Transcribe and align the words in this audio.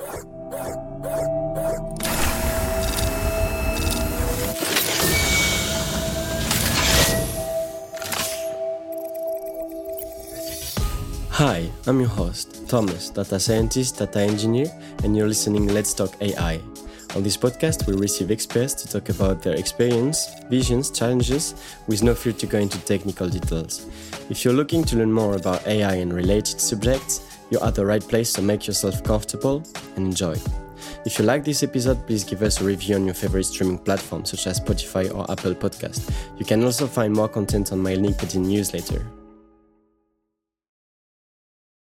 Hi, 0.00 0.06
I'm 11.86 11.98
your 11.98 12.08
host, 12.08 12.68
Thomas, 12.68 13.10
data 13.10 13.40
scientist, 13.40 13.98
data 13.98 14.20
engineer, 14.20 14.66
and 15.02 15.16
you're 15.16 15.26
listening 15.26 15.66
Let's 15.66 15.92
Talk 15.92 16.14
AI. 16.20 16.60
On 17.16 17.24
this 17.24 17.36
podcast, 17.36 17.88
we 17.88 17.94
receive 17.94 18.30
experts 18.30 18.74
to 18.74 18.88
talk 18.88 19.08
about 19.08 19.42
their 19.42 19.54
experience, 19.54 20.28
visions, 20.48 20.90
challenges, 20.90 21.54
with 21.88 22.04
no 22.04 22.14
fear 22.14 22.34
to 22.34 22.46
go 22.46 22.58
into 22.58 22.78
technical 22.84 23.28
details. 23.28 23.86
If 24.30 24.44
you're 24.44 24.54
looking 24.54 24.84
to 24.84 24.96
learn 24.96 25.12
more 25.12 25.34
about 25.34 25.66
AI 25.66 25.94
and 25.94 26.12
related 26.12 26.60
subjects, 26.60 27.27
you're 27.50 27.64
at 27.64 27.74
the 27.74 27.84
right 27.84 28.02
place, 28.02 28.30
so 28.30 28.42
make 28.42 28.66
yourself 28.66 29.02
comfortable 29.04 29.62
and 29.96 30.06
enjoy. 30.06 30.36
If 31.04 31.18
you 31.18 31.24
like 31.24 31.44
this 31.44 31.62
episode, 31.62 32.06
please 32.06 32.24
give 32.24 32.42
us 32.42 32.60
a 32.60 32.64
review 32.64 32.96
on 32.96 33.04
your 33.04 33.14
favorite 33.14 33.44
streaming 33.44 33.78
platform 33.78 34.24
such 34.24 34.46
as 34.46 34.60
Spotify 34.60 35.12
or 35.14 35.30
Apple 35.30 35.54
Podcast. 35.54 36.12
You 36.38 36.44
can 36.44 36.62
also 36.62 36.86
find 36.86 37.12
more 37.12 37.28
content 37.28 37.72
on 37.72 37.80
my 37.80 37.94
LinkedIn 37.94 38.46
newsletter. 38.46 39.04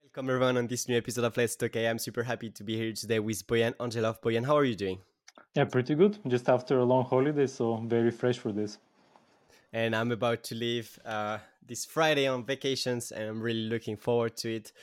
Welcome 0.03 0.29
everyone 0.29 0.57
on 0.57 0.67
this 0.67 0.89
new 0.89 0.97
episode 0.97 1.23
of 1.23 1.37
Let's 1.37 1.55
Talk 1.55 1.75
AI. 1.75 1.89
I'm 1.89 1.99
super 1.99 2.23
happy 2.23 2.49
to 2.49 2.63
be 2.63 2.75
here 2.75 2.91
today 2.91 3.20
with 3.20 3.48
Boyan 3.48 3.75
Angelov. 3.77 4.21
Boyan, 4.21 4.45
how 4.45 4.57
are 4.57 4.65
you 4.65 4.75
doing? 4.75 4.99
Yeah, 5.55 5.65
pretty 5.65 5.95
good. 5.95 6.20
Just 6.27 6.49
after 6.49 6.79
a 6.79 6.84
long 6.84 7.05
holiday, 7.05 7.48
so 7.48 7.77
very 7.77 8.12
fresh 8.12 8.37
for 8.37 8.51
this. 8.51 8.77
And 9.71 9.95
I'm 9.95 10.12
about 10.12 10.43
to 10.45 10.55
leave 10.55 10.99
uh, 11.05 11.37
this 11.65 11.85
Friday 11.85 12.27
on 12.27 12.43
vacations, 12.43 13.12
and 13.12 13.29
I'm 13.29 13.41
really 13.41 13.70
looking 13.70 13.95
forward 13.95 14.35
to 14.37 14.53
it. 14.53 14.73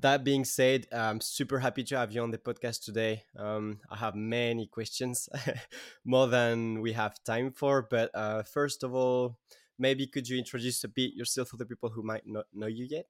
That 0.00 0.22
being 0.22 0.44
said, 0.44 0.86
I'm 0.92 1.20
super 1.20 1.58
happy 1.58 1.82
to 1.84 1.98
have 1.98 2.12
you 2.12 2.22
on 2.22 2.30
the 2.30 2.38
podcast 2.38 2.84
today. 2.84 3.24
Um, 3.36 3.80
I 3.90 3.96
have 3.96 4.14
many 4.14 4.68
questions, 4.68 5.28
more 6.04 6.28
than 6.28 6.80
we 6.80 6.92
have 6.92 7.22
time 7.24 7.50
for. 7.50 7.82
But 7.82 8.10
uh, 8.14 8.44
first 8.44 8.84
of 8.84 8.94
all, 8.94 9.38
maybe 9.76 10.06
could 10.06 10.28
you 10.28 10.38
introduce 10.38 10.84
a 10.84 10.88
bit 10.88 11.14
yourself 11.14 11.48
for 11.48 11.56
the 11.56 11.66
people 11.66 11.90
who 11.90 12.04
might 12.04 12.26
not 12.26 12.46
know 12.54 12.68
you 12.68 12.86
yet? 12.88 13.06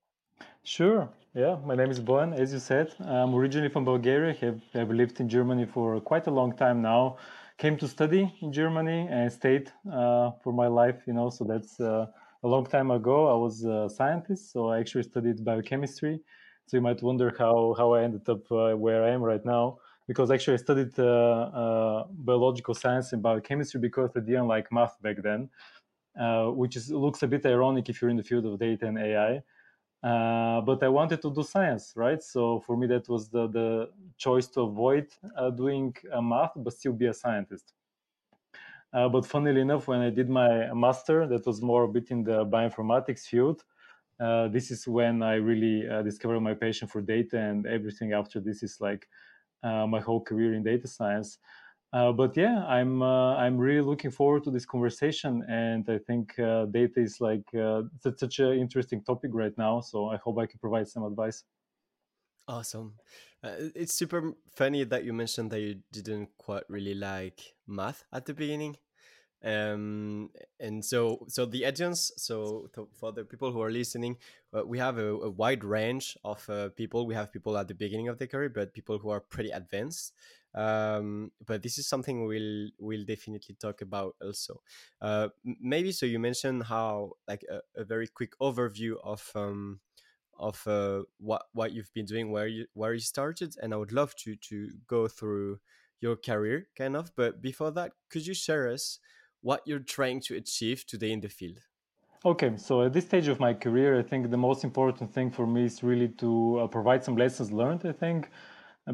Sure. 0.64 1.11
Yeah, 1.34 1.58
my 1.62 1.75
name 1.75 1.91
is 1.91 2.00
Boyan. 2.00 2.34
As 2.34 2.55
you 2.55 2.58
said, 2.58 2.95
I'm 3.00 3.34
originally 3.34 3.69
from 3.69 3.84
Bulgaria. 3.84 4.33
Have 4.41 4.61
have 4.73 4.91
lived 4.91 5.20
in 5.20 5.28
Germany 5.28 5.67
for 5.67 6.00
quite 6.00 6.27
a 6.27 6.30
long 6.30 6.56
time 6.56 6.80
now. 6.80 7.19
Came 7.58 7.77
to 7.77 7.86
study 7.89 8.33
in 8.41 8.50
Germany 8.50 9.08
and 9.11 9.30
stayed 9.30 9.70
uh, 9.92 10.30
for 10.42 10.52
my 10.55 10.69
life. 10.69 11.02
You 11.06 11.12
know, 11.12 11.28
so 11.28 11.45
that's 11.45 11.80
uh, 11.80 12.06
a 12.42 12.48
long 12.48 12.64
time 12.64 12.91
ago. 12.91 13.28
I 13.28 13.36
was 13.36 13.64
a 13.64 13.91
scientist, 13.91 14.52
so 14.52 14.69
I 14.69 14.78
actually 14.78 15.02
studied 15.02 15.45
biochemistry. 15.45 16.20
So 16.69 16.77
you 16.77 16.83
might 16.83 17.02
wonder 17.02 17.34
how 17.38 17.74
how 17.77 17.94
I 17.94 18.02
ended 18.02 18.28
up 18.28 18.50
uh, 18.52 18.74
where 18.74 19.05
I 19.05 19.11
am 19.11 19.22
right 19.22 19.44
now. 19.44 19.78
Because 20.06 20.30
actually, 20.30 20.55
I 20.55 20.56
studied 20.58 20.98
uh, 20.98 21.05
uh, 21.05 22.05
biological 22.11 22.74
science 22.74 23.12
and 23.12 23.22
biochemistry 23.22 23.80
because 23.80 24.11
I 24.16 24.20
didn't 24.20 24.48
like 24.48 24.72
math 24.72 25.00
back 25.02 25.16
then, 25.22 25.50
uh, 26.19 26.46
which 26.46 26.77
is 26.77 26.91
looks 26.91 27.22
a 27.22 27.27
bit 27.27 27.44
ironic 27.44 27.89
if 27.89 28.00
you're 28.00 28.11
in 28.11 28.16
the 28.16 28.22
field 28.22 28.46
of 28.46 28.58
data 28.58 28.86
and 28.86 28.98
AI 28.98 29.42
uh, 30.02 30.61
but 30.61 30.83
I 30.83 30.89
wanted 30.89 31.20
to 31.22 31.34
do 31.34 31.42
science, 31.42 31.92
right? 31.96 32.22
So 32.22 32.61
for 32.61 32.77
me, 32.77 32.86
that 32.86 33.08
was 33.08 33.28
the, 33.28 33.48
the 33.48 33.91
choice 34.16 34.46
to 34.48 34.61
avoid 34.62 35.08
uh, 35.36 35.50
doing 35.50 35.94
math, 36.22 36.52
but 36.55 36.72
still 36.72 36.92
be 36.92 37.06
a 37.06 37.14
scientist. 37.14 37.72
But 38.92 39.27
funnily 39.27 39.61
enough, 39.61 39.86
when 39.89 40.00
I 40.00 40.11
did 40.11 40.28
my 40.28 40.72
master, 40.72 41.27
that 41.27 41.46
was 41.46 41.61
more 41.61 41.84
a 41.84 41.89
bit 41.89 42.11
in 42.11 42.24
the 42.24 42.46
bioinformatics 42.46 43.27
field. 43.27 43.64
Uh, 44.20 44.48
this 44.48 44.70
is 44.70 44.86
when 44.88 45.22
I 45.22 45.34
really 45.34 45.83
discovered 46.05 46.41
my 46.41 46.55
passion 46.55 46.88
for 46.88 47.00
data, 47.02 47.38
and 47.38 47.66
everything 47.66 48.12
after 48.12 48.41
this 48.41 48.62
is 48.62 48.80
like 48.80 49.08
my 49.62 50.00
whole 50.00 50.22
career 50.22 50.55
in 50.55 50.62
data 50.62 50.88
science. 50.88 51.38
Uh, 51.92 52.12
but 52.12 52.36
yeah, 52.36 52.66
I'm 52.66 53.02
uh, 53.02 53.34
I'm 53.36 53.56
really 53.56 53.80
looking 53.80 54.11
forward 54.11 54.44
to 54.44 54.50
this 54.50 54.66
conversation, 54.66 55.42
and 55.48 55.89
I 55.89 55.98
think 55.98 56.39
uh, 56.39 56.66
data 56.66 57.00
is 57.00 57.18
like 57.20 57.55
uh, 57.55 57.83
such 58.17 58.40
an 58.40 58.58
interesting 58.58 59.02
topic 59.02 59.30
right 59.33 59.56
now. 59.56 59.80
So 59.80 60.08
I 60.08 60.18
hope 60.18 60.39
I 60.39 60.46
can 60.46 60.58
provide 60.61 60.89
some 60.89 61.05
advice. 61.05 61.45
Awesome. 62.46 62.96
Uh, 63.42 63.56
it's 63.74 63.95
super 63.95 64.33
funny 64.55 64.85
that 64.85 65.05
you 65.05 65.12
mentioned 65.12 65.50
that 65.50 65.61
you 65.61 65.83
didn't 65.92 66.30
quite 66.39 66.64
really 66.68 66.95
like 66.95 67.55
math 67.67 68.05
at 68.12 68.24
the 68.24 68.35
beginning 68.35 68.77
um 69.44 70.30
and 70.58 70.84
so 70.84 71.24
so 71.28 71.46
the 71.46 71.64
audience 71.64 72.10
so 72.16 72.68
to, 72.74 72.88
for 72.92 73.12
the 73.12 73.22
people 73.24 73.52
who 73.52 73.62
are 73.62 73.70
listening 73.70 74.16
uh, 74.52 74.64
we 74.66 74.78
have 74.78 74.98
a, 74.98 75.14
a, 75.14 75.30
wide 75.30 75.62
range 75.62 76.16
of 76.24 76.48
uh, 76.48 76.70
people. 76.70 77.06
We 77.06 77.14
have 77.14 77.30
people 77.30 77.58
at 77.58 77.68
the 77.68 77.74
beginning 77.74 78.08
of 78.08 78.18
their 78.18 78.26
career 78.26 78.48
but 78.48 78.72
people 78.72 78.98
who 78.98 79.10
are 79.10 79.20
pretty 79.20 79.50
advanced. 79.50 80.12
Um 80.54 81.30
but 81.46 81.62
this 81.62 81.78
is 81.78 81.86
something 81.86 82.26
we'll 82.26 82.70
we'll 82.78 83.04
definitely 83.04 83.54
talk 83.60 83.80
about 83.80 84.16
also. 84.20 84.60
Uh 85.00 85.28
maybe 85.44 85.92
so 85.92 86.06
you 86.06 86.18
mentioned 86.18 86.64
how 86.64 87.12
like 87.28 87.44
a, 87.48 87.60
a 87.80 87.84
very 87.84 88.08
quick 88.08 88.32
overview 88.40 88.94
of 89.05 89.30
um 89.36 89.78
of 90.36 90.66
uh, 90.66 91.02
what 91.18 91.42
what 91.52 91.72
you've 91.72 91.92
been 91.92 92.06
doing 92.06 92.30
where 92.32 92.46
you 92.46 92.66
where 92.74 92.94
you 92.94 93.00
started 93.00 93.56
and 93.60 93.74
i 93.74 93.76
would 93.76 93.90
love 93.90 94.14
to 94.14 94.36
to 94.36 94.70
go 94.86 95.08
through 95.08 95.58
your 96.00 96.16
career 96.16 96.68
kind 96.76 96.96
of. 96.96 97.12
But 97.16 97.42
before 97.42 97.70
that 97.72 97.92
could 98.10 98.26
you 98.26 98.34
share 98.34 98.68
us 98.68 98.98
what 99.42 99.62
you're 99.66 99.78
trying 99.78 100.20
to 100.22 100.36
achieve 100.36 100.86
today 100.86 101.12
in 101.12 101.20
the 101.20 101.28
field. 101.28 101.60
Okay, 102.24 102.56
so 102.56 102.82
at 102.82 102.92
this 102.92 103.06
stage 103.06 103.28
of 103.28 103.38
my 103.38 103.54
career, 103.54 103.98
I 103.98 104.02
think 104.02 104.30
the 104.30 104.36
most 104.36 104.64
important 104.64 105.14
thing 105.14 105.30
for 105.30 105.46
me 105.46 105.66
is 105.66 105.82
really 105.82 106.08
to 106.18 106.60
uh, 106.60 106.66
provide 106.66 107.04
some 107.04 107.16
lessons 107.16 107.52
learned. 107.52 107.86
I 107.86 107.92
think 107.92 108.30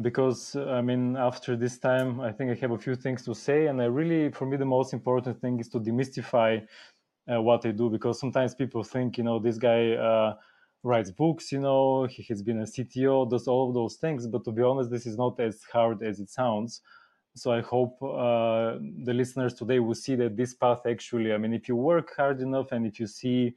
because 0.01 0.55
I 0.55 0.81
mean, 0.81 1.15
after 1.15 1.55
this 1.55 1.79
time, 1.79 2.19
I 2.19 2.31
think 2.31 2.51
I 2.51 2.55
have 2.55 2.71
a 2.71 2.77
few 2.77 2.95
things 2.95 3.23
to 3.25 3.33
say, 3.33 3.67
and 3.67 3.81
I 3.81 3.85
really, 3.85 4.31
for 4.31 4.45
me, 4.45 4.57
the 4.57 4.65
most 4.65 4.93
important 4.93 5.39
thing 5.41 5.59
is 5.59 5.69
to 5.69 5.79
demystify 5.79 6.65
uh, 7.31 7.41
what 7.41 7.65
I 7.65 7.71
do 7.71 7.89
because 7.89 8.19
sometimes 8.19 8.53
people 8.53 8.83
think, 8.83 9.17
you 9.17 9.23
know, 9.23 9.39
this 9.39 9.57
guy 9.57 9.93
uh, 9.93 10.35
writes 10.83 11.11
books, 11.11 11.51
you 11.51 11.59
know, 11.59 12.05
he 12.05 12.23
has 12.29 12.43
been 12.43 12.59
a 12.59 12.65
CTO, 12.65 13.29
does 13.29 13.47
all 13.47 13.69
of 13.69 13.73
those 13.73 13.95
things, 13.95 14.27
but 14.27 14.43
to 14.45 14.51
be 14.51 14.61
honest, 14.61 14.91
this 14.91 15.05
is 15.05 15.17
not 15.17 15.39
as 15.39 15.63
hard 15.71 16.03
as 16.03 16.19
it 16.19 16.29
sounds 16.29 16.81
so 17.35 17.51
i 17.51 17.61
hope 17.61 18.01
uh, 18.01 18.77
the 19.03 19.13
listeners 19.13 19.53
today 19.53 19.79
will 19.79 19.95
see 19.95 20.15
that 20.15 20.35
this 20.35 20.53
path 20.53 20.81
actually 20.87 21.33
i 21.33 21.37
mean 21.37 21.53
if 21.53 21.67
you 21.67 21.75
work 21.75 22.15
hard 22.15 22.41
enough 22.41 22.71
and 22.71 22.85
if 22.85 22.99
you 22.99 23.07
see 23.07 23.53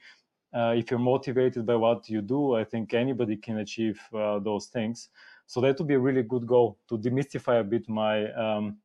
uh, 0.55 0.75
if 0.77 0.91
you're 0.91 0.99
motivated 0.99 1.65
by 1.65 1.77
what 1.77 2.09
you 2.09 2.21
do 2.21 2.55
i 2.55 2.65
think 2.65 2.93
anybody 2.95 3.37
can 3.37 3.59
achieve 3.59 4.01
uh, 4.15 4.39
those 4.39 4.67
things. 4.67 5.11
So 5.47 5.63
that 5.63 5.79
would 5.79 5.89
be 5.89 5.95
a 5.95 5.99
really 5.99 6.23
good 6.23 6.47
goal 6.47 6.79
to 6.89 6.99
demystify 6.99 7.61
a 7.61 7.65
bit 7.65 7.89
my 7.89 8.31
um, 8.33 8.77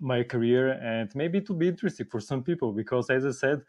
my 0.00 0.22
career 0.22 0.72
and 0.82 1.14
maybe 1.14 1.40
to 1.42 1.54
be 1.54 1.68
interesting 1.68 2.06
for 2.06 2.20
some 2.20 2.42
people 2.42 2.72
because 2.72 3.10
as 3.10 3.24
i 3.26 3.30
said 3.30 3.60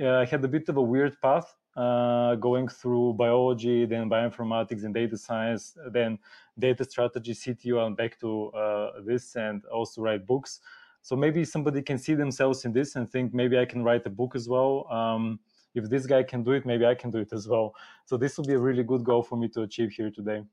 i 0.00 0.24
had 0.24 0.44
a 0.44 0.48
bit 0.48 0.68
of 0.68 0.76
a 0.76 0.82
weird 0.82 1.20
path 1.20 1.56
uh, 1.76 2.36
going 2.36 2.68
through 2.68 3.14
biology, 3.14 3.84
then 3.86 4.08
bioinformatics 4.08 4.84
and 4.84 4.94
data 4.94 5.16
science, 5.16 5.76
then 5.90 6.18
data 6.58 6.84
strategy, 6.84 7.32
CTO, 7.32 7.86
and 7.86 7.96
back 7.96 8.18
to 8.20 8.48
uh, 8.50 8.90
this, 9.04 9.36
and 9.36 9.64
also 9.66 10.02
write 10.02 10.26
books. 10.26 10.60
So 11.02 11.16
maybe 11.16 11.44
somebody 11.44 11.82
can 11.82 11.98
see 11.98 12.14
themselves 12.14 12.64
in 12.64 12.72
this 12.72 12.96
and 12.96 13.10
think 13.10 13.34
maybe 13.34 13.58
I 13.58 13.66
can 13.66 13.82
write 13.82 14.06
a 14.06 14.10
book 14.10 14.34
as 14.34 14.48
well. 14.48 14.86
Um, 14.90 15.38
if 15.74 15.90
this 15.90 16.06
guy 16.06 16.22
can 16.22 16.42
do 16.42 16.52
it, 16.52 16.64
maybe 16.64 16.86
I 16.86 16.94
can 16.94 17.10
do 17.10 17.18
it 17.18 17.32
as 17.32 17.48
well. 17.48 17.74
So 18.04 18.16
this 18.16 18.38
will 18.38 18.44
be 18.44 18.54
a 18.54 18.58
really 18.58 18.84
good 18.84 19.04
goal 19.04 19.22
for 19.22 19.36
me 19.36 19.48
to 19.48 19.62
achieve 19.62 19.90
here 19.92 20.10
today. 20.10 20.44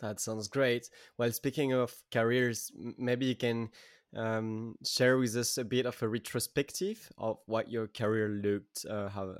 That 0.00 0.18
sounds 0.18 0.48
great. 0.48 0.90
Well, 1.18 1.30
speaking 1.30 1.72
of 1.72 1.94
careers, 2.10 2.72
maybe 2.98 3.26
you 3.26 3.36
can 3.36 3.70
um, 4.16 4.76
share 4.84 5.18
with 5.18 5.36
us 5.36 5.58
a 5.58 5.64
bit 5.64 5.86
of 5.86 6.00
a 6.02 6.08
retrospective 6.08 7.10
of 7.18 7.38
what 7.46 7.70
your 7.70 7.86
career 7.86 8.28
looked 8.28 8.84
uh, 8.88 9.08
how 9.08 9.34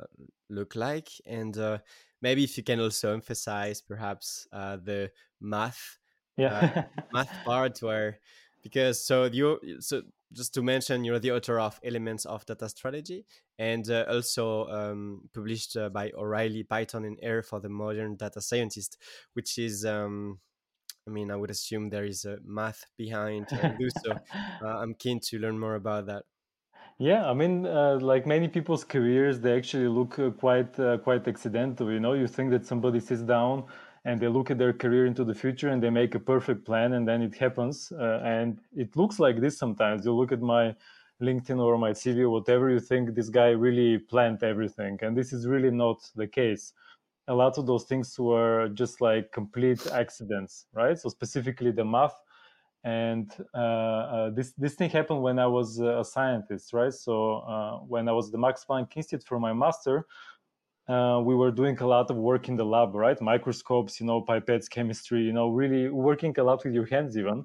look 0.48 0.75
like, 0.76 1.08
and 1.26 1.56
uh, 1.58 1.78
maybe 2.22 2.44
if 2.44 2.56
you 2.56 2.62
can 2.62 2.81
also 2.81 3.12
emphasize 3.12 3.81
perhaps 3.81 4.47
uh, 4.53 4.76
the 4.76 5.10
math 5.41 5.98
yeah. 6.36 6.86
uh, 6.97 7.03
math 7.12 7.32
part 7.44 7.82
where 7.82 8.19
because 8.62 9.05
so 9.05 9.25
you 9.25 9.58
so 9.81 10.02
just 10.32 10.55
to 10.55 10.62
mention 10.62 11.05
you're 11.05 11.19
the 11.19 11.32
author 11.32 11.58
of 11.58 11.81
elements 11.82 12.25
of 12.25 12.44
data 12.46 12.69
strategy 12.69 13.25
and 13.58 13.90
uh, 13.90 14.05
also 14.08 14.66
um, 14.69 15.28
published 15.34 15.76
uh, 15.76 15.88
by 15.88 16.11
o'reilly 16.16 16.62
python 16.62 17.05
and 17.05 17.19
R 17.25 17.43
for 17.43 17.61
the 17.61 17.69
modern 17.69 18.16
data 18.16 18.40
scientist 18.40 18.99
which 19.32 19.58
is 19.58 19.84
um, 19.84 20.38
I 21.06 21.11
mean, 21.11 21.31
I 21.31 21.37
would 21.37 21.50
assume 21.50 21.88
there 21.88 22.05
is 22.05 22.25
a 22.25 22.38
math 22.44 22.85
behind 22.97 23.47
uh, 23.52 23.73
so. 24.05 24.12
Uh, 24.62 24.67
I'm 24.67 24.94
keen 24.94 25.20
to 25.25 25.38
learn 25.38 25.58
more 25.58 25.75
about 25.75 26.06
that. 26.06 26.25
Yeah, 26.99 27.29
I 27.29 27.32
mean, 27.32 27.67
uh, 27.67 27.99
like 28.00 28.26
many 28.26 28.47
people's 28.47 28.85
careers, 28.85 29.41
they 29.41 29.56
actually 29.56 29.88
look 29.88 30.19
uh, 30.19 30.31
quite 30.31 30.79
uh, 30.79 30.99
quite 30.99 31.26
accidental. 31.26 31.91
You 31.91 31.99
know, 31.99 32.12
you 32.12 32.26
think 32.26 32.50
that 32.50 32.67
somebody 32.67 33.00
sits 33.00 33.23
down 33.23 33.64
and 34.05 34.20
they 34.20 34.29
look 34.29 34.50
at 34.50 34.58
their 34.58 34.75
career 34.75 35.06
into 35.06 35.25
the 35.25 35.35
future 35.35 35.69
and 35.70 35.82
they 35.82 35.91
make 35.91 36.14
a 36.14 36.20
perfect 36.20 36.67
plan, 36.67 36.93
and 36.93 37.08
then 37.08 37.23
it 37.23 37.35
happens. 37.35 37.91
Uh, 37.91 38.20
and 38.23 38.61
it 38.76 38.94
looks 38.97 39.19
like 39.19 39.41
this 39.41 39.58
sometimes. 39.58 40.05
You 40.05 40.14
look 40.14 40.31
at 40.31 40.43
my 40.43 40.76
LinkedIn 41.23 41.58
or 41.58 41.79
my 41.79 41.93
CV 41.93 42.20
or 42.20 42.31
whatever, 42.31 42.70
you 42.70 42.81
think 42.81 43.14
this 43.14 43.31
guy 43.31 43.49
really 43.49 43.99
planned 43.99 44.43
everything, 44.43 44.99
and 45.00 45.17
this 45.17 45.32
is 45.32 45.47
really 45.47 45.70
not 45.70 45.99
the 46.17 46.26
case 46.26 46.75
a 47.31 47.35
lot 47.35 47.56
of 47.59 47.67
those 47.67 47.85
things 47.85 48.19
were 48.19 48.69
just 48.75 49.00
like 49.00 49.31
complete 49.32 49.87
accidents, 49.93 50.67
right? 50.73 50.99
So 50.99 51.09
specifically 51.09 51.71
the 51.71 51.85
math, 51.85 52.17
and 52.82 53.31
uh, 53.55 53.59
uh, 53.59 54.31
this 54.31 54.53
this 54.59 54.75
thing 54.75 54.91
happened 54.91 55.23
when 55.23 55.38
I 55.38 55.47
was 55.47 55.79
a 55.79 56.05
scientist, 56.05 56.73
right? 56.73 56.93
So 56.93 57.15
uh, 57.53 57.79
when 57.93 58.09
I 58.09 58.12
was 58.12 58.27
at 58.29 58.32
the 58.32 58.38
Max 58.38 58.65
Planck 58.69 58.97
Institute 58.97 59.25
for 59.27 59.38
my 59.38 59.53
master, 59.53 60.06
uh, 60.88 61.21
we 61.25 61.35
were 61.37 61.53
doing 61.53 61.79
a 61.79 61.87
lot 61.87 62.11
of 62.11 62.17
work 62.17 62.49
in 62.49 62.56
the 62.56 62.65
lab, 62.65 62.94
right? 62.94 63.21
Microscopes, 63.21 64.00
you 64.00 64.06
know, 64.06 64.23
pipettes, 64.23 64.69
chemistry, 64.69 65.21
you 65.21 65.33
know, 65.33 65.49
really 65.50 65.88
working 65.88 66.35
a 66.38 66.43
lot 66.43 66.65
with 66.65 66.75
your 66.75 66.87
hands 66.87 67.17
even. 67.17 67.44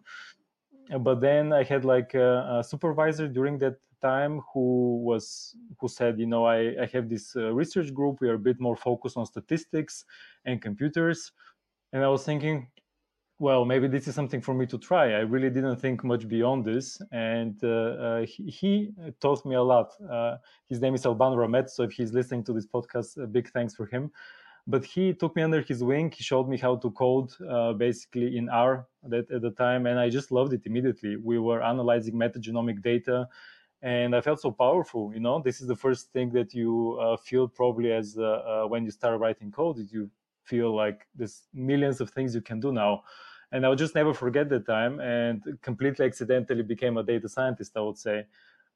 But 0.99 1.21
then 1.21 1.53
I 1.53 1.63
had 1.63 1.83
like 1.85 2.13
a, 2.13 2.59
a 2.59 2.63
supervisor 2.63 3.27
during 3.27 3.59
that 3.59 3.75
time 4.01 4.41
who 4.53 5.01
was 5.03 5.55
who 5.79 5.87
said, 5.87 6.19
you 6.19 6.25
know, 6.25 6.45
I, 6.45 6.83
I 6.83 6.89
have 6.93 7.09
this 7.09 7.35
uh, 7.35 7.53
research 7.53 7.93
group. 7.93 8.21
We 8.21 8.29
are 8.29 8.35
a 8.35 8.39
bit 8.39 8.59
more 8.59 8.75
focused 8.75 9.17
on 9.17 9.25
statistics 9.25 10.05
and 10.45 10.61
computers, 10.61 11.31
and 11.93 12.03
I 12.03 12.07
was 12.07 12.23
thinking, 12.23 12.67
well, 13.37 13.65
maybe 13.65 13.87
this 13.87 14.07
is 14.07 14.15
something 14.15 14.41
for 14.41 14.53
me 14.53 14.65
to 14.67 14.77
try. 14.77 15.11
I 15.11 15.19
really 15.19 15.49
didn't 15.49 15.77
think 15.77 16.03
much 16.03 16.27
beyond 16.27 16.63
this, 16.63 17.01
and 17.11 17.61
uh, 17.63 17.67
uh, 17.67 18.25
he, 18.25 18.43
he, 18.43 18.91
taught 19.19 19.45
me 19.45 19.55
a 19.55 19.61
lot. 19.61 19.91
Uh, 20.09 20.37
his 20.67 20.79
name 20.79 20.95
is 20.95 21.05
Alban 21.05 21.33
Ramet, 21.33 21.69
so 21.69 21.83
if 21.83 21.91
he's 21.91 22.13
listening 22.13 22.43
to 22.45 22.53
this 22.53 22.65
podcast, 22.65 23.21
a 23.21 23.27
big 23.27 23.49
thanks 23.51 23.75
for 23.75 23.87
him. 23.87 24.11
But 24.67 24.83
he 24.85 25.13
took 25.13 25.35
me 25.35 25.43
under 25.43 25.61
his 25.61 25.83
wing. 25.83 26.11
He 26.15 26.23
showed 26.23 26.47
me 26.47 26.57
how 26.57 26.77
to 26.77 26.89
code, 26.91 27.31
uh, 27.47 27.73
basically 27.73 28.37
in 28.37 28.49
R 28.49 28.87
that, 29.03 29.29
at 29.29 29.41
the 29.41 29.51
time, 29.51 29.85
and 29.85 29.99
I 29.99 30.09
just 30.09 30.31
loved 30.31 30.53
it 30.53 30.65
immediately. 30.65 31.17
We 31.17 31.37
were 31.37 31.61
analyzing 31.61 32.15
metagenomic 32.15 32.81
data, 32.81 33.27
and 33.85 34.09
I 34.15 34.21
felt 34.21 34.39
so 34.41 34.51
powerful. 34.51 35.03
You 35.13 35.21
know, 35.21 35.41
this 35.47 35.61
is 35.61 35.67
the 35.67 35.79
first 35.85 36.11
thing 36.11 36.27
that 36.31 36.53
you 36.53 36.97
uh, 36.99 37.17
feel 37.17 37.47
probably 37.47 37.91
as 37.91 38.17
uh, 38.17 38.65
when 38.67 38.83
you 38.83 38.91
start 38.91 39.19
writing 39.19 39.51
code. 39.51 39.77
You 39.91 40.09
feel 40.43 40.75
like 40.75 41.07
there's 41.15 41.37
millions 41.53 42.01
of 42.01 42.09
things 42.09 42.35
you 42.35 42.41
can 42.41 42.59
do 42.59 42.71
now 42.71 43.03
and 43.51 43.65
I'll 43.65 43.75
just 43.75 43.95
never 43.95 44.13
forget 44.13 44.49
that 44.49 44.65
time 44.65 44.99
and 44.99 45.41
completely 45.61 46.05
accidentally 46.05 46.63
became 46.63 46.97
a 46.97 47.03
data 47.03 47.29
scientist, 47.29 47.71
I 47.75 47.81
would 47.81 47.97
say. 47.97 48.25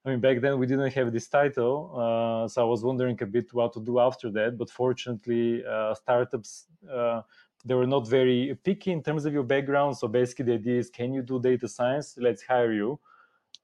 I 0.06 0.10
mean, 0.10 0.22
back 0.22 0.40
then 0.40 0.58
we 0.58 0.66
didn't 0.66 0.94
have 0.94 1.12
this 1.12 1.28
title, 1.28 1.92
uh, 1.94 2.48
so 2.48 2.62
I 2.62 2.66
was 2.66 2.84
wondering 2.84 3.18
a 3.22 3.26
bit 3.26 3.54
what 3.54 3.74
to 3.74 3.82
do 3.82 4.00
after 4.00 4.32
that. 4.32 4.58
But 4.58 4.70
fortunately, 4.70 5.64
uh, 5.66 5.94
startups 5.94 6.68
uh, 6.90 7.22
they 7.66 7.74
were 7.74 7.88
not 7.88 8.08
very 8.08 8.58
picky 8.64 8.94
in 8.94 9.04
terms 9.04 9.26
of 9.26 9.34
your 9.34 9.44
background. 9.44 9.98
So 9.98 10.08
basically, 10.08 10.46
the 10.46 10.54
idea 10.54 10.80
is, 10.80 10.90
can 10.90 11.14
you 11.14 11.22
do 11.22 11.42
data 11.42 11.68
science? 11.68 12.16
Let's 12.18 12.42
hire 12.44 12.72
you. 12.72 12.98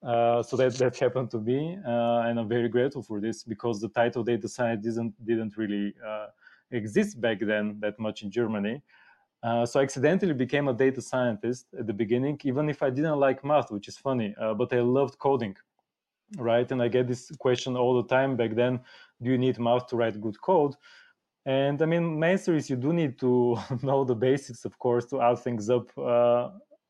Uh, 0.02 0.42
so 0.42 0.56
that 0.56 0.74
that 0.74 0.96
happened 0.98 1.30
to 1.30 1.38
me, 1.40 1.78
uh, 1.86 2.20
and 2.26 2.38
I'm 2.38 2.48
very 2.48 2.68
grateful 2.68 3.02
for 3.02 3.20
this 3.20 3.42
because 3.42 3.80
the 3.80 3.88
title 3.88 4.22
data 4.22 4.48
science 4.48 4.84
didn't 4.84 5.14
didn't 5.24 5.56
really 5.56 5.94
uh, 6.06 6.26
exist 6.70 7.20
back 7.20 7.38
then 7.40 7.78
that 7.80 7.98
much 7.98 8.22
in 8.22 8.30
Germany. 8.30 8.82
Uh, 9.42 9.64
so 9.64 9.80
I 9.80 9.84
accidentally 9.84 10.34
became 10.34 10.68
a 10.68 10.72
data 10.72 11.00
scientist 11.00 11.66
at 11.78 11.86
the 11.86 11.92
beginning, 11.92 12.38
even 12.44 12.68
if 12.68 12.82
I 12.82 12.90
didn't 12.90 13.18
like 13.18 13.44
math, 13.44 13.70
which 13.70 13.88
is 13.88 13.96
funny, 13.96 14.34
uh, 14.40 14.54
but 14.54 14.72
I 14.72 14.80
loved 14.80 15.18
coding, 15.18 15.56
right? 16.36 16.70
And 16.70 16.82
I 16.82 16.88
get 16.88 17.06
this 17.06 17.30
question 17.38 17.76
all 17.76 18.00
the 18.02 18.08
time 18.08 18.36
back 18.36 18.54
then 18.54 18.80
do 19.22 19.30
you 19.30 19.38
need 19.38 19.58
math 19.58 19.86
to 19.88 19.96
write 19.96 20.20
good 20.20 20.40
code? 20.40 20.74
And 21.46 21.80
I 21.80 21.86
mean, 21.86 22.18
my 22.18 22.28
answer 22.30 22.54
is 22.54 22.68
you 22.68 22.76
do 22.76 22.92
need 22.92 23.18
to 23.20 23.56
know 23.82 24.04
the 24.04 24.14
basics, 24.14 24.64
of 24.64 24.78
course, 24.78 25.06
to 25.06 25.22
add 25.22 25.38
things 25.38 25.70
up. 25.70 25.88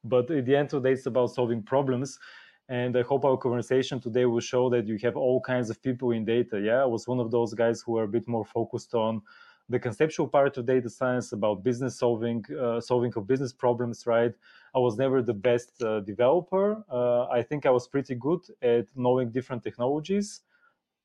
But 0.09 0.31
at 0.31 0.47
the 0.47 0.57
end 0.57 0.73
of 0.73 0.83
the 0.83 0.89
day, 0.89 0.93
it's 0.95 1.07
about 1.07 1.35
solving 1.35 1.63
problems. 1.63 2.19
And 2.69 2.97
I 2.97 3.03
hope 3.03 3.25
our 3.25 3.37
conversation 3.37 4.01
today 4.01 4.25
will 4.25 4.41
show 4.41 4.69
that 4.71 4.87
you 4.87 4.99
have 5.03 5.17
all 5.17 5.41
kinds 5.41 5.71
of 5.71 5.81
people 5.83 6.11
in 6.11 6.25
data. 6.25 6.61
Yeah, 6.61 6.83
I 6.83 6.87
was 6.87 7.07
one 7.07 7.21
of 7.21 7.31
those 7.31 7.55
guys 7.55 7.81
who 7.81 7.97
are 7.99 8.05
a 8.05 8.09
bit 8.09 8.27
more 8.27 8.45
focused 8.45 8.95
on 8.95 9.23
the 9.69 9.79
conceptual 9.79 10.29
part 10.29 10.57
of 10.57 10.67
data 10.67 10.89
science 10.89 11.33
about 11.33 11.63
business 11.63 11.99
solving, 11.99 12.45
uh, 12.61 12.81
solving 12.81 13.13
of 13.17 13.27
business 13.27 13.53
problems, 13.53 14.07
right? 14.07 14.33
I 14.75 14.79
was 14.79 14.97
never 14.97 15.23
the 15.23 15.35
best 15.35 15.81
uh, 15.83 16.01
developer. 16.01 16.85
Uh, 16.91 17.27
I 17.27 17.43
think 17.43 17.67
I 17.67 17.71
was 17.71 17.89
pretty 17.89 18.15
good 18.15 18.41
at 18.63 18.87
knowing 18.95 19.31
different 19.31 19.63
technologies. 19.63 20.43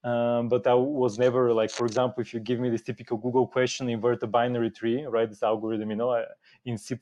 Um, 0.04 0.50
but 0.50 0.66
I 0.66 0.74
was 0.74 1.20
never 1.20 1.54
like, 1.54 1.70
for 1.70 1.86
example, 1.86 2.22
if 2.22 2.34
you 2.34 2.40
give 2.40 2.60
me 2.60 2.70
this 2.70 2.82
typical 2.82 3.18
Google 3.18 3.46
question, 3.46 3.88
invert 3.88 4.24
a 4.24 4.28
binary 4.28 4.72
tree, 4.72 5.04
right? 5.04 5.30
This 5.30 5.44
algorithm, 5.44 5.92
you 5.92 5.96
know, 5.96 6.26
in 6.66 6.78
C++, 6.78 6.98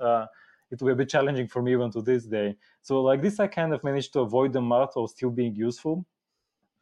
uh, 0.00 0.26
it 0.72 0.80
will 0.80 0.94
be 0.94 1.04
challenging 1.04 1.46
for 1.46 1.60
me 1.62 1.72
even 1.72 1.92
to 1.92 2.00
this 2.00 2.24
day. 2.24 2.56
So 2.80 3.02
like 3.02 3.20
this, 3.20 3.38
I 3.38 3.46
kind 3.46 3.74
of 3.74 3.84
managed 3.84 4.14
to 4.14 4.20
avoid 4.20 4.54
the 4.54 4.62
math 4.62 4.92
while 4.94 5.06
still 5.06 5.30
being 5.30 5.54
useful. 5.54 6.04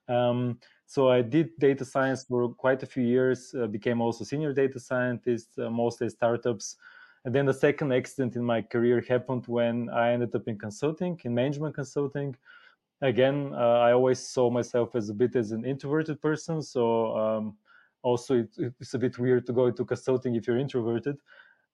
Um, 0.08 0.58
so 0.86 1.10
I 1.10 1.22
did 1.22 1.50
data 1.58 1.84
science 1.84 2.24
for 2.24 2.48
quite 2.54 2.82
a 2.84 2.86
few 2.86 3.02
years, 3.02 3.54
uh, 3.54 3.66
became 3.66 4.00
also 4.00 4.24
senior 4.24 4.52
data 4.52 4.78
scientist, 4.78 5.58
uh, 5.58 5.70
mostly 5.70 6.08
startups. 6.08 6.76
And 7.24 7.34
then 7.34 7.46
the 7.46 7.54
second 7.54 7.92
accident 7.92 8.36
in 8.36 8.44
my 8.44 8.62
career 8.62 9.04
happened 9.08 9.44
when 9.46 9.90
I 9.90 10.12
ended 10.12 10.34
up 10.34 10.46
in 10.46 10.56
consulting, 10.56 11.20
in 11.24 11.34
management 11.34 11.74
consulting. 11.74 12.36
Again, 13.02 13.52
uh, 13.54 13.78
I 13.86 13.92
always 13.92 14.20
saw 14.20 14.50
myself 14.50 14.94
as 14.94 15.10
a 15.10 15.14
bit 15.14 15.34
as 15.34 15.50
an 15.50 15.64
introverted 15.64 16.20
person. 16.20 16.62
So 16.62 17.16
um, 17.16 17.56
also 18.02 18.40
it, 18.40 18.74
it's 18.80 18.94
a 18.94 18.98
bit 18.98 19.18
weird 19.18 19.46
to 19.46 19.52
go 19.52 19.66
into 19.66 19.84
consulting 19.84 20.36
if 20.36 20.46
you're 20.46 20.58
introverted. 20.58 21.16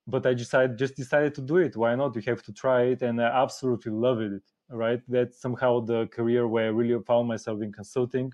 But 0.06 0.26
I 0.26 0.34
decided 0.34 0.78
just 0.78 0.96
decided 0.96 1.34
to 1.34 1.42
do 1.42 1.56
it. 1.56 1.76
Why 1.76 1.94
not? 1.94 2.14
You 2.14 2.22
have 2.26 2.42
to 2.44 2.52
try 2.52 2.82
it, 2.84 3.02
and 3.02 3.20
I 3.20 3.42
absolutely 3.42 3.92
love 3.92 4.20
it. 4.20 4.42
Right? 4.68 5.02
That's 5.08 5.40
somehow 5.40 5.80
the 5.80 6.06
career 6.08 6.46
where 6.48 6.66
I 6.66 6.70
really 6.70 7.00
found 7.04 7.28
myself 7.28 7.62
in 7.62 7.72
consulting 7.72 8.32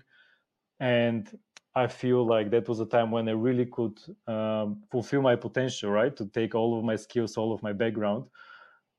and 0.79 1.39
I 1.75 1.87
feel 1.87 2.25
like 2.25 2.51
that 2.51 2.67
was 2.69 2.79
a 2.79 2.85
time 2.85 3.09
when 3.09 3.27
I 3.27 3.31
really 3.31 3.65
could 3.65 3.97
um, 4.27 4.83
fulfill 4.91 5.21
my 5.21 5.35
potential, 5.35 5.89
right? 5.89 6.15
To 6.15 6.25
take 6.27 6.53
all 6.53 6.77
of 6.77 6.83
my 6.83 6.95
skills, 6.95 7.35
all 7.35 7.51
of 7.53 7.63
my 7.63 7.73
background. 7.73 8.25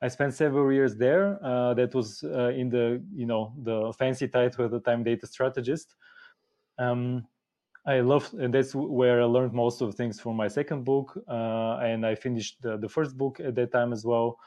I 0.03 0.09
spent 0.09 0.35
several 0.35 0.73
years 0.73 0.97
there. 0.97 1.39
Uh, 1.45 1.75
that 1.75 1.95
was 1.95 2.25
uh, 2.25 2.49
in 2.49 2.69
the 2.69 3.03
you 3.15 3.27
know 3.27 3.55
the 3.63 3.93
fancy 3.99 4.29
title 4.29 4.65
at 4.65 4.71
the 4.73 4.81
time, 4.81 5.05
data 5.05 5.27
strategist. 5.27 5.95
Um, 6.79 7.27
I 7.87 8.01
loved, 8.01 8.33
and 8.35 8.53
that's 8.53 8.75
where 8.75 9.21
I 9.21 9.25
learned 9.25 9.53
most 9.53 9.83
of 9.83 9.95
things 9.95 10.19
from 10.19 10.37
my 10.37 10.49
second 10.49 10.85
book. 10.85 11.19
Uh, 11.29 11.77
and 11.83 12.07
I 12.07 12.15
finished 12.15 12.63
the, 12.63 12.79
the, 12.79 12.89
first 12.89 13.17
book 13.17 13.41
at 13.41 13.55
that 13.57 13.73
time 13.73 13.93
as 13.93 14.07
well. 14.07 14.39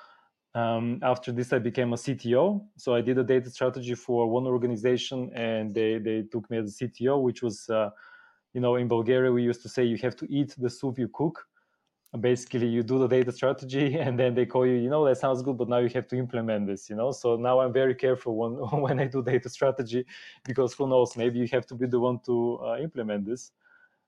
Um, 0.56 1.00
after 1.04 1.32
this, 1.32 1.54
I 1.54 1.60
became 1.60 1.94
a 1.94 1.98
CTO. 1.98 2.66
So 2.78 2.96
I 2.96 3.02
did 3.02 3.20
a 3.20 3.24
data 3.24 3.52
strategy 3.52 3.94
for 3.94 4.28
one 4.28 4.48
organization, 4.48 5.30
and 5.36 5.74
they 5.74 6.00
they 6.00 6.24
took 6.24 6.50
me 6.50 6.58
as 6.58 6.82
a 6.82 6.86
CTO, 6.86 7.22
which 7.22 7.44
was, 7.44 7.70
uh, 7.70 7.92
you 8.54 8.62
know, 8.62 8.76
in 8.78 8.88
Bulgaria 8.88 9.32
we 9.32 9.44
used 9.44 9.62
to 9.62 9.70
say 9.70 9.84
you 9.84 9.98
have 9.98 10.16
to 10.16 10.26
eat 10.32 10.56
the 10.58 10.70
soup 10.70 10.98
you 10.98 11.10
cook. 11.14 11.46
Basically, 12.20 12.68
you 12.68 12.84
do 12.84 13.00
the 13.00 13.08
data 13.08 13.32
strategy, 13.32 13.96
and 14.00 14.18
then 14.18 14.34
they 14.34 14.46
call 14.46 14.66
you. 14.66 14.76
You 14.76 14.90
know, 14.90 15.06
that 15.06 15.18
sounds 15.18 15.42
good, 15.42 15.58
but 15.58 15.70
now 15.70 15.80
you 15.80 15.90
have 15.90 16.08
to 16.08 16.18
implement 16.18 16.68
this. 16.68 16.90
You 16.90 16.96
know, 16.96 17.12
so 17.12 17.36
now 17.36 17.60
I'm 17.60 17.74
very 17.74 17.96
careful 17.96 18.36
when 18.36 18.52
when 18.82 19.00
I 19.00 19.08
do 19.08 19.22
data 19.22 19.50
strategy, 19.50 20.06
because 20.46 20.74
who 20.74 20.88
knows, 20.88 21.18
maybe 21.18 21.40
you 21.40 21.48
have 21.52 21.66
to 21.68 21.76
be 21.76 21.88
the 21.88 22.00
one 22.00 22.20
to 22.26 22.60
uh, 22.64 22.78
implement 22.78 23.26
this 23.26 23.52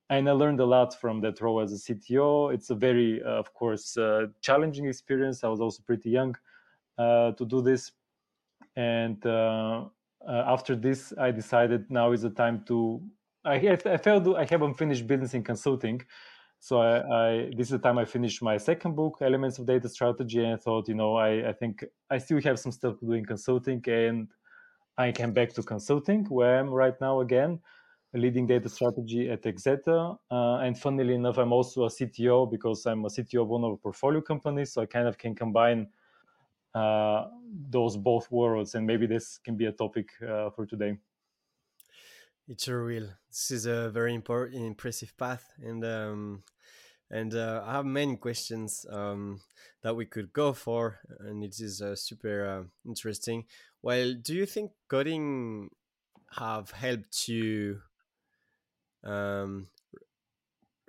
and 0.10 0.28
I 0.28 0.32
learned 0.32 0.60
a 0.60 0.66
lot 0.66 1.00
from 1.00 1.22
that 1.22 1.40
role 1.40 1.62
as 1.62 1.72
a 1.72 1.94
CTO. 1.94 2.54
It's 2.54 2.70
a 2.72 2.76
very, 2.76 3.22
uh, 3.24 3.30
of 3.30 3.54
course, 3.54 3.96
uh, 3.98 4.28
challenging 4.42 4.88
experience. 4.88 5.44
I 5.44 5.50
was 5.50 5.62
also 5.62 5.84
pretty 5.86 6.10
young 6.10 6.36
uh, 6.98 7.32
to 7.34 7.46
do 7.46 7.62
this, 7.62 7.92
and 8.76 9.24
uh, 9.26 9.86
uh, 10.28 10.44
after 10.48 10.76
this, 10.76 11.14
I 11.18 11.32
decided 11.32 11.90
now 11.92 12.12
is 12.12 12.24
the 12.24 12.32
time 12.32 12.64
to. 12.68 13.02
I, 13.46 13.56
I 13.86 13.98
felt 13.98 14.36
I 14.36 14.46
haven't 14.46 14.74
finished 14.76 15.08
business 15.08 15.34
in 15.34 15.44
consulting, 15.44 16.02
so 16.60 16.82
I, 16.82 16.98
I, 17.00 17.52
this 17.56 17.68
is 17.68 17.72
the 17.72 17.80
time 17.80 17.98
I 17.98 18.06
finished 18.06 18.42
my 18.42 18.58
second 18.58 18.96
book, 18.96 19.18
Elements 19.22 19.60
of 19.60 19.66
Data 19.66 19.90
Strategy, 19.90 20.44
and 20.44 20.54
I 20.54 20.58
thought, 20.58 20.88
you 20.88 20.96
know, 20.96 21.16
I, 21.16 21.50
I 21.50 21.54
think 21.54 21.84
I 22.10 22.18
still 22.18 22.42
have 22.42 22.60
some 22.60 22.72
stuff 22.72 23.00
to 23.00 23.06
do 23.06 23.14
in 23.14 23.26
consulting, 23.26 23.84
and 23.88 24.28
I 24.98 25.12
came 25.12 25.34
back 25.34 25.54
to 25.54 25.64
consulting 25.64 26.26
where 26.26 26.60
I'm 26.60 26.70
right 26.70 27.00
now 27.00 27.22
again 27.22 27.60
leading 28.14 28.48
data 28.48 28.68
strategy 28.70 29.30
at 29.30 29.46
Exeter. 29.46 30.14
Uh, 30.32 30.58
and 30.58 30.78
funnily 30.78 31.14
enough, 31.14 31.38
I'm 31.38 31.54
also 31.54 31.86
a 31.86 31.90
CTO 31.90 32.50
because 32.50 32.86
I'm 32.86 33.06
a 33.06 33.08
CTO 33.08 33.44
of 33.44 33.50
one 33.50 33.64
of 33.64 33.72
the 33.72 33.78
portfolio 33.78 34.22
companies. 34.22 34.74
So 34.74 34.82
I 34.82 34.86
kind 34.86 35.08
of 35.08 35.18
can 35.18 35.36
combine 35.36 35.88
uh, 36.74 37.28
those 37.70 37.98
both 37.98 38.32
worlds. 38.32 38.76
And 38.76 38.86
maybe 38.86 39.06
this 39.06 39.38
can 39.38 39.56
be 39.56 39.66
a 39.66 39.72
topic 39.72 40.10
uh, 40.28 40.50
for 40.50 40.66
today. 40.66 40.98
It's 42.52 42.68
a 42.68 42.76
real. 42.76 43.08
This 43.30 43.52
is 43.52 43.68
a 43.68 43.92
very 43.92 44.16
important, 44.16 44.66
impressive 44.66 45.16
path. 45.16 45.54
And 45.62 45.86
um, 45.86 46.44
and 47.12 47.36
uh, 47.36 47.62
I 47.64 47.74
have 47.74 47.86
many 47.86 48.16
questions 48.18 48.88
um, 48.90 49.42
that 49.84 49.96
we 49.96 50.08
could 50.08 50.34
go 50.34 50.54
for, 50.54 50.98
and 51.20 51.44
it 51.44 51.60
is 51.60 51.80
uh, 51.80 51.96
super 51.96 52.46
uh, 52.48 52.64
interesting. 52.88 53.46
Well, 53.84 54.16
do 54.16 54.34
you 54.34 54.48
think 54.48 54.72
coding 54.88 55.70
have 56.32 56.72
helped 56.72 57.28
you 57.28 57.82
um, 59.04 59.68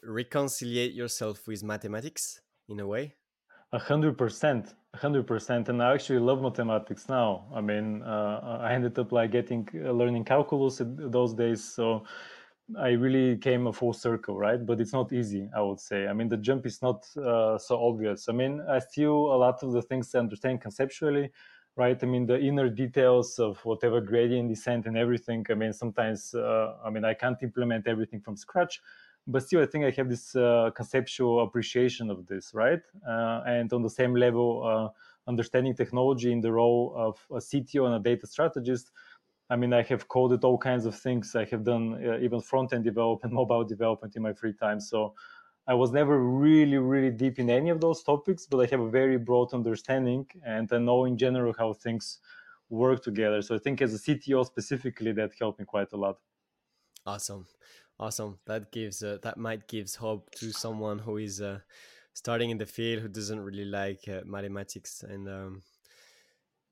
reconciliate 0.02 0.94
yourself 0.94 1.46
with 1.46 1.62
mathematics 1.62 2.40
in 2.70 2.80
a 2.80 2.86
way? 2.86 3.16
A 3.72 3.78
hundred 3.78 4.16
percent, 4.16 4.74
a 4.94 4.96
hundred 4.96 5.26
percent, 5.26 5.68
and 5.68 5.82
I 5.82 5.94
actually 5.94 6.18
love 6.18 6.42
mathematics 6.42 7.08
now. 7.08 7.46
I 7.54 7.60
mean, 7.60 8.02
uh, 8.02 8.58
I 8.60 8.72
ended 8.72 8.98
up 8.98 9.12
like 9.12 9.30
getting 9.30 9.68
uh, 9.74 9.92
learning 9.92 10.24
calculus 10.24 10.82
those 10.84 11.34
days, 11.34 11.62
so 11.62 12.04
I 12.78 12.90
really 12.90 13.36
came 13.36 13.66
a 13.66 13.72
full 13.72 13.92
circle, 13.92 14.36
right? 14.36 14.64
But 14.64 14.80
it's 14.80 14.92
not 14.92 15.12
easy, 15.12 15.48
I 15.56 15.60
would 15.62 15.80
say. 15.80 16.06
I 16.08 16.12
mean, 16.12 16.28
the 16.28 16.36
jump 16.36 16.66
is 16.66 16.82
not 16.82 17.04
uh, 17.16 17.58
so 17.58 17.80
obvious. 17.80 18.28
I 18.28 18.32
mean, 18.32 18.60
I 18.68 18.78
still 18.80 19.32
a 19.34 19.36
lot 19.36 19.62
of 19.62 19.72
the 19.72 19.82
things 19.82 20.14
I 20.14 20.20
understand 20.20 20.60
conceptually, 20.60 21.30
right? 21.76 21.98
I 22.02 22.06
mean, 22.06 22.26
the 22.26 22.38
inner 22.40 22.68
details 22.68 23.38
of 23.38 23.58
whatever 23.64 24.00
gradient 24.00 24.48
descent 24.48 24.86
and 24.86 24.96
everything. 24.96 25.46
I 25.50 25.54
mean, 25.54 25.72
sometimes, 25.72 26.34
uh, 26.34 26.74
I 26.84 26.90
mean, 26.90 27.04
I 27.04 27.14
can't 27.14 27.40
implement 27.42 27.86
everything 27.86 28.20
from 28.20 28.36
scratch, 28.36 28.80
but 29.30 29.42
still, 29.42 29.62
I 29.62 29.66
think 29.66 29.84
I 29.84 29.90
have 29.90 30.08
this 30.08 30.34
uh, 30.36 30.70
conceptual 30.74 31.42
appreciation 31.42 32.10
of 32.10 32.26
this, 32.26 32.52
right? 32.54 32.80
Uh, 33.06 33.42
and 33.46 33.72
on 33.72 33.82
the 33.82 33.90
same 33.90 34.14
level, 34.14 34.64
uh, 34.64 34.88
understanding 35.28 35.74
technology 35.74 36.32
in 36.32 36.40
the 36.40 36.52
role 36.52 36.92
of 36.96 37.26
a 37.30 37.40
CTO 37.40 37.86
and 37.86 37.94
a 37.94 37.98
data 37.98 38.26
strategist. 38.26 38.90
I 39.48 39.56
mean, 39.56 39.72
I 39.72 39.82
have 39.82 40.08
coded 40.08 40.44
all 40.44 40.58
kinds 40.58 40.86
of 40.86 40.94
things. 40.98 41.34
I 41.34 41.44
have 41.46 41.64
done 41.64 41.94
uh, 42.04 42.18
even 42.18 42.40
front 42.40 42.72
end 42.72 42.84
development, 42.84 43.34
mobile 43.40 43.64
development 43.64 44.16
in 44.16 44.22
my 44.22 44.32
free 44.32 44.54
time. 44.54 44.80
So 44.80 45.14
I 45.66 45.74
was 45.74 45.92
never 45.92 46.18
really, 46.18 46.78
really 46.78 47.10
deep 47.10 47.38
in 47.38 47.50
any 47.50 47.70
of 47.70 47.80
those 47.80 48.02
topics, 48.02 48.46
but 48.46 48.58
I 48.58 48.66
have 48.66 48.80
a 48.80 48.90
very 48.90 49.18
broad 49.18 49.52
understanding 49.52 50.26
and 50.44 50.72
I 50.72 50.78
know 50.78 51.04
in 51.04 51.16
general 51.16 51.54
how 51.56 51.74
things 51.74 52.18
work 52.68 53.02
together. 53.02 53.42
So 53.42 53.54
I 53.54 53.58
think 53.58 53.82
as 53.82 53.94
a 53.94 53.98
CTO 53.98 54.44
specifically, 54.44 55.12
that 55.12 55.32
helped 55.38 55.58
me 55.58 55.64
quite 55.64 55.92
a 55.92 55.96
lot. 55.96 56.18
Awesome, 57.06 57.46
awesome. 58.00 58.38
That 58.46 58.72
gives 58.72 59.02
uh, 59.02 59.18
that 59.22 59.36
might 59.36 59.68
gives 59.68 59.94
hope 59.94 60.30
to 60.36 60.50
someone 60.50 60.98
who 60.98 61.18
is 61.18 61.40
uh, 61.40 61.60
starting 62.14 62.50
in 62.50 62.58
the 62.58 62.66
field 62.66 63.02
who 63.02 63.08
doesn't 63.08 63.40
really 63.40 63.66
like 63.66 64.08
uh, 64.08 64.22
mathematics 64.24 65.04
and. 65.04 65.28
Um, 65.28 65.62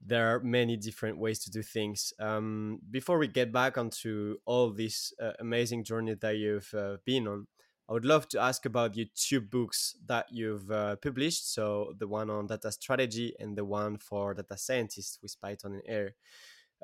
there 0.00 0.32
are 0.32 0.40
many 0.40 0.76
different 0.76 1.18
ways 1.18 1.40
to 1.40 1.50
do 1.50 1.62
things. 1.62 2.12
Um, 2.20 2.78
before 2.90 3.18
we 3.18 3.26
get 3.26 3.52
back 3.52 3.76
onto 3.76 4.37
all 4.47 4.70
this 4.70 5.12
uh, 5.20 5.32
amazing 5.40 5.82
journey 5.82 6.14
that 6.14 6.37
you've 6.37 6.73
uh, 6.73 6.99
been 7.04 7.26
on, 7.26 7.49
I 7.88 7.94
would 7.94 8.04
love 8.04 8.28
to 8.28 8.40
ask 8.40 8.64
about 8.66 8.97
your 8.97 9.06
two 9.14 9.40
books 9.40 9.97
that 10.06 10.26
you've 10.30 10.70
uh, 10.70 10.97
published. 10.97 11.52
So 11.52 11.94
the 11.99 12.06
one 12.06 12.30
on 12.30 12.47
data 12.47 12.70
strategy 12.70 13.35
and 13.40 13.56
the 13.56 13.64
one 13.64 13.99
for 13.99 14.35
data 14.35 14.56
scientists 14.56 15.18
with 15.23 15.35
Python 15.40 15.80
and 15.85 16.12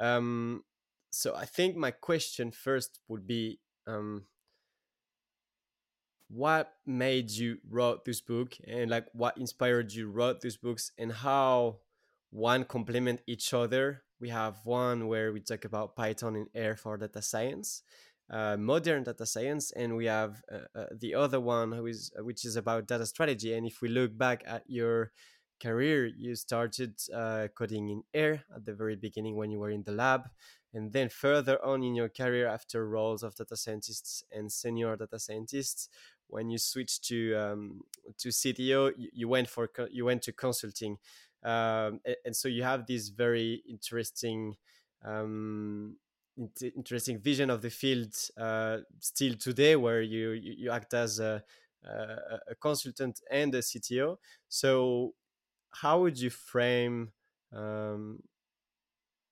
R. 0.01 0.07
Um, 0.17 0.65
so 1.13 1.37
I 1.37 1.45
think 1.45 1.77
my 1.77 1.93
question 1.93 2.51
first 2.51 2.99
would 3.07 3.27
be, 3.27 3.61
um, 3.87 4.25
what 6.35 6.73
made 6.85 7.31
you 7.31 7.59
wrote 7.71 8.05
this 8.05 8.21
book 8.21 8.57
and 8.67 8.91
like 8.91 9.07
what 9.13 9.39
inspired 9.39 9.93
you 9.93 10.11
wrote 10.11 10.41
these 10.41 10.57
books 10.57 10.91
and 10.99 11.13
how 11.13 11.77
one 12.31 12.65
complement 12.65 13.21
each 13.29 13.55
other. 13.55 14.03
We 14.21 14.31
have 14.31 14.57
one 14.65 15.07
where 15.07 15.33
we 15.33 15.41
talk 15.41 15.65
about 15.65 15.95
Python 15.95 16.35
and 16.35 16.49
R 16.71 16.77
for 16.77 16.97
data 16.97 17.23
science, 17.23 17.83
uh, 18.29 18.57
modern 18.57 19.05
data 19.05 19.27
science, 19.27 19.71
and 19.71 19.97
we 19.97 20.07
have 20.07 20.43
uh, 20.51 20.79
uh, 20.79 20.87
the 20.99 21.15
other 21.15 21.41
one 21.41 21.71
who 21.71 21.87
is 21.87 22.11
uh, 22.19 22.25
which 22.25 22.45
is 22.45 22.57
about 22.57 22.89
data 22.89 23.07
strategy. 23.07 23.55
And 23.55 23.65
if 23.67 23.81
we 23.81 23.89
look 23.89 24.17
back 24.19 24.43
at 24.47 24.65
your 24.67 25.13
career, 25.63 26.07
you 26.07 26.35
started 26.35 26.95
uh, 27.15 27.47
coding 27.57 27.91
in 27.91 28.03
R 28.21 28.43
at 28.55 28.65
the 28.65 28.75
very 28.75 28.97
beginning 28.97 29.37
when 29.37 29.51
you 29.51 29.61
were 29.61 29.71
in 29.71 29.85
the 29.85 29.93
lab, 29.93 30.23
and 30.73 30.93
then 30.93 31.09
further 31.09 31.65
on 31.65 31.85
in 31.85 31.95
your 31.95 32.09
career, 32.09 32.49
after 32.49 32.89
roles 32.89 33.23
of 33.23 33.37
data 33.37 33.57
scientists 33.57 34.25
and 34.33 34.51
senior 34.51 34.97
data 34.97 35.19
scientists, 35.19 35.89
when 36.29 36.51
you 36.51 36.59
switched 36.59 37.05
to 37.05 37.35
um, 37.35 37.81
to 38.19 38.29
CTO, 38.29 38.93
you, 38.97 39.09
you 39.13 39.29
went 39.29 39.49
for 39.49 39.69
you 39.91 40.05
went 40.05 40.23
to 40.23 40.33
consulting. 40.33 40.99
Um, 41.43 42.01
and, 42.07 42.17
and, 42.25 42.37
so 42.37 42.49
you 42.49 42.63
have 42.63 42.87
this 42.87 43.11
very 43.11 43.63
interesting 43.69 44.57
um, 45.05 45.97
interesting 46.77 47.19
vision 47.19 47.51
of 47.51 47.63
the 47.63 47.71
field 47.71 48.15
uh, 48.39 48.79
still 48.99 49.35
today, 49.35 49.77
where 49.77 50.03
you 50.03 50.31
you 50.31 50.71
act 50.71 50.95
as 50.95 51.21
a, 51.21 51.43
a, 51.85 52.55
consultant 52.61 53.21
and 53.31 53.55
a 53.55 53.59
CTO. 53.59 54.17
So, 54.49 55.15
how 55.71 56.01
would 56.01 56.19
you 56.19 56.31
frame 56.31 57.13
um, 57.53 58.23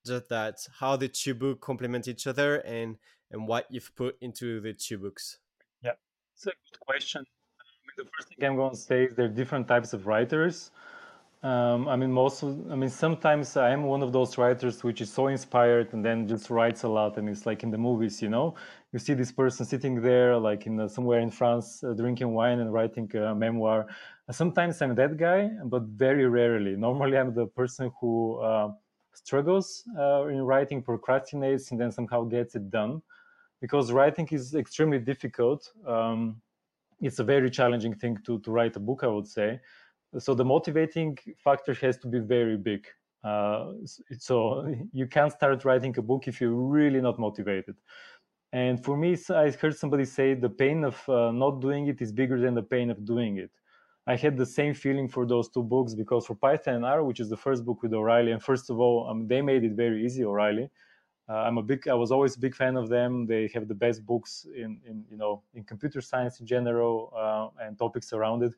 just 0.06 0.28
that? 0.28 0.58
How 0.78 0.96
the 0.96 1.08
two 1.08 1.34
books 1.34 1.60
complement 1.62 2.08
each 2.08 2.26
other, 2.26 2.56
and 2.58 2.96
and 3.30 3.48
what 3.48 3.66
you've 3.70 3.94
put 3.96 4.16
into 4.20 4.60
the 4.60 4.72
two 4.72 4.98
books? 4.98 5.38
It's 6.44 6.48
a 6.48 6.58
good 6.72 6.80
question. 6.80 7.20
I 7.20 7.64
mean, 7.86 7.94
the 7.96 8.10
first 8.16 8.28
thing 8.34 8.44
I'm 8.44 8.56
going 8.56 8.72
to 8.72 8.76
say 8.76 9.04
is 9.04 9.14
there 9.14 9.26
are 9.26 9.28
different 9.28 9.68
types 9.68 9.92
of 9.92 10.08
writers. 10.08 10.72
Um, 11.44 11.86
I 11.86 11.94
mean, 11.94 12.10
most 12.10 12.42
of, 12.42 12.68
I 12.68 12.74
mean, 12.74 12.90
sometimes 12.90 13.56
I 13.56 13.70
am 13.70 13.84
one 13.84 14.02
of 14.02 14.12
those 14.12 14.36
writers 14.38 14.82
which 14.82 15.00
is 15.00 15.12
so 15.12 15.28
inspired 15.28 15.92
and 15.92 16.04
then 16.04 16.26
just 16.26 16.50
writes 16.50 16.82
a 16.82 16.88
lot. 16.88 17.16
And 17.16 17.28
it's 17.28 17.46
like 17.46 17.62
in 17.62 17.70
the 17.70 17.78
movies, 17.78 18.20
you 18.20 18.28
know, 18.28 18.56
you 18.92 18.98
see 18.98 19.14
this 19.14 19.30
person 19.30 19.64
sitting 19.64 20.02
there, 20.02 20.36
like 20.36 20.66
in 20.66 20.88
somewhere 20.88 21.20
in 21.20 21.30
France, 21.30 21.84
uh, 21.84 21.92
drinking 21.92 22.34
wine 22.34 22.58
and 22.58 22.72
writing 22.72 23.08
a 23.14 23.36
memoir. 23.36 23.86
Sometimes 24.32 24.82
I'm 24.82 24.96
that 24.96 25.18
guy, 25.18 25.48
but 25.66 25.82
very 25.82 26.26
rarely. 26.26 26.74
Normally, 26.74 27.18
I'm 27.18 27.32
the 27.32 27.46
person 27.46 27.92
who 28.00 28.40
uh, 28.40 28.70
struggles 29.12 29.84
uh, 29.96 30.26
in 30.26 30.42
writing, 30.42 30.82
procrastinates, 30.82 31.70
and 31.70 31.80
then 31.80 31.92
somehow 31.92 32.24
gets 32.24 32.56
it 32.56 32.68
done. 32.68 33.00
Because 33.62 33.92
writing 33.92 34.28
is 34.32 34.54
extremely 34.54 34.98
difficult. 34.98 35.72
Um, 35.86 36.42
it's 37.00 37.20
a 37.20 37.24
very 37.24 37.48
challenging 37.48 37.94
thing 37.94 38.18
to, 38.26 38.40
to 38.40 38.50
write 38.50 38.76
a 38.76 38.80
book, 38.80 39.00
I 39.04 39.06
would 39.06 39.26
say. 39.26 39.60
So 40.18 40.34
the 40.34 40.44
motivating 40.44 41.16
factor 41.42 41.72
has 41.74 41.96
to 41.98 42.08
be 42.08 42.18
very 42.18 42.58
big. 42.58 42.86
Uh, 43.24 43.72
so 44.18 44.36
you 44.92 45.06
can't 45.06 45.32
start 45.32 45.64
writing 45.64 45.94
a 45.96 46.02
book 46.02 46.26
if 46.26 46.40
you're 46.40 46.62
really 46.78 47.00
not 47.00 47.18
motivated. 47.18 47.76
And 48.52 48.84
for 48.84 48.96
me 48.98 49.16
i 49.30 49.50
heard 49.50 49.76
somebody 49.76 50.04
say 50.04 50.34
the 50.34 50.50
pain 50.50 50.84
of 50.84 50.96
uh, 51.08 51.30
not 51.32 51.60
doing 51.60 51.86
it 51.86 52.02
is 52.02 52.12
bigger 52.12 52.38
than 52.38 52.54
the 52.54 52.62
pain 52.74 52.90
of 52.90 53.04
doing 53.06 53.38
it. 53.38 53.50
I 54.06 54.16
had 54.16 54.36
the 54.36 54.44
same 54.44 54.74
feeling 54.74 55.08
for 55.08 55.24
those 55.24 55.48
two 55.48 55.62
books 55.62 55.94
because 55.94 56.26
for 56.26 56.34
python 56.34 56.74
and 56.74 56.84
r 56.84 57.04
which 57.04 57.20
is 57.20 57.30
the 57.30 57.36
first 57.36 57.64
book 57.64 57.82
with 57.82 57.94
o'reilly 57.94 58.32
and 58.32 58.42
first 58.42 58.68
of 58.68 58.80
all 58.80 59.08
um, 59.08 59.28
they 59.28 59.40
made 59.40 59.62
it 59.62 59.74
very 59.84 60.04
easy 60.04 60.24
o'reilly 60.24 60.68
i'm 61.28 61.58
a 61.58 61.62
big 61.62 61.86
i 61.88 61.94
was 61.94 62.10
always 62.12 62.36
a 62.36 62.40
big 62.40 62.54
fan 62.54 62.76
of 62.76 62.88
them. 62.88 63.26
They 63.26 63.48
have 63.54 63.68
the 63.68 63.74
best 63.74 64.04
books 64.04 64.46
in, 64.54 64.80
in 64.86 65.04
you 65.10 65.16
know 65.16 65.42
in 65.54 65.64
computer 65.64 66.00
science 66.00 66.40
in 66.40 66.46
general 66.46 67.12
uh, 67.16 67.64
and 67.64 67.78
topics 67.78 68.12
around 68.12 68.42
it. 68.42 68.54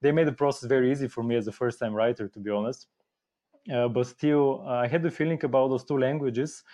They 0.00 0.12
made 0.12 0.26
the 0.26 0.32
process 0.32 0.68
very 0.68 0.90
easy 0.90 1.08
for 1.08 1.22
me 1.22 1.36
as 1.36 1.46
a 1.46 1.52
first 1.52 1.78
time 1.78 1.94
writer 1.94 2.28
to 2.28 2.38
be 2.40 2.50
honest. 2.50 2.88
Uh, 3.72 3.86
but 3.86 4.06
still 4.08 4.64
uh, 4.66 4.72
i 4.84 4.88
had 4.88 5.04
the 5.04 5.10
feeling 5.10 5.38
about 5.44 5.68
those 5.68 5.84
two 5.84 5.96
languages 5.96 6.64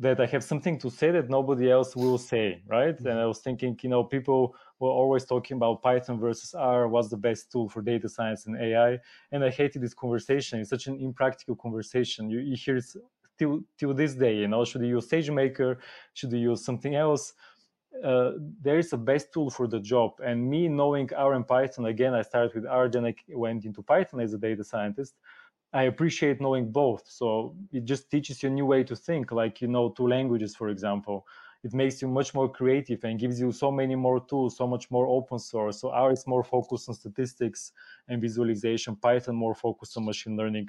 that 0.00 0.20
i 0.20 0.26
have 0.26 0.42
something 0.42 0.76
to 0.76 0.90
say 0.90 1.12
that 1.12 1.30
nobody 1.30 1.70
else 1.70 1.94
will 1.94 2.18
say 2.18 2.60
right? 2.66 2.96
Mm-hmm. 2.96 3.06
and 3.06 3.20
i 3.20 3.26
was 3.26 3.38
thinking 3.38 3.78
you 3.82 3.88
know 3.88 4.02
people 4.02 4.56
were 4.80 4.90
always 4.90 5.24
talking 5.24 5.56
about 5.56 5.80
python 5.80 6.18
versus 6.18 6.52
r 6.52 6.88
what's 6.88 7.08
the 7.08 7.16
best 7.16 7.52
tool 7.52 7.68
for 7.68 7.82
data 7.82 8.08
science 8.08 8.46
and 8.46 8.56
ai 8.60 8.98
and 9.30 9.44
i 9.44 9.50
hated 9.50 9.80
this 9.80 9.94
conversation. 9.94 10.58
It's 10.58 10.70
such 10.70 10.88
an 10.88 10.98
impractical 11.00 11.54
conversation. 11.54 12.28
You, 12.28 12.40
you 12.40 12.56
hear 12.56 12.80
till 13.38 13.60
till 13.78 13.94
this 13.94 14.14
day 14.14 14.34
you 14.36 14.48
know 14.48 14.64
should 14.64 14.82
you 14.82 14.88
use 14.88 15.08
sagemaker 15.08 15.76
should 16.14 16.32
you 16.32 16.38
use 16.50 16.64
something 16.64 16.94
else 16.94 17.34
uh, 18.02 18.32
there 18.60 18.78
is 18.78 18.92
a 18.92 18.96
best 18.96 19.32
tool 19.32 19.50
for 19.50 19.68
the 19.68 19.78
job. 19.80 20.12
And 20.24 20.48
me 20.48 20.68
knowing 20.68 21.12
R 21.14 21.34
and 21.34 21.46
Python, 21.46 21.86
again, 21.86 22.14
I 22.14 22.22
started 22.22 22.54
with 22.54 22.66
R, 22.66 22.88
then 22.88 23.06
I 23.06 23.14
went 23.28 23.64
into 23.64 23.82
Python 23.82 24.20
as 24.20 24.34
a 24.34 24.38
data 24.38 24.64
scientist. 24.64 25.14
I 25.72 25.84
appreciate 25.84 26.40
knowing 26.40 26.70
both. 26.70 27.04
So 27.08 27.56
it 27.72 27.84
just 27.84 28.10
teaches 28.10 28.42
you 28.42 28.48
a 28.48 28.52
new 28.52 28.66
way 28.66 28.84
to 28.84 28.94
think, 28.94 29.32
like 29.32 29.60
you 29.60 29.68
know 29.68 29.90
two 29.90 30.06
languages, 30.06 30.54
for 30.54 30.68
example. 30.68 31.26
It 31.64 31.72
makes 31.72 32.02
you 32.02 32.08
much 32.08 32.34
more 32.34 32.48
creative 32.48 33.02
and 33.04 33.18
gives 33.18 33.40
you 33.40 33.50
so 33.50 33.72
many 33.72 33.94
more 33.94 34.20
tools, 34.20 34.56
so 34.56 34.66
much 34.66 34.90
more 34.90 35.06
open 35.06 35.38
source. 35.38 35.80
So 35.80 35.90
R 35.90 36.12
is 36.12 36.26
more 36.26 36.44
focused 36.44 36.88
on 36.90 36.94
statistics 36.94 37.72
and 38.06 38.20
visualization, 38.20 38.96
Python 38.96 39.34
more 39.34 39.54
focused 39.54 39.96
on 39.96 40.04
machine 40.04 40.36
learning, 40.36 40.68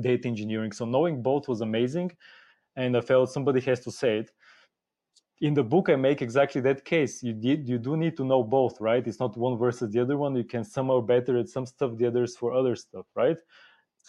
data 0.00 0.28
engineering. 0.28 0.72
So 0.72 0.84
knowing 0.84 1.22
both 1.22 1.48
was 1.48 1.60
amazing. 1.60 2.12
And 2.76 2.96
I 2.96 3.00
felt 3.00 3.30
somebody 3.30 3.60
has 3.62 3.80
to 3.80 3.90
say 3.90 4.18
it. 4.18 4.30
In 5.40 5.54
the 5.54 5.62
book 5.62 5.90
i 5.90 5.96
make 5.96 6.22
exactly 6.22 6.60
that 6.62 6.84
case. 6.84 7.22
You 7.22 7.32
did 7.32 7.68
you 7.68 7.78
do 7.78 7.96
need 7.96 8.16
to 8.16 8.24
know 8.24 8.42
both 8.42 8.80
right? 8.80 9.06
It's 9.06 9.20
not 9.20 9.36
one 9.36 9.58
versus 9.58 9.90
the 9.90 10.00
other 10.00 10.16
one. 10.16 10.34
You 10.34 10.44
can 10.44 10.64
somehow 10.64 11.00
better 11.00 11.38
at 11.38 11.48
some 11.48 11.66
stuff 11.66 11.96
the 11.96 12.06
others 12.06 12.36
for 12.36 12.52
other 12.52 12.76
stuff 12.76 13.06
right? 13.14 13.38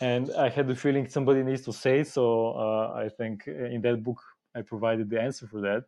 And 0.02 0.30
i 0.38 0.50
had 0.50 0.68
the 0.68 0.76
feeling 0.76 1.08
somebody 1.08 1.42
needs 1.42 1.64
to 1.64 1.74
say 1.74 2.04
so 2.04 2.24
uh, 2.64 2.94
i 3.06 3.08
think 3.18 3.48
in 3.48 3.82
that 3.82 4.04
book 4.04 4.22
i 4.54 4.62
provided 4.62 5.10
the 5.10 5.22
answer 5.22 5.48
for 5.48 5.62
that. 5.62 5.84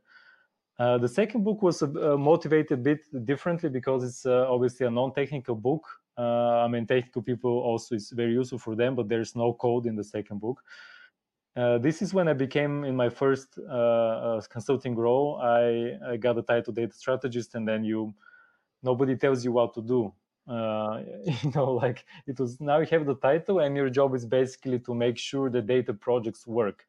Uh, 0.80 0.98
the 0.98 1.08
second 1.08 1.44
book 1.44 1.62
was 1.64 1.82
uh, 1.82 1.88
motivated 2.18 2.72
a 2.74 2.78
bit 2.78 3.00
differently 3.26 3.70
because 3.70 4.04
it's 4.04 4.26
uh, 4.26 4.46
obviously 4.48 4.86
a 4.86 4.92
non-technical 4.92 5.56
book 5.56 5.84
uh, 6.18 6.66
i 6.66 6.68
mean 6.68 6.86
technical 6.86 7.22
people 7.22 7.52
also 7.60 7.96
is 7.96 8.12
very 8.12 8.34
useful 8.34 8.60
for 8.60 8.76
them 8.76 8.96
but 8.96 9.08
there's 9.08 9.36
no 9.36 9.54
code 9.54 9.86
in 9.86 9.96
the 9.96 10.04
second 10.04 10.40
book 10.40 10.64
uh, 11.58 11.80
this 11.80 12.04
is 12.04 12.14
when 12.14 12.28
I 12.28 12.34
became 12.34 12.84
in 12.84 12.96
my 12.96 13.10
first 13.10 13.58
uh, 13.58 13.74
uh, 13.74 14.42
consulting 14.42 14.96
role. 14.96 15.40
I, 15.42 15.98
I, 16.08 16.18
got 16.18 16.36
the 16.36 16.44
title 16.44 16.72
data 16.72 16.94
strategist, 16.94 17.56
and 17.56 17.68
then 17.68 17.84
you 17.84 18.14
nobody 18.84 19.16
tells 19.16 19.44
you 19.44 19.52
what 19.52 19.74
to 19.74 19.82
do. 19.82 20.14
Uh, 20.48 21.02
you 21.26 21.52
know, 21.56 21.72
like 21.72 22.06
it 22.28 22.40
was 22.40 22.62
now 22.62 22.78
you 22.78 22.86
have 22.92 23.08
the 23.08 23.16
title, 23.16 23.60
and 23.62 23.76
your 23.76 23.90
job 23.90 24.14
is 24.14 24.24
basically 24.24 24.78
to 24.80 24.94
make 24.94 25.18
sure 25.18 25.50
the 25.50 25.62
data 25.62 25.96
projects 25.96 26.46
work. 26.46 26.86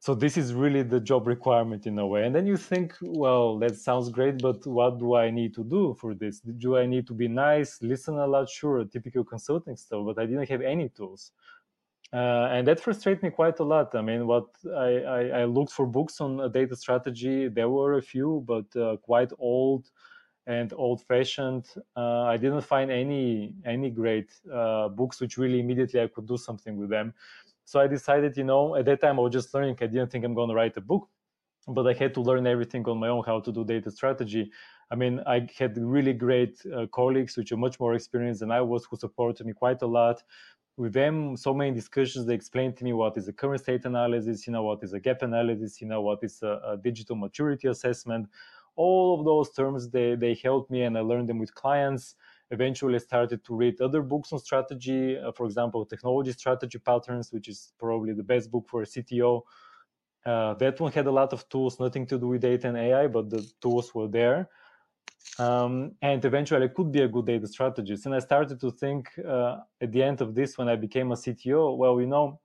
So 0.00 0.14
this 0.14 0.36
is 0.36 0.54
really 0.54 0.82
the 0.82 1.00
job 1.00 1.26
requirement 1.26 1.86
in 1.86 1.98
a 1.98 2.06
way. 2.06 2.24
And 2.24 2.34
then 2.34 2.46
you 2.46 2.56
think, 2.56 2.94
well, 3.02 3.58
that 3.58 3.76
sounds 3.76 4.10
great, 4.10 4.40
but 4.40 4.64
what 4.66 4.98
do 4.98 5.16
I 5.16 5.30
need 5.30 5.54
to 5.54 5.64
do 5.64 5.96
for 6.00 6.14
this? 6.14 6.40
Do 6.40 6.76
I 6.76 6.86
need 6.86 7.06
to 7.08 7.14
be 7.14 7.26
nice, 7.26 7.82
listen 7.82 8.14
a 8.16 8.26
lot? 8.26 8.48
Sure, 8.48 8.84
typical 8.84 9.24
consulting 9.24 9.76
stuff, 9.76 10.04
but 10.06 10.18
I 10.22 10.26
didn't 10.26 10.48
have 10.48 10.62
any 10.62 10.88
tools 10.88 11.32
uh, 12.12 12.48
and 12.50 12.66
that 12.66 12.80
frustrated 12.80 13.22
me 13.22 13.30
quite 13.30 13.58
a 13.58 13.64
lot. 13.64 13.94
I 13.94 14.00
mean, 14.00 14.26
what 14.26 14.46
I, 14.66 15.02
I, 15.02 15.20
I 15.40 15.44
looked 15.44 15.72
for 15.72 15.86
books 15.86 16.20
on 16.20 16.50
data 16.52 16.74
strategy. 16.74 17.48
There 17.48 17.68
were 17.68 17.98
a 17.98 18.02
few, 18.02 18.44
but 18.46 18.74
uh, 18.80 18.96
quite 18.96 19.30
old 19.38 19.90
and 20.46 20.72
old-fashioned. 20.72 21.66
Uh, 21.94 22.22
I 22.22 22.38
didn't 22.38 22.62
find 22.62 22.90
any 22.90 23.52
any 23.66 23.90
great 23.90 24.32
uh, 24.50 24.88
books 24.88 25.20
which 25.20 25.36
really 25.36 25.60
immediately 25.60 26.00
I 26.00 26.06
could 26.06 26.26
do 26.26 26.38
something 26.38 26.78
with 26.78 26.88
them. 26.88 27.12
So 27.68 27.78
I 27.80 27.86
decided, 27.86 28.34
you 28.38 28.44
know, 28.44 28.76
at 28.76 28.86
that 28.86 29.02
time 29.02 29.18
I 29.18 29.22
was 29.22 29.34
just 29.34 29.52
learning. 29.52 29.76
I 29.82 29.88
didn't 29.88 30.10
think 30.10 30.24
I'm 30.24 30.32
going 30.32 30.48
to 30.48 30.54
write 30.54 30.78
a 30.78 30.80
book, 30.80 31.06
but 31.76 31.86
I 31.86 31.92
had 31.92 32.14
to 32.14 32.22
learn 32.22 32.46
everything 32.46 32.82
on 32.86 32.96
my 32.98 33.08
own 33.08 33.22
how 33.26 33.40
to 33.40 33.52
do 33.52 33.62
data 33.62 33.90
strategy. 33.90 34.50
I 34.90 34.94
mean, 34.94 35.20
I 35.26 35.46
had 35.58 35.76
really 35.76 36.14
great 36.14 36.54
uh, 36.74 36.86
colleagues 36.86 37.36
which 37.36 37.52
are 37.52 37.58
much 37.58 37.78
more 37.78 37.92
experienced 37.92 38.40
than 38.40 38.50
I 38.50 38.62
was, 38.62 38.86
who 38.86 38.96
supported 38.96 39.46
me 39.46 39.52
quite 39.52 39.82
a 39.82 39.86
lot 39.86 40.22
with 40.78 40.94
them 40.94 41.36
so 41.36 41.52
many 41.52 41.72
discussions 41.74 42.24
they 42.24 42.34
explained 42.34 42.76
to 42.76 42.84
me 42.84 42.92
what 42.92 43.18
is 43.18 43.26
a 43.26 43.32
current 43.32 43.60
state 43.60 43.84
analysis 43.84 44.46
you 44.46 44.52
know 44.52 44.62
what 44.62 44.78
is 44.84 44.92
a 44.92 45.00
gap 45.00 45.22
analysis 45.22 45.80
you 45.80 45.88
know 45.88 46.00
what 46.00 46.20
is 46.22 46.40
a, 46.42 46.60
a 46.72 46.76
digital 46.76 47.16
maturity 47.16 47.66
assessment 47.66 48.28
all 48.76 49.18
of 49.18 49.24
those 49.24 49.50
terms 49.50 49.90
they, 49.90 50.14
they 50.14 50.34
helped 50.34 50.70
me 50.70 50.82
and 50.82 50.96
i 50.96 51.00
learned 51.00 51.28
them 51.28 51.40
with 51.40 51.52
clients 51.52 52.14
eventually 52.50 52.98
started 52.98 53.44
to 53.44 53.54
read 53.54 53.80
other 53.80 54.02
books 54.02 54.32
on 54.32 54.38
strategy 54.38 55.16
uh, 55.18 55.32
for 55.32 55.46
example 55.46 55.84
technology 55.84 56.32
strategy 56.32 56.78
patterns 56.78 57.32
which 57.32 57.48
is 57.48 57.72
probably 57.78 58.12
the 58.12 58.22
best 58.22 58.50
book 58.50 58.66
for 58.68 58.82
a 58.82 58.86
cto 58.86 59.42
uh, 60.26 60.54
that 60.54 60.80
one 60.80 60.92
had 60.92 61.06
a 61.06 61.10
lot 61.10 61.32
of 61.32 61.48
tools 61.48 61.78
nothing 61.78 62.06
to 62.06 62.18
do 62.18 62.28
with 62.28 62.40
data 62.40 62.68
and 62.68 62.76
ai 62.76 63.06
but 63.06 63.30
the 63.30 63.46
tools 63.60 63.94
were 63.94 64.08
there 64.08 64.48
um, 65.38 65.92
and 66.02 66.24
eventually 66.24 66.64
I 66.64 66.68
could 66.68 66.90
be 66.90 67.02
a 67.02 67.08
good 67.08 67.26
data 67.26 67.46
strategist. 67.46 68.06
And 68.06 68.14
I 68.14 68.18
started 68.18 68.60
to 68.60 68.70
think 68.70 69.08
uh, 69.18 69.58
at 69.80 69.92
the 69.92 70.02
end 70.02 70.20
of 70.20 70.34
this, 70.34 70.58
when 70.58 70.68
I 70.68 70.76
became 70.76 71.12
a 71.12 71.14
CTO, 71.14 71.76
well, 71.76 72.00
you 72.00 72.06
know, 72.06 72.40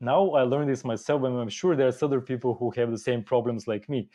now 0.00 0.30
I 0.30 0.42
learned 0.42 0.70
this 0.70 0.84
myself, 0.84 1.22
and 1.22 1.36
I'm 1.38 1.48
sure 1.48 1.76
there's 1.76 2.02
other 2.02 2.20
people 2.20 2.54
who 2.54 2.70
have 2.72 2.90
the 2.90 2.98
same 2.98 3.22
problems 3.22 3.66
like 3.66 3.88
me. 3.88 4.08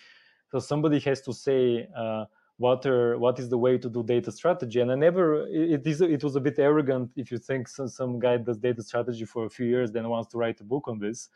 So 0.51 0.59
somebody 0.59 0.99
has 1.01 1.21
to 1.21 1.33
say 1.33 1.87
uh, 1.95 2.25
what 2.57 2.85
are 2.85 3.17
what 3.19 3.39
is 3.39 3.49
the 3.49 3.57
way 3.57 3.77
to 3.77 3.89
do 3.89 4.03
data 4.03 4.31
strategy. 4.31 4.79
And 4.79 4.91
I 4.91 4.95
never 4.95 5.47
it 5.47 5.85
is 5.85 6.01
it 6.01 6.23
was 6.23 6.35
a 6.35 6.41
bit 6.41 6.57
arrogant 6.59 7.11
if 7.15 7.31
you 7.31 7.37
think 7.37 7.67
some, 7.67 7.87
some 7.87 8.19
guy 8.19 8.37
does 8.37 8.57
data 8.57 8.81
strategy 8.81 9.25
for 9.25 9.45
a 9.45 9.49
few 9.49 9.67
years 9.67 9.91
then 9.91 10.09
wants 10.09 10.31
to 10.31 10.37
write 10.37 10.59
a 10.61 10.63
book 10.63 10.87
on 10.87 10.99
this 10.99 11.29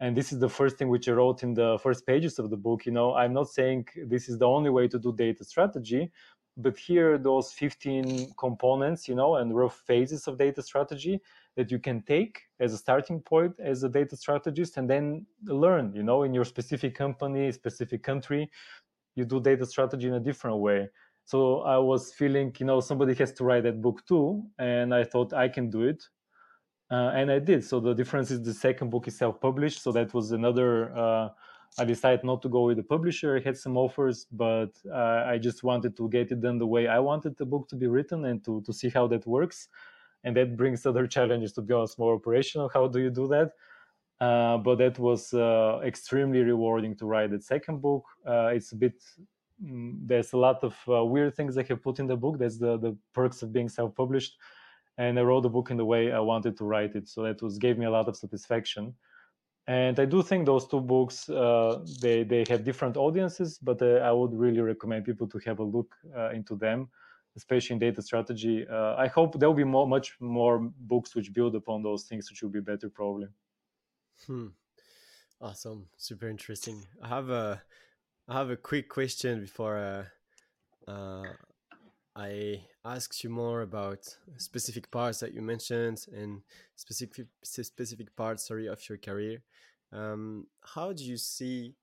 and 0.00 0.16
this 0.16 0.32
is 0.32 0.38
the 0.38 0.48
first 0.48 0.76
thing 0.76 0.88
which 0.88 1.08
i 1.08 1.12
wrote 1.12 1.42
in 1.42 1.54
the 1.54 1.78
first 1.82 2.06
pages 2.06 2.38
of 2.38 2.50
the 2.50 2.56
book 2.56 2.86
you 2.86 2.92
know 2.92 3.14
i'm 3.14 3.32
not 3.32 3.48
saying 3.48 3.84
this 4.06 4.28
is 4.28 4.38
the 4.38 4.46
only 4.46 4.70
way 4.70 4.86
to 4.86 4.98
do 4.98 5.12
data 5.12 5.44
strategy 5.44 6.10
but 6.56 6.76
here 6.76 7.14
are 7.14 7.18
those 7.18 7.52
15 7.52 8.32
components 8.38 9.08
you 9.08 9.14
know 9.14 9.36
and 9.36 9.56
rough 9.56 9.82
phases 9.86 10.26
of 10.26 10.38
data 10.38 10.62
strategy 10.62 11.20
that 11.56 11.70
you 11.70 11.78
can 11.78 12.02
take 12.02 12.42
as 12.60 12.72
a 12.72 12.78
starting 12.78 13.20
point 13.20 13.52
as 13.58 13.82
a 13.82 13.88
data 13.88 14.16
strategist 14.16 14.76
and 14.76 14.88
then 14.88 15.26
learn 15.44 15.92
you 15.94 16.02
know 16.02 16.22
in 16.22 16.34
your 16.34 16.44
specific 16.44 16.94
company 16.94 17.50
specific 17.52 18.02
country 18.02 18.50
you 19.18 19.24
do 19.24 19.40
data 19.40 19.66
strategy 19.66 20.06
in 20.08 20.14
a 20.14 20.20
different 20.20 20.58
way 20.58 20.88
so 21.24 21.60
i 21.62 21.76
was 21.76 22.12
feeling 22.12 22.54
you 22.58 22.66
know 22.66 22.80
somebody 22.80 23.14
has 23.14 23.32
to 23.32 23.44
write 23.44 23.64
that 23.64 23.82
book 23.82 24.06
too 24.06 24.42
and 24.58 24.94
i 24.94 25.02
thought 25.04 25.32
i 25.32 25.48
can 25.48 25.68
do 25.70 25.82
it 25.82 26.02
uh, 26.90 27.10
and 27.14 27.30
I 27.30 27.38
did. 27.38 27.64
So 27.64 27.80
the 27.80 27.94
difference 27.94 28.30
is 28.30 28.42
the 28.42 28.54
second 28.54 28.90
book 28.90 29.08
is 29.08 29.18
self-published. 29.18 29.82
So 29.82 29.92
that 29.92 30.14
was 30.14 30.32
another. 30.32 30.96
Uh, 30.96 31.28
I 31.78 31.84
decided 31.84 32.24
not 32.24 32.40
to 32.42 32.48
go 32.48 32.64
with 32.64 32.78
the 32.78 32.82
publisher. 32.82 33.36
I 33.36 33.40
had 33.40 33.56
some 33.56 33.76
offers, 33.76 34.26
but 34.32 34.70
uh, 34.90 35.24
I 35.26 35.36
just 35.36 35.62
wanted 35.62 35.96
to 35.98 36.08
get 36.08 36.32
it 36.32 36.40
done 36.40 36.58
the 36.58 36.66
way 36.66 36.88
I 36.88 36.98
wanted 36.98 37.36
the 37.36 37.44
book 37.44 37.68
to 37.68 37.76
be 37.76 37.86
written 37.86 38.24
and 38.24 38.42
to 38.46 38.62
to 38.62 38.72
see 38.72 38.88
how 38.88 39.06
that 39.08 39.26
works. 39.26 39.68
And 40.24 40.34
that 40.36 40.56
brings 40.56 40.86
other 40.86 41.06
challenges 41.16 41.52
to 41.54 41.62
be 41.62 41.74
honest, 41.74 41.98
more 41.98 42.14
operational. 42.14 42.70
How 42.72 42.88
do 42.88 43.00
you 43.00 43.10
do 43.10 43.28
that? 43.28 43.52
Uh, 44.20 44.58
but 44.58 44.78
that 44.78 44.98
was 44.98 45.32
uh, 45.32 45.80
extremely 45.84 46.40
rewarding 46.40 46.96
to 46.96 47.06
write 47.06 47.30
that 47.30 47.44
second 47.44 47.80
book. 47.80 48.04
Uh, 48.26 48.48
it's 48.48 48.72
a 48.72 48.76
bit. 48.76 49.00
Mm, 49.62 50.06
there's 50.06 50.32
a 50.32 50.36
lot 50.36 50.62
of 50.62 50.76
weird 50.86 51.34
things 51.34 51.56
I 51.56 51.62
have 51.64 51.82
put 51.82 51.98
in 51.98 52.06
the 52.06 52.16
book. 52.16 52.38
That's 52.38 52.58
the 52.58 52.78
the 52.78 52.96
perks 53.12 53.42
of 53.42 53.52
being 53.52 53.68
self-published 53.68 54.36
and 54.98 55.18
I 55.18 55.22
wrote 55.22 55.42
the 55.42 55.48
book 55.48 55.70
in 55.70 55.76
the 55.76 55.84
way 55.84 56.12
I 56.12 56.18
wanted 56.18 56.56
to 56.58 56.64
write 56.64 56.96
it. 56.96 57.08
So 57.08 57.22
that 57.22 57.40
was 57.40 57.56
gave 57.56 57.78
me 57.78 57.86
a 57.86 57.90
lot 57.90 58.08
of 58.08 58.16
satisfaction. 58.16 58.94
And 59.68 59.98
I 60.00 60.04
do 60.06 60.22
think 60.22 60.44
those 60.44 60.66
two 60.66 60.80
books 60.80 61.28
uh, 61.28 61.84
they 62.02 62.24
they 62.24 62.44
have 62.48 62.64
different 62.64 62.96
audiences, 62.96 63.58
but 63.58 63.80
uh, 63.80 64.00
I 64.08 64.12
would 64.12 64.34
really 64.34 64.60
recommend 64.60 65.04
people 65.04 65.28
to 65.28 65.38
have 65.46 65.60
a 65.60 65.64
look 65.64 65.94
uh, 66.16 66.30
into 66.30 66.56
them, 66.56 66.88
especially 67.36 67.74
in 67.74 67.78
data 67.78 68.02
strategy. 68.02 68.66
Uh, 68.66 68.94
I 68.96 69.06
hope 69.06 69.38
there 69.38 69.48
will 69.48 69.62
be 69.64 69.64
more, 69.64 69.86
much 69.86 70.16
more 70.20 70.58
books 70.80 71.14
which 71.14 71.32
build 71.32 71.54
upon 71.54 71.82
those 71.82 72.04
things, 72.04 72.30
which 72.30 72.42
will 72.42 72.50
be 72.50 72.60
better 72.60 72.88
probably. 72.88 73.28
Hmm. 74.26 74.48
Awesome, 75.40 75.86
super 75.96 76.28
interesting. 76.28 76.84
I 77.02 77.08
have 77.08 77.30
a 77.30 77.62
I 78.26 78.34
have 78.34 78.50
a 78.50 78.56
quick 78.56 78.88
question 78.88 79.40
before 79.40 79.76
uh, 79.78 80.90
uh, 80.90 81.32
I 82.16 82.64
asked 82.84 83.22
you 83.22 83.30
more 83.30 83.62
about 83.62 84.16
specific 84.36 84.90
parts 84.90 85.20
that 85.20 85.32
you 85.32 85.40
mentioned 85.40 86.04
and 86.12 86.42
specific 86.74 87.26
specific 87.44 88.14
parts, 88.16 88.48
sorry, 88.48 88.66
of 88.66 88.86
your 88.88 88.98
career. 88.98 89.42
Um, 89.92 90.46
how 90.60 90.92
do 90.92 91.04
you 91.04 91.16
see? 91.16 91.74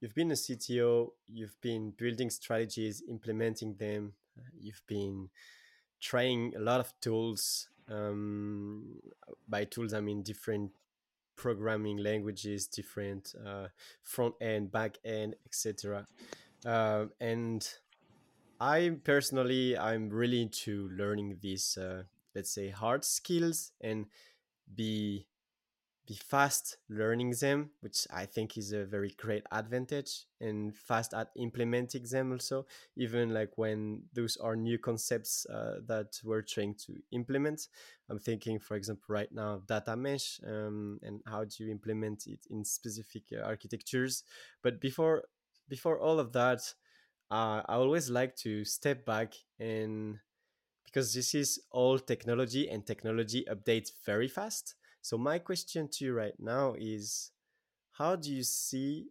You've 0.00 0.14
been 0.14 0.32
a 0.32 0.36
CTO. 0.36 1.10
You've 1.28 1.60
been 1.60 1.92
building 1.96 2.30
strategies, 2.30 3.02
implementing 3.08 3.76
them. 3.76 4.14
You've 4.58 4.82
been 4.86 5.28
trying 6.00 6.54
a 6.56 6.60
lot 6.60 6.80
of 6.80 6.92
tools. 7.00 7.68
Um, 7.88 9.00
by 9.46 9.64
tools, 9.64 9.92
I 9.92 10.00
mean 10.00 10.22
different 10.22 10.70
programming 11.36 11.98
languages, 11.98 12.66
different 12.66 13.34
uh, 13.46 13.68
front 14.02 14.34
end, 14.40 14.72
back 14.72 14.98
end, 15.04 15.36
etc. 15.46 16.06
Uh, 16.64 17.06
and 17.20 17.68
I 18.60 18.96
personally, 19.02 19.76
I'm 19.76 20.08
really 20.08 20.42
into 20.42 20.88
learning 20.96 21.38
these, 21.40 21.76
uh, 21.76 22.04
let's 22.34 22.50
say, 22.54 22.70
hard 22.70 23.04
skills 23.04 23.72
and 23.80 24.06
be 24.74 25.26
fast 26.16 26.78
learning 26.88 27.34
them, 27.40 27.70
which 27.80 28.06
I 28.12 28.26
think 28.26 28.56
is 28.58 28.72
a 28.72 28.84
very 28.84 29.14
great 29.18 29.44
advantage, 29.52 30.24
and 30.40 30.74
fast 30.76 31.14
at 31.14 31.28
implementing 31.36 32.04
them 32.04 32.32
also. 32.32 32.66
Even 32.96 33.32
like 33.32 33.50
when 33.56 34.04
those 34.12 34.36
are 34.36 34.56
new 34.56 34.78
concepts 34.78 35.46
uh, 35.46 35.76
that 35.86 36.18
we're 36.24 36.42
trying 36.42 36.74
to 36.86 36.94
implement. 37.12 37.68
I'm 38.10 38.18
thinking, 38.18 38.58
for 38.58 38.76
example, 38.76 39.04
right 39.08 39.32
now, 39.32 39.62
data 39.66 39.96
mesh 39.96 40.40
um, 40.46 40.98
and 41.02 41.20
how 41.26 41.44
do 41.44 41.64
you 41.64 41.70
implement 41.70 42.26
it 42.26 42.40
in 42.50 42.64
specific 42.64 43.24
uh, 43.32 43.42
architectures. 43.42 44.24
But 44.62 44.80
before 44.80 45.24
before 45.68 45.98
all 45.98 46.18
of 46.18 46.32
that, 46.32 46.60
uh, 47.30 47.62
I 47.66 47.74
always 47.74 48.10
like 48.10 48.36
to 48.36 48.64
step 48.64 49.06
back 49.06 49.34
and 49.58 50.18
because 50.84 51.14
this 51.14 51.34
is 51.34 51.60
all 51.70 51.98
technology 51.98 52.68
and 52.68 52.86
technology 52.86 53.46
updates 53.50 53.90
very 54.04 54.28
fast. 54.28 54.74
So 55.02 55.18
my 55.18 55.38
question 55.38 55.88
to 55.88 56.04
you 56.04 56.14
right 56.14 56.38
now 56.38 56.74
is 56.78 57.32
how 57.92 58.16
do 58.16 58.32
you 58.32 58.44
see 58.44 59.08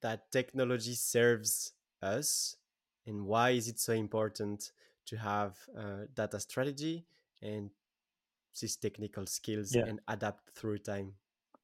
that 0.00 0.30
technology 0.30 0.94
serves 0.94 1.72
us 2.00 2.56
and 3.06 3.26
why 3.26 3.50
is 3.50 3.68
it 3.68 3.78
so 3.78 3.92
important 3.92 4.72
to 5.06 5.16
have 5.16 5.56
uh, 5.76 6.06
data 6.14 6.38
strategy 6.40 7.04
and 7.42 7.70
these 8.60 8.76
technical 8.76 9.26
skills 9.26 9.74
yeah. 9.74 9.84
and 9.86 10.00
adapt 10.08 10.50
through 10.50 10.78
time? 10.78 11.12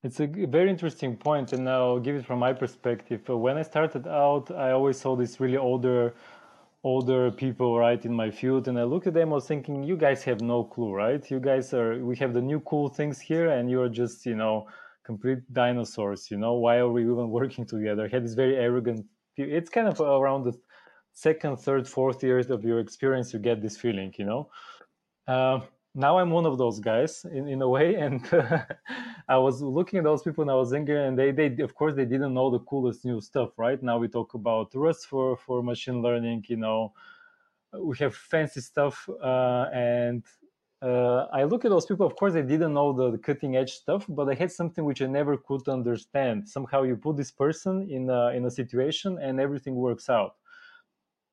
It's 0.03 0.19
a 0.19 0.27
very 0.27 0.69
interesting 0.69 1.17
point, 1.17 1.53
and 1.53 1.69
I'll 1.69 2.01
give 2.01 2.17
it 2.17 2.27
from 2.27 2.41
my 2.41 2.53
perspective. 2.53 3.21
Uh, 3.31 3.39
when 3.39 3.57
I 3.57 3.63
started 3.63 4.09
out, 4.09 4.51
I 4.51 4.73
always 4.73 4.99
saw 5.01 5.15
these 5.15 5.39
really 5.39 5.57
older, 5.57 6.13
older 6.85 7.31
people, 7.31 7.79
right, 7.79 8.05
in 8.05 8.13
my 8.13 8.31
field, 8.31 8.69
and 8.69 8.79
I 8.79 8.83
looked 8.85 9.07
at 9.07 9.15
them. 9.15 9.33
I 9.33 9.37
was 9.37 9.47
thinking, 9.47 9.83
you 9.83 9.97
guys 9.97 10.25
have 10.25 10.41
no 10.41 10.65
clue, 10.65 10.93
right? 10.93 11.29
You 11.31 11.41
guys 11.41 11.73
are. 11.73 12.05
We 12.05 12.17
have 12.17 12.33
the 12.35 12.43
new 12.43 12.61
cool 12.61 12.89
things 12.89 13.21
here, 13.21 13.51
and 13.51 13.71
you're 13.71 13.89
just, 13.89 14.27
you 14.27 14.35
know, 14.35 14.67
complete 15.05 15.41
dinosaurs. 15.53 16.31
You 16.31 16.39
know, 16.39 16.55
why 16.55 16.79
are 16.79 16.91
we 16.91 17.03
even 17.03 17.31
working 17.41 17.67
together? 17.67 18.05
I 18.05 18.09
had 18.09 18.25
this 18.25 18.35
very 18.35 18.57
arrogant. 18.57 19.07
It's 19.37 19.71
kind 19.71 19.89
of 19.89 20.01
around 20.01 20.45
the 20.45 20.55
second, 21.13 21.59
third, 21.59 21.89
fourth 21.89 22.23
years 22.23 22.51
of 22.51 22.65
your 22.65 22.81
experience, 22.81 23.33
you 23.33 23.39
get 23.39 23.63
this 23.63 23.77
feeling, 23.77 24.13
you 24.19 24.25
know. 24.25 24.51
Uh, 25.27 25.61
now 25.95 26.19
I'm 26.19 26.31
one 26.31 26.47
of 26.47 26.57
those 26.59 26.81
guys 26.81 27.25
in, 27.31 27.49
in 27.49 27.63
a 27.63 27.69
way. 27.69 27.95
And 28.03 28.23
I 29.29 29.39
was 29.39 29.63
looking 29.63 29.99
at 29.99 30.05
those 30.05 30.23
people 30.23 30.43
when 30.43 30.51
I 30.51 30.59
was 30.59 30.73
younger, 30.73 31.05
and 31.05 31.19
they, 31.19 31.31
they, 31.33 31.63
of 31.63 31.75
course, 31.75 31.95
they 31.95 32.05
didn't 32.05 32.35
know 32.35 32.51
the 32.51 32.61
coolest 32.61 33.05
new 33.05 33.21
stuff, 33.21 33.51
right? 33.59 33.83
Now 33.83 33.99
we 33.99 34.09
talk 34.09 34.35
about 34.35 34.73
Rust 34.75 35.07
for, 35.07 35.37
for 35.37 35.63
machine 35.63 36.03
learning, 36.03 36.45
you 36.49 36.57
know, 36.57 36.93
we 37.79 37.97
have 37.99 38.15
fancy 38.15 38.61
stuff. 38.61 39.09
Uh, 39.23 39.67
and 39.73 40.25
uh, 40.83 41.27
I 41.33 41.45
look 41.45 41.65
at 41.65 41.71
those 41.71 41.87
people, 41.87 42.07
of 42.07 42.17
course, 42.17 42.33
they 42.33 42.43
didn't 42.43 42.75
know 42.75 42.93
the, 42.93 43.13
the 43.13 43.19
cutting 43.19 43.57
edge 43.57 43.73
stuff, 43.73 44.05
but 44.09 44.29
I 44.29 44.35
had 44.35 44.51
something 44.51 44.85
which 44.85 45.03
I 45.03 45.07
never 45.07 45.37
could 45.37 45.69
understand. 45.69 46.49
Somehow 46.49 46.83
you 46.83 46.97
put 46.97 47.17
this 47.17 47.31
person 47.31 47.89
in 47.91 48.11
a, 48.11 48.29
in 48.29 48.45
a 48.45 48.51
situation 48.51 49.19
and 49.21 49.41
everything 49.41 49.75
works 49.75 50.09
out. 50.11 50.37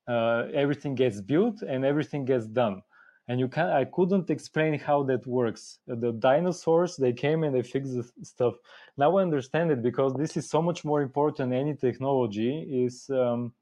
Uh, 0.08 0.48
everything 0.54 0.96
gets 0.96 1.22
built 1.22 1.62
and 1.62 1.86
everything 1.86 2.26
gets 2.26 2.46
done 2.48 2.82
and 3.30 3.40
you 3.40 3.48
can 3.48 3.70
I 3.70 3.86
couldn't 3.86 4.30
explain 4.32 4.78
how 4.78 5.04
that 5.04 5.26
works. 5.26 5.80
The 5.88 6.12
dinosaurs 6.12 6.98
they 6.98 7.14
came 7.14 7.44
and 7.44 7.56
they 7.56 7.62
fixed 7.62 7.94
the 7.96 8.04
stuff. 8.24 8.56
Now 8.98 9.18
I 9.18 9.22
understand 9.22 9.72
it 9.72 9.82
because 9.84 10.14
this 10.16 10.36
is 10.36 10.50
so 10.50 10.62
much 10.62 10.84
more 10.84 11.02
important 11.04 11.52
than 11.52 11.60
any 11.60 11.76
technology. 11.76 12.52
Is 12.86 13.08
um, 13.12 13.54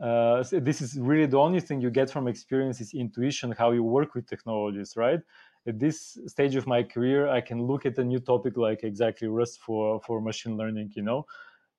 uh, 0.00 0.44
this 0.52 0.80
is 0.80 0.96
really 0.96 1.26
the 1.26 1.36
only 1.36 1.60
thing 1.60 1.80
you 1.80 1.90
get 1.90 2.08
from 2.08 2.28
experience 2.28 2.80
is 2.80 2.94
intuition, 2.94 3.50
how 3.50 3.72
you 3.72 3.82
work 3.82 4.14
with 4.14 4.28
technologies, 4.28 4.94
right? 4.96 5.20
At 5.66 5.80
this 5.80 6.16
stage 6.26 6.54
of 6.54 6.68
my 6.68 6.84
career, 6.84 7.28
I 7.28 7.40
can 7.40 7.60
look 7.60 7.84
at 7.84 7.98
a 7.98 8.04
new 8.04 8.20
topic 8.20 8.56
like 8.56 8.84
exactly 8.84 9.26
Rust 9.26 9.58
for 9.58 10.00
for 10.06 10.20
machine 10.20 10.56
learning, 10.56 10.92
you 10.94 11.02
know, 11.02 11.26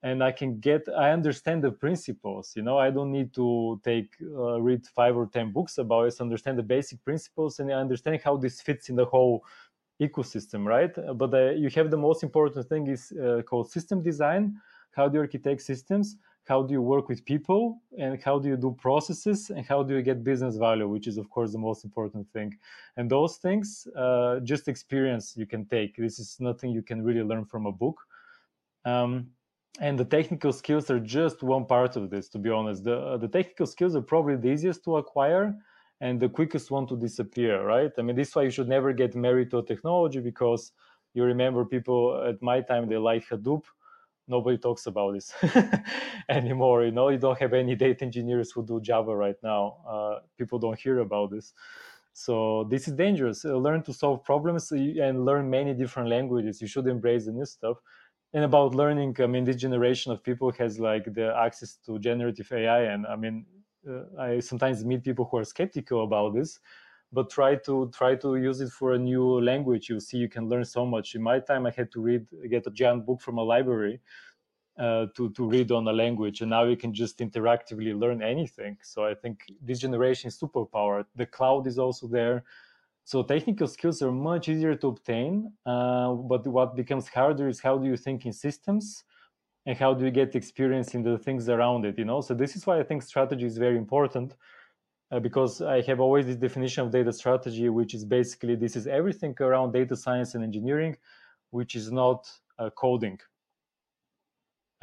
and 0.04 0.24
i 0.24 0.32
can 0.32 0.60
get 0.60 0.88
i 0.98 1.12
understand 1.12 1.64
the 1.64 1.72
principles 1.72 2.54
you 2.56 2.62
know 2.62 2.78
i 2.78 2.90
don't 2.90 3.12
need 3.12 3.34
to 3.34 3.80
take 3.84 4.16
uh, 4.22 4.62
read 4.62 4.86
five 4.88 5.18
or 5.18 5.26
ten 5.28 5.52
books 5.52 5.78
about 5.78 6.08
it. 6.08 6.22
Understand 6.22 6.58
the 6.58 6.64
basic 6.64 7.04
principles 7.04 7.60
and 7.60 7.72
i 7.72 7.76
understand 7.76 8.20
how 8.24 8.38
this 8.38 8.62
fits 8.62 8.90
in 8.90 8.96
the 8.96 9.06
whole 9.06 9.44
ecosystem 10.02 10.66
right? 10.66 10.94
But 11.16 11.34
uh, 11.34 11.52
you 11.52 11.70
have 11.76 11.92
the 11.92 11.98
most 11.98 12.24
important 12.24 12.68
thing 12.68 12.88
is 12.88 13.12
uh, 13.12 13.42
called 13.42 13.70
system 13.70 14.02
design. 14.02 14.56
How 14.92 15.08
do 15.08 15.16
you 15.16 15.22
architect 15.22 15.62
systems? 15.62 16.18
How 16.46 16.64
do 16.64 16.74
you 16.74 16.82
work 16.82 17.10
with 17.10 17.24
people? 17.26 17.82
And 17.98 18.22
how 18.24 18.40
do 18.40 18.50
you 18.50 18.58
do 18.58 18.76
processes? 18.80 19.52
And 19.52 19.66
how 19.66 19.84
do 19.84 19.96
you 19.96 20.02
get 20.02 20.24
business 20.24 20.58
value 20.58 20.88
which 20.88 21.08
is 21.08 21.18
of 21.18 21.30
course 21.30 21.52
the 21.52 21.60
most 21.60 21.84
important 21.84 22.28
thing. 22.32 22.58
And 22.98 23.10
those 23.10 23.38
things 23.38 23.88
uh, 23.96 24.40
just 24.40 24.68
experience 24.68 25.36
you 25.38 25.46
can 25.46 25.66
take. 25.66 25.98
This 25.98 26.18
is 26.20 26.38
nothing 26.40 26.72
you 26.72 26.82
can 26.82 27.04
really 27.04 27.24
learn 27.24 27.46
from 27.46 27.66
a 27.66 27.72
book. 27.72 28.00
Um, 28.86 29.28
and 29.80 29.98
the 29.98 30.06
technical 30.06 30.52
skills 30.52 30.90
are 30.90 31.00
just 31.00 31.44
one 31.44 31.66
part 31.66 31.96
of 31.96 32.10
this 32.10 32.28
to 32.30 32.40
be 32.40 32.50
honest. 32.50 32.84
The, 32.84 32.98
uh, 32.98 33.18
the 33.18 33.28
technical 33.28 33.66
skills 33.66 33.96
are 33.96 34.02
probably 34.02 34.36
the 34.36 34.50
easiest 34.50 34.84
to 34.86 34.98
acquire 34.98 35.56
and 36.02 36.20
the 36.20 36.30
quickest 36.30 36.72
one 36.72 36.88
to 36.88 36.98
disappear 36.98 37.64
right? 37.66 37.92
I 37.98 38.02
mean 38.02 38.16
this 38.16 38.30
is 38.30 38.36
why 38.36 38.44
you 38.44 38.50
should 38.50 38.68
never 38.68 38.94
get 38.94 39.16
married 39.16 39.52
to 39.52 39.60
a 39.60 39.66
technology 39.66 40.20
because 40.20 40.72
you 41.14 41.24
remember 41.24 41.66
people 41.66 42.24
at 42.28 42.42
my 42.42 42.62
time 42.62 42.90
they 42.90 42.98
like 42.98 43.28
hadoop. 43.28 43.64
Nobody 44.28 44.58
talks 44.58 44.86
about 44.86 45.14
this 45.14 45.34
anymore 46.30 46.86
you 46.86 46.92
know? 46.92 47.10
You 47.10 47.18
don't 47.18 47.40
have 47.40 47.54
any 47.54 47.76
data 47.76 48.04
engineers 48.06 48.52
who 48.52 48.66
do 48.66 48.82
java 48.82 49.16
right 49.16 49.38
now. 49.44 49.78
Uh, 49.88 50.20
people 50.38 50.60
don't 50.60 50.80
hear 50.80 51.00
about 51.00 51.32
this. 51.32 51.54
So 52.14 52.66
this 52.66 52.88
is 52.88 52.96
dangerous. 52.96 53.46
Uh, 53.46 53.56
learn 53.56 53.82
to 53.84 53.94
solve 53.94 54.24
problems 54.24 54.72
and 54.72 55.26
learn 55.26 55.50
many 55.50 55.74
different 55.74 56.10
languages. 56.10 56.62
You 56.62 56.68
should 56.68 56.88
embrace 56.88 57.26
the 57.26 57.32
new 57.32 57.46
stuff 57.46 57.78
and 58.34 58.44
about 58.44 58.76
learning 58.76 59.16
i 59.20 59.28
mean 59.28 59.44
this 59.44 59.56
generation 59.56 60.12
of 60.12 60.24
people 60.24 60.52
has 60.52 60.80
like 60.80 61.06
the 61.14 61.34
access 61.36 61.76
to 61.78 61.98
generative 62.00 62.52
ai 62.52 62.82
and 62.84 63.06
i 63.08 63.16
mean 63.16 63.46
uh, 63.90 64.04
i 64.20 64.40
sometimes 64.40 64.86
meet 64.86 65.04
people 65.04 65.26
who 65.30 65.38
are 65.38 65.44
skeptical 65.44 66.04
about 66.04 66.34
this 66.34 66.60
but 67.12 67.30
try 67.30 67.56
to 67.56 67.90
try 67.94 68.16
to 68.16 68.36
use 68.36 68.62
it 68.62 68.70
for 68.70 68.94
a 68.94 69.00
new 69.00 69.42
language. 69.42 69.90
You 69.90 70.00
see 70.00 70.18
you 70.18 70.30
can 70.30 70.48
learn 70.48 70.64
so 70.64 70.86
much. 70.86 71.16
In 71.16 71.24
my 71.24 71.40
time 71.40 71.66
i 71.66 71.72
had 71.72 71.92
to 71.94 72.02
read 72.02 72.28
get 72.50 72.68
a 72.68 72.72
giant 72.72 73.06
book 73.06 73.20
from 73.22 73.40
a 73.40 73.44
library 73.44 74.00
uh, 74.78 75.08
to 75.16 75.30
to 75.32 75.48
read 75.50 75.72
on 75.72 75.88
a 75.88 75.92
language 75.94 76.42
and 76.42 76.50
now 76.50 76.64
you 76.64 76.78
can 76.78 76.94
just 76.94 77.20
interactively 77.20 77.98
learn 78.00 78.22
anything. 78.22 78.78
So 78.84 79.06
i 79.06 79.14
think 79.14 79.46
this 79.62 79.80
generation 79.80 80.30
is 80.30 80.40
superpowered. 80.40 81.06
The 81.16 81.26
cloud 81.26 81.68
is 81.68 81.78
also 81.80 82.08
there 82.08 82.44
so 83.10 83.24
technical 83.24 83.66
skills 83.66 84.04
are 84.04 84.12
much 84.12 84.50
easier 84.50 84.76
to 84.76 84.88
obtain, 84.90 85.52
uh, 85.66 86.14
but 86.14 86.46
what 86.46 86.76
becomes 86.76 87.08
harder 87.08 87.48
is 87.48 87.60
how 87.60 87.76
do 87.76 87.88
you 87.88 87.98
think 87.98 88.28
in 88.28 88.32
systems 88.32 89.04
and 89.66 89.76
how 89.76 89.96
do 89.96 90.06
you 90.06 90.12
get 90.12 90.36
experience 90.36 90.94
in 90.94 91.02
the 91.02 91.18
things 91.18 91.50
around 91.50 91.86
it, 91.86 91.98
you 91.98 92.06
know? 92.06 92.22
So 92.22 92.36
this 92.36 92.56
is 92.56 92.68
why 92.68 92.80
I 92.80 92.84
think 92.84 93.02
strategy 93.02 93.48
is 93.48 93.58
very 93.58 93.78
important 93.78 94.36
uh, 95.12 95.20
because 95.20 95.60
I 95.60 95.82
have 95.90 96.00
always 96.00 96.28
this 96.28 96.36
definition 96.36 96.86
of 96.86 96.92
data 96.92 97.12
strategy, 97.12 97.68
which 97.70 97.96
is 97.96 98.06
basically 98.06 98.56
this 98.56 98.76
is 98.76 98.86
everything 98.86 99.34
around 99.40 99.72
data 99.72 99.96
science 99.96 100.36
and 100.36 100.44
engineering, 100.44 100.96
which 101.50 101.74
is 101.76 101.92
not 101.92 102.30
uh, 102.60 102.70
coding. 102.70 103.18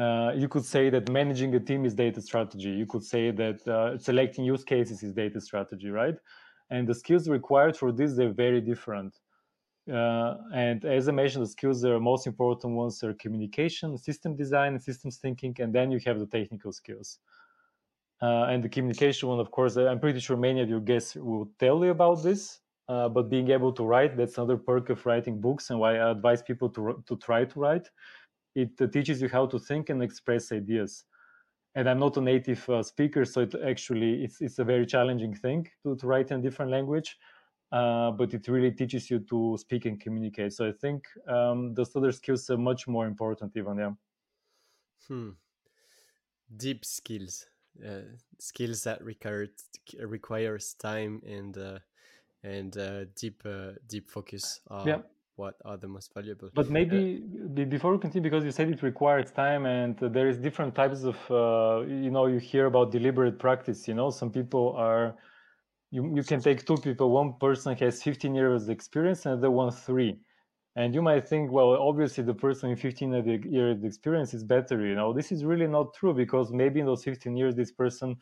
Uh, 0.00 0.32
you 0.34 0.48
could 0.48 0.64
say 0.64 0.90
that 0.90 1.08
managing 1.10 1.54
a 1.54 1.60
team 1.60 1.84
is 1.84 1.94
data 1.94 2.20
strategy. 2.20 2.70
You 2.70 2.86
could 2.86 3.04
say 3.04 3.30
that 3.30 3.68
uh, 3.68 3.96
selecting 3.98 4.44
use 4.44 4.64
cases 4.64 5.04
is 5.04 5.12
data 5.12 5.40
strategy, 5.40 5.90
right? 5.90 6.16
And 6.70 6.86
the 6.86 6.94
skills 6.94 7.28
required 7.28 7.76
for 7.76 7.92
this 7.92 8.16
they're 8.16 8.32
very 8.32 8.60
different. 8.60 9.14
Uh, 9.90 10.34
and 10.52 10.84
as 10.84 11.08
i 11.08 11.12
mentioned 11.12 11.44
the 11.44 11.48
skills 11.48 11.84
are 11.84 12.00
most 12.00 12.26
important 12.26 12.72
ones 12.74 13.04
are 13.04 13.14
communication 13.14 13.96
system 13.96 14.34
design 14.34 14.80
systems 14.80 15.18
thinking 15.18 15.54
and 15.60 15.72
then 15.72 15.92
you 15.92 16.00
have 16.04 16.18
the 16.18 16.26
technical 16.26 16.72
skills. 16.72 17.20
Uh, 18.20 18.44
and 18.50 18.64
the 18.64 18.68
communication 18.68 19.28
one 19.28 19.38
of 19.38 19.50
course 19.50 19.76
i'm 19.76 20.00
pretty 20.00 20.18
sure 20.18 20.36
many 20.36 20.60
of 20.60 20.68
your 20.68 20.80
guests 20.80 21.14
will 21.14 21.48
tell 21.58 21.84
you 21.84 21.90
about 21.90 22.22
this 22.22 22.60
uh, 22.88 23.08
but 23.08 23.28
being 23.28 23.50
able 23.50 23.72
to 23.72 23.84
write 23.84 24.16
that's 24.16 24.38
another 24.38 24.56
perk 24.56 24.88
of 24.90 25.04
writing 25.06 25.40
books 25.40 25.70
and 25.70 25.78
why 25.78 25.96
i 25.98 26.10
advise 26.10 26.42
people 26.42 26.68
to, 26.70 27.02
to 27.06 27.16
try 27.16 27.44
to 27.44 27.60
write. 27.60 27.90
It 28.54 28.72
uh, 28.80 28.86
teaches 28.86 29.20
you 29.20 29.28
how 29.28 29.46
to 29.46 29.58
think 29.58 29.90
and 29.90 30.02
express 30.02 30.50
ideas 30.50 31.04
and 31.76 31.88
I'm 31.88 32.00
not 32.00 32.16
a 32.16 32.20
native 32.22 32.68
uh, 32.70 32.82
speaker, 32.82 33.24
so 33.24 33.42
it 33.42 33.54
actually 33.64 34.24
it's 34.24 34.40
it's 34.40 34.58
a 34.58 34.64
very 34.64 34.86
challenging 34.86 35.34
thing 35.34 35.68
to, 35.84 35.94
to 35.96 36.06
write 36.06 36.30
in 36.32 36.40
a 36.40 36.42
different 36.42 36.72
language. 36.72 37.16
Uh, 37.70 38.12
but 38.12 38.32
it 38.32 38.48
really 38.48 38.70
teaches 38.72 39.10
you 39.10 39.18
to 39.18 39.56
speak 39.58 39.86
and 39.86 40.00
communicate. 40.00 40.52
So 40.52 40.68
I 40.68 40.72
think 40.72 41.04
um, 41.28 41.74
those 41.74 41.94
other 41.96 42.12
skills 42.12 42.48
are 42.48 42.56
much 42.56 42.88
more 42.88 43.06
important, 43.06 43.52
even. 43.56 43.76
Yeah. 43.78 43.90
Hmm. 45.08 45.30
Deep 46.56 46.84
skills, 46.84 47.46
uh, 47.84 48.02
skills 48.38 48.84
that 48.84 49.02
require 49.04 49.48
requires 50.00 50.74
time 50.74 51.20
and 51.26 51.58
uh, 51.58 51.78
and 52.42 52.76
uh, 52.78 53.04
deep 53.16 53.42
uh, 53.44 53.72
deep 53.86 54.08
focus. 54.08 54.60
yeah 54.84 54.98
what 55.36 55.54
are 55.64 55.76
the 55.76 55.86
most 55.86 56.12
valuable. 56.14 56.48
But 56.54 56.70
maybe 56.70 57.22
uh, 57.60 57.64
before 57.64 57.92
we 57.92 57.98
continue, 57.98 58.28
because 58.28 58.44
you 58.44 58.50
said 58.50 58.68
it 58.70 58.82
requires 58.82 59.30
time, 59.30 59.66
and 59.66 60.02
uh, 60.02 60.08
there 60.08 60.28
is 60.28 60.38
different 60.38 60.74
types 60.74 61.04
of, 61.04 61.16
uh, 61.30 61.86
you 61.86 62.10
know, 62.10 62.26
you 62.26 62.38
hear 62.38 62.66
about 62.66 62.90
deliberate 62.90 63.38
practice. 63.38 63.86
You 63.86 63.94
know, 63.94 64.10
some 64.10 64.30
people 64.30 64.74
are, 64.76 65.14
you 65.90 66.02
you 66.16 66.22
can 66.22 66.40
take 66.40 66.66
two 66.66 66.76
people. 66.76 67.10
One 67.10 67.34
person 67.38 67.76
has 67.76 68.02
15 68.02 68.34
years 68.34 68.68
experience, 68.68 69.26
and 69.26 69.42
the 69.42 69.50
one 69.50 69.70
three. 69.70 70.18
And 70.76 70.94
you 70.94 71.00
might 71.00 71.26
think, 71.26 71.50
well, 71.50 71.70
obviously 71.72 72.22
the 72.22 72.34
person 72.34 72.68
with 72.68 72.80
15 72.80 73.42
years 73.50 73.82
experience 73.82 74.34
is 74.34 74.44
better. 74.44 74.86
You 74.86 74.94
know, 74.94 75.14
this 75.14 75.32
is 75.32 75.42
really 75.42 75.66
not 75.66 75.94
true 75.94 76.12
because 76.12 76.52
maybe 76.52 76.80
in 76.80 76.86
those 76.86 77.02
15 77.02 77.34
years, 77.34 77.54
this 77.54 77.72
person 77.72 78.16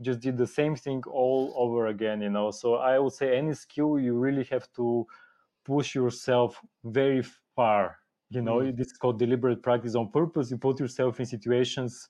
just 0.00 0.20
did 0.20 0.38
the 0.38 0.46
same 0.46 0.74
thing 0.74 1.02
all 1.06 1.52
over 1.54 1.88
again. 1.88 2.22
You 2.22 2.30
know, 2.30 2.50
so 2.50 2.76
I 2.76 2.98
would 2.98 3.12
say 3.12 3.36
any 3.36 3.52
skill 3.52 3.98
you 3.98 4.14
really 4.14 4.44
have 4.44 4.66
to 4.76 5.06
push 5.64 5.94
yourself 5.94 6.60
very 6.84 7.22
far. 7.56 7.98
You 8.30 8.42
know 8.42 8.56
mm. 8.56 8.76
this 8.76 8.88
is 8.88 8.96
called 8.96 9.18
deliberate 9.18 9.62
practice 9.62 9.94
on 9.94 10.10
purpose. 10.10 10.50
You 10.50 10.58
put 10.58 10.80
yourself 10.80 11.20
in 11.20 11.26
situations 11.26 12.08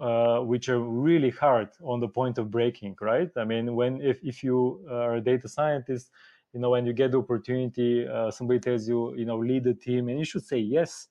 uh, 0.00 0.38
which 0.38 0.68
are 0.68 0.80
really 0.80 1.30
hard 1.30 1.68
on 1.82 2.00
the 2.00 2.08
point 2.08 2.38
of 2.38 2.50
breaking 2.50 2.96
right? 3.00 3.30
I 3.36 3.44
mean 3.44 3.74
when 3.74 4.00
if, 4.00 4.18
if 4.22 4.42
you 4.42 4.86
are 4.90 5.16
a 5.16 5.20
data 5.20 5.48
scientist 5.48 6.10
you 6.52 6.60
know 6.60 6.70
when 6.70 6.86
you 6.86 6.92
get 6.92 7.12
the 7.12 7.18
opportunity 7.18 8.06
uh, 8.06 8.30
somebody 8.30 8.60
tells 8.60 8.86
you 8.86 9.14
you 9.16 9.24
know 9.24 9.38
lead 9.38 9.66
a 9.66 9.74
team 9.74 10.08
and 10.08 10.18
you 10.18 10.24
should 10.24 10.44
say 10.44 10.58
yes 10.58 11.08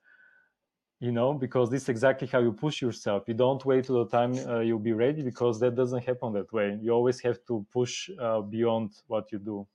you 1.01 1.12
know 1.12 1.34
because 1.34 1.69
this 1.69 1.84
is 1.84 1.89
exactly 1.89 2.27
how 2.27 2.39
you 2.39 2.53
push 2.53 2.81
yourself. 2.81 3.23
You 3.27 3.34
don't 3.34 3.65
wait 3.65 3.86
till 3.86 4.05
the 4.05 4.10
time 4.10 4.34
uh, 4.47 4.60
you'll 4.60 4.79
be 4.79 4.93
ready 4.93 5.23
because 5.23 5.60
that 5.60 5.75
doesn't 5.75 6.05
happen 6.05 6.31
that 6.34 6.53
way. 6.53 6.77
You 6.79 6.91
always 6.91 7.19
have 7.21 7.39
to 7.47 7.65
push 7.73 8.10
uh, 8.21 8.41
beyond 8.41 8.91
what 9.07 9.31
you 9.31 9.39
do. 9.39 9.67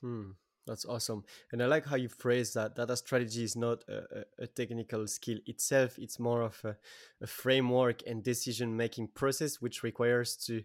Hmm. 0.00 0.30
That's 0.66 0.86
awesome. 0.86 1.24
And 1.52 1.62
I 1.62 1.66
like 1.66 1.84
how 1.86 1.96
you 1.96 2.08
phrase 2.08 2.54
that. 2.54 2.74
Data 2.74 2.96
strategy 2.96 3.44
is 3.44 3.54
not 3.54 3.84
a, 3.88 4.24
a, 4.38 4.46
technical 4.46 5.06
skill 5.06 5.38
itself, 5.46 5.98
it's 5.98 6.18
more 6.18 6.42
of 6.42 6.58
a, 6.64 6.76
a 7.20 7.26
framework 7.26 8.02
and 8.06 8.22
decision 8.22 8.74
making 8.74 9.08
process, 9.08 9.60
which 9.60 9.82
requires 9.82 10.36
to 10.46 10.62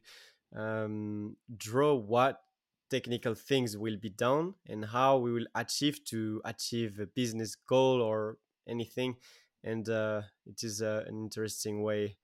um, 0.56 1.36
draw 1.58 1.94
what 1.94 2.42
technical 2.90 3.36
things 3.36 3.78
will 3.78 3.98
be 3.98 4.10
done 4.10 4.54
and 4.68 4.86
how 4.86 5.18
we 5.18 5.32
will 5.32 5.46
achieve 5.54 6.04
to 6.06 6.42
achieve 6.46 7.00
a 7.00 7.06
business 7.06 7.56
goal 7.56 8.02
or 8.02 8.38
anything. 8.68 9.16
And 9.64 9.88
uh, 9.90 10.22
it 10.46 10.64
is 10.64 10.82
uh, 10.82 11.04
an 11.08 11.20
interesting 11.20 11.84
way 11.84 12.18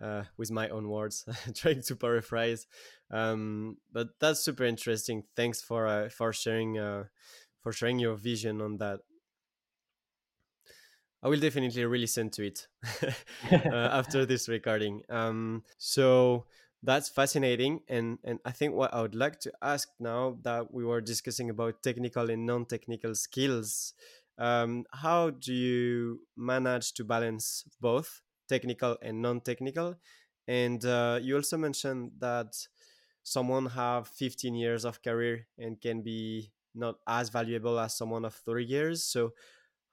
uh, 0.00 0.24
with 0.36 0.50
my 0.50 0.68
own 0.68 0.88
words, 0.88 1.24
trying 1.54 1.82
to 1.82 1.96
paraphrase. 1.96 2.66
Um, 3.10 3.78
but 3.92 4.08
that's 4.20 4.40
super 4.40 4.64
interesting. 4.64 5.24
Thanks 5.36 5.62
for 5.62 5.86
uh, 5.86 6.08
for 6.08 6.32
sharing 6.32 6.78
uh, 6.78 7.04
for 7.62 7.72
sharing 7.72 7.98
your 7.98 8.16
vision 8.16 8.60
on 8.60 8.78
that. 8.78 9.00
I 11.22 11.28
will 11.28 11.38
definitely 11.38 11.84
re-listen 11.84 12.30
to 12.30 12.46
it 12.46 12.66
uh, 13.52 13.88
after 13.92 14.26
this 14.26 14.48
recording. 14.48 15.02
Um, 15.08 15.62
so 15.78 16.46
that's 16.82 17.08
fascinating, 17.08 17.80
and 17.88 18.18
and 18.24 18.40
I 18.44 18.50
think 18.50 18.74
what 18.74 18.92
I 18.92 19.02
would 19.02 19.14
like 19.14 19.38
to 19.40 19.52
ask 19.62 19.88
now 20.00 20.38
that 20.42 20.74
we 20.74 20.84
were 20.84 21.00
discussing 21.00 21.48
about 21.48 21.82
technical 21.82 22.28
and 22.28 22.44
non-technical 22.44 23.14
skills, 23.14 23.94
um, 24.36 24.84
how 24.90 25.30
do 25.30 25.52
you 25.54 26.20
manage 26.36 26.92
to 26.94 27.04
balance 27.04 27.64
both? 27.80 28.20
Technical 28.52 28.98
and 29.02 29.22
non-technical. 29.22 29.96
And 30.48 30.84
uh, 30.84 31.18
you 31.22 31.36
also 31.36 31.56
mentioned 31.56 32.12
that 32.18 32.52
someone 33.22 33.66
have 33.66 34.08
15 34.08 34.54
years 34.54 34.84
of 34.84 35.02
career 35.02 35.48
and 35.58 35.80
can 35.80 36.02
be 36.02 36.52
not 36.74 36.96
as 37.06 37.28
valuable 37.28 37.78
as 37.78 37.96
someone 37.96 38.24
of 38.24 38.34
30 38.34 38.64
years. 38.64 39.04
So 39.04 39.34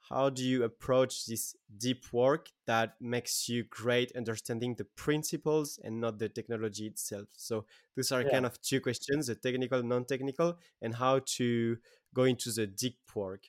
how 0.10 0.30
do 0.30 0.44
you 0.44 0.64
approach 0.64 1.26
this 1.28 1.56
deep 1.78 2.12
work 2.14 2.50
that 2.66 2.96
makes 3.00 3.48
you 3.50 3.64
great 3.66 4.12
understanding 4.16 4.76
the 4.76 4.86
principles 4.86 5.78
and 5.84 6.00
not 6.02 6.18
the 6.20 6.30
technology 6.30 6.88
itself? 6.88 7.28
So 7.34 7.66
these 7.96 8.12
are 8.12 8.24
Yeah. 8.24 8.30
kind 8.34 8.46
of 8.46 8.60
two 8.62 8.82
questions 8.82 9.28
the 9.28 9.36
technical 9.36 9.84
non-technical 9.84 10.60
and 10.82 10.96
how 10.96 11.20
to 11.38 11.78
go 12.14 12.24
into 12.24 12.52
the 12.52 12.66
deep 12.68 13.00
work 13.16 13.48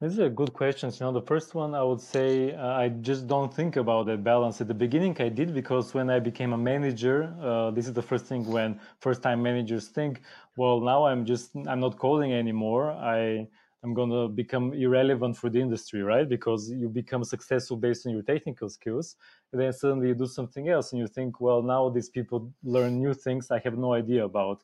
These 0.00 0.20
are 0.20 0.28
good 0.28 0.52
questions. 0.52 1.00
You 1.00 1.06
know, 1.06 1.12
the 1.12 1.26
first 1.26 1.56
one 1.56 1.74
I 1.74 1.82
would 1.82 2.00
say 2.00 2.54
uh, 2.54 2.68
I 2.68 2.88
just 2.88 3.26
don't 3.26 3.52
think 3.52 3.74
about 3.74 4.06
that 4.06 4.22
balance. 4.22 4.60
At 4.60 4.68
the 4.68 4.74
beginning, 4.74 5.16
I 5.20 5.28
did 5.28 5.52
because 5.52 5.92
when 5.92 6.08
I 6.08 6.20
became 6.20 6.52
a 6.52 6.56
manager, 6.56 7.34
uh, 7.42 7.72
this 7.72 7.88
is 7.88 7.94
the 7.94 8.02
first 8.02 8.26
thing 8.26 8.46
when 8.46 8.78
first-time 9.00 9.42
managers 9.42 9.88
think, 9.88 10.22
well, 10.56 10.80
now 10.80 11.04
I'm 11.04 11.24
just 11.24 11.50
I'm 11.66 11.80
not 11.80 11.98
coding 11.98 12.32
anymore. 12.32 12.92
I 12.92 13.48
I'm 13.82 13.92
gonna 13.92 14.28
become 14.28 14.72
irrelevant 14.72 15.36
for 15.36 15.50
the 15.50 15.60
industry, 15.60 16.02
right? 16.02 16.28
Because 16.28 16.70
you 16.70 16.88
become 16.88 17.24
successful 17.24 17.76
based 17.76 18.06
on 18.06 18.12
your 18.12 18.22
technical 18.22 18.68
skills. 18.68 19.16
And 19.52 19.60
then 19.60 19.72
suddenly 19.72 20.08
you 20.08 20.14
do 20.14 20.26
something 20.26 20.68
else, 20.68 20.92
and 20.92 21.00
you 21.00 21.08
think, 21.08 21.40
well, 21.40 21.60
now 21.60 21.88
these 21.88 22.08
people 22.08 22.52
learn 22.62 23.00
new 23.00 23.14
things 23.14 23.50
I 23.50 23.58
have 23.64 23.76
no 23.76 23.94
idea 23.94 24.24
about. 24.24 24.62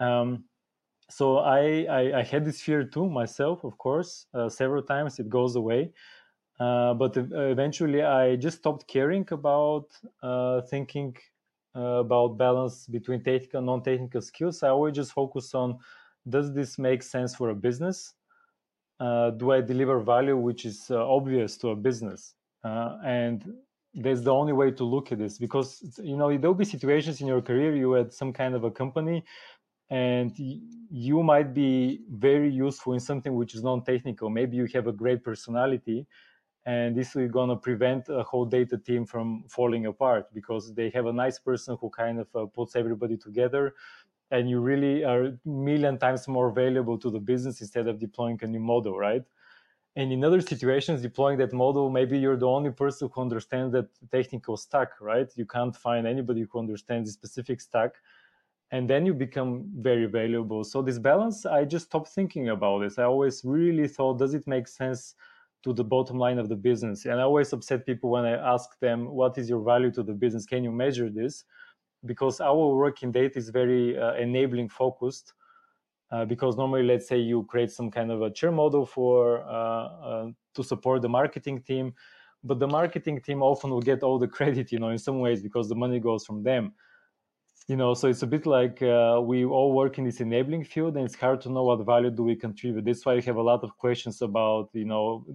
Um, 0.00 0.44
so 1.08 1.38
I, 1.38 1.86
I, 1.88 2.18
I 2.18 2.22
had 2.22 2.44
this 2.44 2.60
fear 2.60 2.84
too 2.84 3.08
myself, 3.08 3.64
of 3.64 3.78
course. 3.78 4.26
Uh, 4.34 4.48
several 4.48 4.82
times 4.82 5.18
it 5.18 5.28
goes 5.28 5.56
away, 5.56 5.92
uh, 6.58 6.94
but 6.94 7.16
eventually 7.16 8.02
I 8.02 8.36
just 8.36 8.58
stopped 8.58 8.88
caring 8.88 9.26
about 9.30 9.90
uh, 10.22 10.62
thinking 10.62 11.16
uh, 11.76 12.00
about 12.04 12.38
balance 12.38 12.86
between 12.86 13.22
technical 13.22 13.58
and 13.58 13.66
non-technical 13.66 14.22
skills. 14.22 14.62
I 14.62 14.70
always 14.70 14.94
just 14.94 15.12
focus 15.12 15.54
on: 15.54 15.78
Does 16.28 16.54
this 16.54 16.78
make 16.78 17.02
sense 17.02 17.34
for 17.36 17.50
a 17.50 17.54
business? 17.54 18.14
Uh, 18.98 19.30
do 19.30 19.52
I 19.52 19.60
deliver 19.60 20.00
value 20.00 20.36
which 20.36 20.64
is 20.64 20.90
uh, 20.90 21.06
obvious 21.06 21.58
to 21.58 21.68
a 21.68 21.76
business? 21.76 22.34
Uh, 22.64 22.96
and 23.04 23.44
that's 23.94 24.22
the 24.22 24.32
only 24.32 24.52
way 24.52 24.70
to 24.70 24.84
look 24.84 25.12
at 25.12 25.18
this 25.18 25.38
because 25.38 25.98
you 26.02 26.16
know 26.16 26.36
there'll 26.36 26.54
be 26.54 26.64
situations 26.64 27.20
in 27.20 27.26
your 27.26 27.40
career 27.40 27.74
you 27.74 27.92
had 27.92 28.12
some 28.12 28.32
kind 28.32 28.54
of 28.54 28.64
a 28.64 28.70
company 28.70 29.24
and 29.90 30.32
you 30.90 31.22
might 31.22 31.54
be 31.54 32.00
very 32.10 32.50
useful 32.50 32.92
in 32.92 33.00
something 33.00 33.34
which 33.34 33.54
is 33.54 33.62
non-technical. 33.62 34.30
Maybe 34.30 34.56
you 34.56 34.66
have 34.74 34.86
a 34.86 34.92
great 34.92 35.22
personality 35.22 36.06
and 36.64 36.96
this 36.96 37.14
is 37.14 37.30
going 37.30 37.48
to 37.48 37.56
prevent 37.56 38.08
a 38.08 38.24
whole 38.24 38.44
data 38.44 38.76
team 38.76 39.06
from 39.06 39.44
falling 39.48 39.86
apart 39.86 40.26
because 40.34 40.74
they 40.74 40.90
have 40.90 41.06
a 41.06 41.12
nice 41.12 41.38
person 41.38 41.76
who 41.80 41.88
kind 41.90 42.18
of 42.18 42.26
uh, 42.34 42.46
puts 42.46 42.74
everybody 42.74 43.16
together 43.16 43.74
and 44.32 44.50
you 44.50 44.58
really 44.60 45.04
are 45.04 45.24
a 45.26 45.38
million 45.44 45.96
times 45.98 46.26
more 46.26 46.50
valuable 46.50 46.98
to 46.98 47.10
the 47.10 47.20
business 47.20 47.60
instead 47.60 47.86
of 47.86 48.00
deploying 48.00 48.38
a 48.42 48.46
new 48.46 48.60
model 48.60 48.98
right? 48.98 49.22
And 49.94 50.12
in 50.12 50.24
other 50.24 50.40
situations 50.40 51.02
deploying 51.02 51.38
that 51.38 51.52
model 51.52 51.88
maybe 51.88 52.18
you're 52.18 52.36
the 52.36 52.48
only 52.48 52.70
person 52.70 53.08
who 53.12 53.20
understands 53.20 53.72
that 53.72 53.88
technical 54.10 54.56
stack 54.56 55.00
right? 55.00 55.28
You 55.36 55.46
can't 55.46 55.76
find 55.76 56.06
anybody 56.06 56.44
who 56.50 56.58
understands 56.58 57.08
the 57.08 57.12
specific 57.12 57.60
stack 57.60 57.92
and 58.72 58.90
then 58.90 59.06
you 59.06 59.14
become 59.14 59.64
very 59.76 60.06
valuable. 60.06 60.64
So 60.64 60.82
this 60.82 60.98
balance 60.98 61.46
i 61.46 61.64
just 61.64 61.86
stopped 61.86 62.08
thinking 62.08 62.48
about 62.48 62.80
this. 62.80 62.98
I 62.98 63.04
always 63.04 63.42
really 63.44 63.88
thought 63.88 64.18
does 64.18 64.34
it 64.34 64.46
make 64.46 64.68
sense 64.68 65.14
to 65.64 65.72
the 65.72 65.84
bottom 65.84 66.18
line 66.18 66.38
of 66.38 66.48
the 66.48 66.56
business? 66.56 67.04
And 67.04 67.20
i 67.20 67.22
always 67.22 67.52
upset 67.52 67.86
people 67.86 68.10
when 68.10 68.24
i 68.24 68.32
ask 68.54 68.78
them 68.80 69.06
what 69.06 69.38
is 69.38 69.48
your 69.48 69.62
value 69.62 69.90
to 69.92 70.02
the 70.02 70.14
business? 70.14 70.46
Can 70.46 70.64
you 70.64 70.72
measure 70.72 71.10
this? 71.10 71.44
Because 72.04 72.40
our 72.40 72.74
work 72.74 73.02
in 73.02 73.12
data 73.12 73.38
is 73.38 73.50
very 73.50 73.98
uh, 73.98 74.14
enabling 74.14 74.68
focused 74.68 75.32
uh, 76.10 76.24
because 76.24 76.56
normally 76.56 76.82
let's 76.82 77.08
say 77.08 77.18
you 77.18 77.44
create 77.44 77.70
some 77.70 77.90
kind 77.90 78.10
of 78.10 78.22
a 78.22 78.30
churn 78.30 78.54
model 78.54 78.86
for 78.86 79.42
uh, 79.42 79.86
uh, 80.08 80.28
to 80.54 80.62
support 80.62 81.02
the 81.02 81.08
marketing 81.08 81.60
team 81.62 81.92
but 82.44 82.60
the 82.60 82.66
marketing 82.66 83.20
team 83.20 83.42
often 83.42 83.70
will 83.70 83.80
get 83.80 84.02
all 84.02 84.18
the 84.18 84.28
credit 84.36 84.70
you 84.70 84.78
know 84.78 84.90
in 84.90 84.98
some 84.98 85.20
ways 85.20 85.42
because 85.42 85.68
the 85.68 85.74
money 85.74 85.98
goes 85.98 86.24
from 86.24 86.42
them 86.42 86.72
you 87.68 87.74
know 87.76 87.94
so 87.94 88.06
it's 88.08 88.22
a 88.22 88.26
bit 88.26 88.46
like 88.46 88.80
uh, 88.80 89.20
we 89.20 89.44
all 89.44 89.72
work 89.72 89.98
in 89.98 90.04
this 90.04 90.20
enabling 90.20 90.64
field 90.64 90.96
and 90.96 91.04
it's 91.04 91.16
hard 91.16 91.40
to 91.40 91.50
know 91.50 91.64
what 91.64 91.84
value 91.84 92.10
do 92.10 92.22
we 92.22 92.36
contribute. 92.36 92.84
That's 92.84 93.04
why 93.04 93.14
you 93.14 93.22
have 93.22 93.36
a 93.36 93.42
lot 93.42 93.64
of 93.64 93.76
questions 93.76 94.22
about 94.22 94.70
you 94.72 94.84
know 94.84 95.26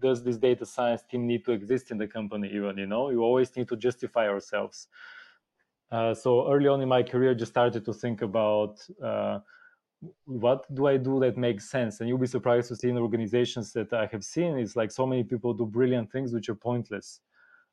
does 0.00 0.22
this 0.22 0.36
data 0.36 0.66
science 0.66 1.02
team 1.10 1.26
need 1.26 1.44
to 1.46 1.52
exist 1.52 1.90
in 1.90 1.98
the 1.98 2.06
company 2.06 2.50
even 2.52 2.76
you 2.76 2.86
know? 2.86 3.08
You 3.08 3.22
always 3.22 3.54
need 3.56 3.68
to 3.68 3.76
justify 3.76 4.28
ourselves. 4.28 4.88
Uh, 5.90 6.12
so 6.12 6.52
early 6.52 6.68
on 6.68 6.82
in 6.82 6.88
my 6.88 7.02
career 7.02 7.34
just 7.34 7.52
started 7.52 7.84
to 7.84 7.92
think 7.92 8.20
about 8.20 8.86
uh, 9.02 9.38
what 10.26 10.62
do 10.74 10.86
i 10.86 10.98
do 10.98 11.18
that 11.20 11.38
makes 11.38 11.70
sense? 11.70 12.00
And 12.00 12.08
you'll 12.08 12.18
be 12.18 12.26
surprised 12.26 12.68
to 12.68 12.76
see 12.76 12.90
in 12.90 12.98
organizations 12.98 13.72
that 13.72 13.94
i 13.94 14.04
have 14.12 14.24
seen 14.24 14.58
it's 14.58 14.76
like 14.76 14.90
so 14.90 15.06
many 15.06 15.24
people 15.24 15.54
do 15.54 15.64
brilliant 15.64 16.12
things 16.12 16.34
which 16.34 16.50
are 16.50 16.54
pointless 16.54 17.20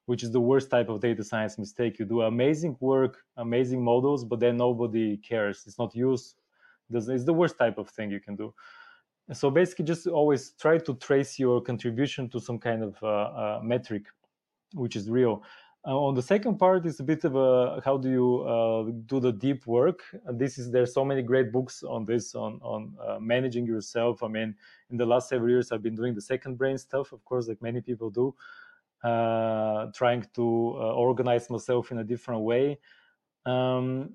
which 0.05 0.23
is 0.23 0.31
the 0.31 0.41
worst 0.41 0.69
type 0.69 0.89
of 0.89 0.99
data 0.99 1.23
science 1.23 1.57
mistake. 1.57 1.99
You 1.99 2.05
do 2.05 2.21
amazing 2.21 2.77
work, 2.79 3.23
amazing 3.37 3.83
models, 3.83 4.25
but 4.25 4.39
then 4.39 4.57
nobody 4.57 5.17
cares. 5.17 5.63
It's 5.67 5.77
not 5.77 5.95
used. 5.95 6.35
It's 6.93 7.23
the 7.23 7.33
worst 7.33 7.57
type 7.57 7.77
of 7.77 7.89
thing 7.89 8.11
you 8.11 8.19
can 8.19 8.35
do. 8.35 8.53
So 9.33 9.49
basically, 9.49 9.85
just 9.85 10.07
always 10.07 10.51
try 10.59 10.77
to 10.79 10.95
trace 10.95 11.39
your 11.39 11.61
contribution 11.61 12.27
to 12.29 12.39
some 12.39 12.59
kind 12.59 12.83
of 12.83 12.97
uh, 13.01 13.07
uh, 13.07 13.59
metric, 13.63 14.03
which 14.73 14.95
is 14.95 15.09
real. 15.09 15.43
Uh, 15.87 15.97
on 15.97 16.13
the 16.13 16.21
second 16.21 16.59
part, 16.59 16.85
it's 16.85 16.99
a 16.99 17.03
bit 17.03 17.23
of 17.23 17.35
a 17.35 17.81
how 17.83 17.97
do 17.97 18.09
you 18.09 18.41
uh, 18.41 18.91
do 19.05 19.19
the 19.19 19.31
deep 19.31 19.65
work. 19.65 20.01
And 20.25 20.37
this 20.37 20.59
is 20.59 20.69
there's 20.69 20.93
so 20.93 21.05
many 21.05 21.21
great 21.21 21.51
books 21.51 21.81
on 21.83 22.05
this 22.05 22.35
on 22.35 22.59
on 22.61 22.93
uh, 23.07 23.19
managing 23.19 23.65
yourself. 23.65 24.21
I 24.21 24.27
mean, 24.27 24.53
in 24.89 24.97
the 24.97 25.05
last 25.05 25.29
several 25.29 25.49
years, 25.49 25.71
I've 25.71 25.81
been 25.81 25.95
doing 25.95 26.13
the 26.13 26.21
second 26.21 26.57
brain 26.57 26.77
stuff, 26.77 27.13
of 27.13 27.23
course, 27.23 27.47
like 27.47 27.61
many 27.61 27.81
people 27.81 28.09
do 28.09 28.35
trying 29.03 30.25
to 30.33 30.75
uh, 30.77 30.93
organize 30.93 31.49
myself 31.49 31.91
in 31.91 31.99
a 31.99 32.03
different 32.03 32.41
way. 32.41 32.79
Um, 33.45 34.13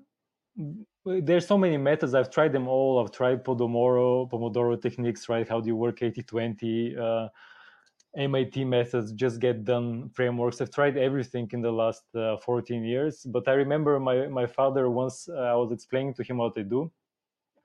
there's 1.05 1.47
so 1.47 1.57
many 1.57 1.77
methods. 1.77 2.13
I've 2.13 2.29
tried 2.29 2.53
them 2.53 2.67
all. 2.67 3.01
I've 3.01 3.11
tried 3.11 3.43
Pomodoro, 3.43 4.29
Pomodoro 4.29 4.81
techniques, 4.81 5.29
right? 5.29 5.47
How 5.47 5.61
do 5.61 5.67
you 5.67 5.75
work 5.75 6.01
80 6.01 6.23
20? 6.23 6.97
Uh, 6.97 7.27
MIT 8.15 8.65
methods, 8.65 9.11
just 9.11 9.39
get 9.39 9.63
done 9.63 10.09
frameworks. 10.09 10.59
I've 10.59 10.71
tried 10.71 10.97
everything 10.97 11.47
in 11.53 11.61
the 11.61 11.71
last 11.71 12.03
uh, 12.15 12.37
14 12.37 12.83
years. 12.83 13.23
But 13.25 13.47
I 13.47 13.51
remember 13.51 13.99
my, 13.99 14.27
my 14.27 14.47
father 14.47 14.89
once 14.89 15.29
uh, 15.29 15.35
I 15.35 15.53
was 15.53 15.71
explaining 15.71 16.15
to 16.15 16.23
him 16.23 16.37
what 16.37 16.57
I 16.57 16.63
do. 16.63 16.91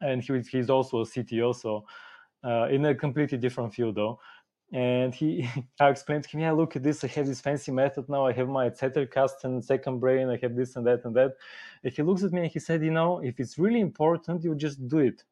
And 0.03 0.23
he, 0.23 0.41
he's 0.51 0.69
also 0.69 1.01
a 1.01 1.07
CTO, 1.07 1.55
so 1.55 1.87
uh, 2.45 2.67
in 2.71 2.85
a 2.87 2.95
completely 2.95 3.39
different 3.39 3.73
field 3.73 3.95
though 3.95 4.19
and 4.73 5.15
he 5.15 5.49
I 5.81 5.89
explained 5.89 6.25
to 6.25 6.31
him, 6.31 6.41
yeah, 6.41 6.53
look 6.53 6.77
at 6.77 6.83
this. 6.83 7.05
I 7.05 7.09
have 7.09 7.27
this 7.27 7.41
fancy 7.41 7.71
method 7.71 8.09
now. 8.09 8.27
I 8.27 8.33
have 8.33 8.49
my 8.49 8.71
cast 8.71 9.45
and 9.45 9.65
second 9.65 10.01
brain. 10.01 10.29
I 10.29 10.39
have 10.43 10.57
this 10.57 10.77
and 10.77 10.87
that 10.87 11.05
and 11.05 11.15
that. 11.15 11.33
And 11.85 11.93
he 11.93 12.03
looks 12.03 12.25
at 12.25 12.33
me 12.33 12.43
and 12.43 12.51
he 12.51 12.59
said, 12.59 12.83
you 12.83 12.91
know, 12.91 13.21
if 13.21 13.39
it's 13.39 13.59
really 13.59 13.81
important, 13.81 14.43
you 14.43 14.55
just 14.55 14.89
do 14.89 14.99
it. 14.99 15.23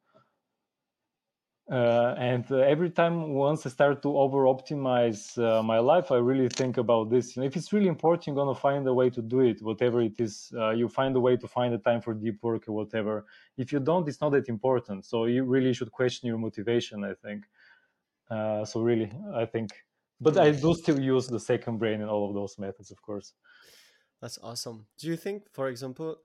Uh, 1.71 2.17
and 2.19 2.51
uh, 2.51 2.57
every 2.57 2.91
time 2.91 3.33
once 3.33 3.65
I 3.65 3.71
start 3.71 4.03
to 4.03 4.19
over 4.19 4.39
optimize 4.39 5.39
uh, 5.39 5.63
my 5.63 5.79
life, 5.79 6.11
I 6.11 6.17
really 6.17 6.49
think 6.49 6.79
about 6.79 7.11
this. 7.11 7.39
If 7.39 7.57
it's 7.57 7.73
really 7.73 7.87
important, 7.87 8.27
you're 8.27 8.45
gonna 8.45 8.59
find 8.59 8.85
a 8.89 8.93
way 8.93 9.09
to 9.11 9.23
do 9.23 9.39
it, 9.39 9.63
whatever 9.63 10.01
it 10.01 10.19
is. 10.19 10.53
Uh, 10.57 10.71
you 10.71 10.89
find 10.89 11.15
a 11.15 11.21
way 11.21 11.37
to 11.37 11.47
find 11.47 11.73
the 11.73 11.79
time 11.79 12.01
for 12.01 12.13
deep 12.13 12.43
work 12.43 12.67
or 12.67 12.73
whatever. 12.73 13.25
If 13.57 13.73
you 13.73 13.79
don't, 13.79 14.09
it's 14.09 14.21
not 14.21 14.31
that 14.31 14.49
important. 14.49 15.05
So 15.05 15.27
you 15.27 15.45
really 15.45 15.73
should 15.73 15.93
question 15.93 16.27
your 16.27 16.39
motivation. 16.39 17.05
I 17.05 17.15
think. 17.15 17.45
Uh, 18.31 18.65
so 18.65 18.81
really, 18.81 19.11
I 19.35 19.45
think, 19.45 19.71
but 20.21 20.39
I 20.39 20.53
do 20.53 20.75
still 20.75 21.01
use 21.01 21.27
the 21.27 21.41
second 21.41 21.79
brain 21.79 22.01
in 22.01 22.09
all 22.09 22.29
of 22.29 22.35
those 22.35 22.59
methods, 22.59 22.91
of 22.91 23.03
course. 23.03 23.35
That's 24.21 24.39
awesome. 24.43 24.87
Do 24.99 25.09
you 25.09 25.17
think, 25.17 25.45
for 25.53 25.69
example, 25.69 26.17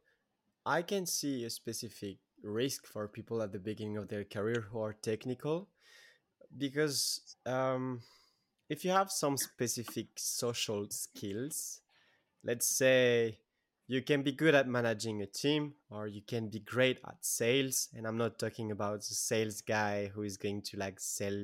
I 0.65 0.81
can 0.81 1.05
see 1.05 1.45
a 1.45 1.49
specific 1.49 2.17
risk 2.43 2.85
for 2.85 3.07
people 3.07 3.41
at 3.41 3.51
the 3.51 3.59
beginning 3.59 3.97
of 3.97 4.07
their 4.07 4.23
career 4.23 4.67
who 4.69 4.79
are 4.81 4.93
technical? 4.93 5.69
Because 6.55 7.35
um, 7.45 8.01
if 8.69 8.85
you 8.85 8.91
have 8.91 9.11
some 9.11 9.37
specific 9.37 10.07
social 10.15 10.87
skills, 10.89 11.81
let's 12.43 12.67
say 12.67 13.39
you 13.87 14.01
can 14.01 14.23
be 14.23 14.31
good 14.31 14.55
at 14.55 14.67
managing 14.67 15.21
a 15.21 15.25
team 15.25 15.73
or 15.89 16.07
you 16.07 16.21
can 16.21 16.49
be 16.49 16.59
great 16.59 16.99
at 17.05 17.17
sales 17.21 17.89
and 17.95 18.07
i'm 18.07 18.17
not 18.17 18.39
talking 18.39 18.71
about 18.71 18.99
the 18.99 19.13
sales 19.13 19.61
guy 19.61 20.07
who 20.13 20.23
is 20.23 20.37
going 20.37 20.61
to 20.61 20.77
like 20.77 20.99
sell 20.99 21.37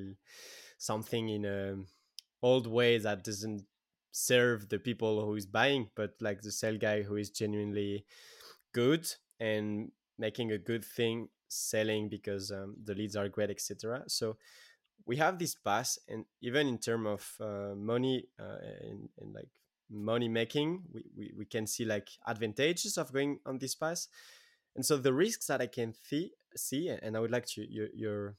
something 0.78 1.30
in 1.30 1.46
a 1.46 1.76
old 2.42 2.66
way 2.66 2.98
that 2.98 3.24
doesn't 3.24 3.64
serve 4.12 4.68
the 4.70 4.80
people 4.80 5.24
who 5.24 5.36
is 5.36 5.46
buying 5.46 5.88
but 5.96 6.14
like 6.20 6.42
the 6.42 6.52
sale 6.52 6.78
guy 6.78 7.02
who 7.02 7.16
is 7.16 7.30
genuinely 7.30 8.06
good 8.74 9.08
and 9.40 9.92
making 10.18 10.52
a 10.52 10.58
good 10.58 10.84
thing 10.84 11.28
selling 11.48 12.10
because 12.10 12.52
um, 12.52 12.76
the 12.84 12.96
leads 12.96 13.16
are 13.16 13.30
great 13.30 13.50
etc 13.50 14.04
so 14.08 14.36
we 15.06 15.18
have 15.18 15.38
this 15.38 15.56
pass 15.56 16.00
and 16.08 16.26
even 16.42 16.68
in 16.68 16.78
terms 16.78 17.08
of 17.08 17.46
uh, 17.46 17.76
money 17.76 18.28
uh, 18.40 18.58
and, 18.90 19.10
and 19.20 19.34
like 19.34 19.50
money 19.92 20.30
making 20.30 20.82
we, 20.94 21.04
we, 21.18 21.34
we 21.38 21.46
can 21.46 21.68
see 21.68 21.86
like 21.86 22.10
advantages 22.26 22.98
of 22.98 23.12
going 23.12 23.40
on 23.46 23.58
this 23.58 23.76
path 23.76 24.08
and 24.76 24.86
so 24.86 24.98
the 24.98 25.14
risks 25.14 25.48
that 25.48 25.62
I 25.62 25.68
can 25.68 25.94
th- 26.10 26.32
see, 26.56 26.90
and 26.90 27.16
I 27.16 27.20
would 27.20 27.32
like 27.32 27.46
to 27.48 27.70
your 27.70 27.88
your 27.94 28.36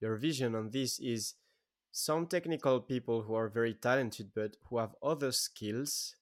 your 0.00 0.16
vision 0.16 0.54
on 0.54 0.70
this 0.70 0.98
is 0.98 1.34
some 1.90 2.26
technical 2.26 2.80
people 2.80 3.22
who 3.22 3.34
are 3.34 3.48
very 3.48 3.74
talented 3.74 4.30
but 4.34 4.56
who 4.68 4.78
have 4.78 4.94
other 5.02 5.32
skills 5.32 6.14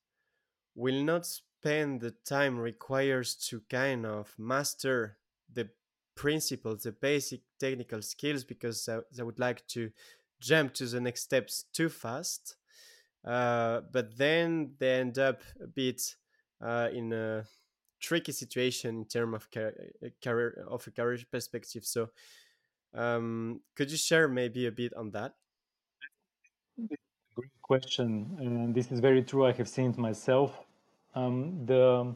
will 0.74 1.02
not 1.02 1.26
spend 1.26 2.00
the 2.00 2.12
time 2.26 2.58
required 2.58 3.26
to 3.48 3.60
kind 3.68 4.06
of 4.06 4.34
master 4.38 5.18
the 5.52 5.68
principles, 6.14 6.82
the 6.82 6.92
basic 6.92 7.40
technical 7.58 8.00
skills, 8.00 8.44
because 8.44 8.88
they, 9.12 9.22
would 9.22 9.38
like 9.38 9.66
to 9.68 9.90
jump 10.40 10.72
to 10.74 10.86
the 10.86 11.00
next 11.00 11.22
steps 11.22 11.64
too 11.72 11.88
fast. 11.88 12.56
Uh, 13.26 13.82
but 13.92 14.16
then 14.16 14.74
they 14.78 15.00
end 15.00 15.18
up 15.18 15.42
a 15.60 15.66
bit 15.66 16.16
uh, 16.60 16.88
in 16.92 17.12
a 17.12 17.44
tricky 18.00 18.32
situation 18.32 18.98
in 18.98 19.04
terms 19.06 19.34
of 19.34 19.50
car- 19.50 19.74
career 20.22 20.64
of 20.68 20.86
a 20.86 20.90
career 20.90 21.18
perspective. 21.30 21.84
So, 21.84 22.10
um, 22.94 23.62
could 23.74 23.90
you 23.90 23.96
share 23.96 24.28
maybe 24.28 24.66
a 24.66 24.72
bit 24.72 24.94
on 24.94 25.10
that? 25.12 25.34
Great 27.34 27.50
question, 27.62 28.36
and 28.40 28.74
this 28.74 28.90
is 28.90 29.00
very 29.00 29.22
true. 29.22 29.44
I 29.46 29.52
have 29.52 29.68
seen 29.68 29.90
it 29.90 29.98
myself. 29.98 30.64
Um, 31.14 31.64
the 31.66 32.14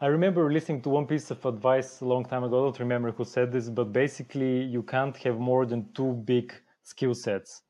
I 0.00 0.06
remember 0.06 0.50
listening 0.52 0.82
to 0.82 0.88
one 0.88 1.06
piece 1.06 1.30
of 1.30 1.44
advice 1.44 2.00
a 2.00 2.06
long 2.06 2.24
time 2.24 2.44
ago. 2.44 2.60
I 2.60 2.64
don't 2.66 2.80
remember 2.80 3.12
who 3.12 3.24
said 3.24 3.52
this, 3.52 3.68
but 3.68 3.92
basically, 3.92 4.62
you 4.64 4.82
can't 4.82 5.16
have 5.18 5.38
more 5.38 5.66
than 5.66 5.92
two 5.92 6.14
big 6.14 6.54
skill 6.82 7.14
sets. 7.14 7.62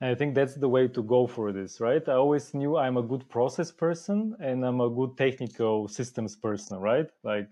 And 0.00 0.10
I 0.10 0.14
think 0.14 0.34
that's 0.34 0.54
the 0.54 0.68
way 0.68 0.86
to 0.88 1.02
go 1.02 1.26
for 1.26 1.52
this, 1.52 1.80
right? 1.80 2.06
I 2.08 2.12
always 2.12 2.54
knew 2.54 2.76
I'm 2.76 2.96
a 2.96 3.02
good 3.02 3.28
process 3.28 3.72
person 3.72 4.36
and 4.40 4.64
I'm 4.64 4.80
a 4.80 4.88
good 4.88 5.16
technical 5.16 5.88
systems 5.88 6.36
person, 6.36 6.78
right? 6.78 7.06
Like, 7.24 7.50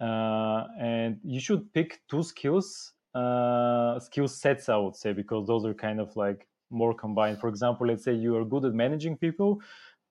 uh, 0.00 0.66
and 0.78 1.18
you 1.24 1.40
should 1.40 1.72
pick 1.74 2.00
two 2.08 2.22
skills, 2.22 2.92
uh, 3.14 3.98
skill 3.98 4.28
sets, 4.28 4.68
I 4.68 4.76
would 4.76 4.96
say, 4.96 5.12
because 5.12 5.46
those 5.46 5.64
are 5.64 5.74
kind 5.74 6.00
of 6.00 6.14
like 6.16 6.46
more 6.70 6.94
combined. 6.94 7.40
For 7.40 7.48
example, 7.48 7.86
let's 7.88 8.04
say 8.04 8.14
you 8.14 8.36
are 8.36 8.44
good 8.44 8.64
at 8.64 8.74
managing 8.74 9.16
people 9.16 9.60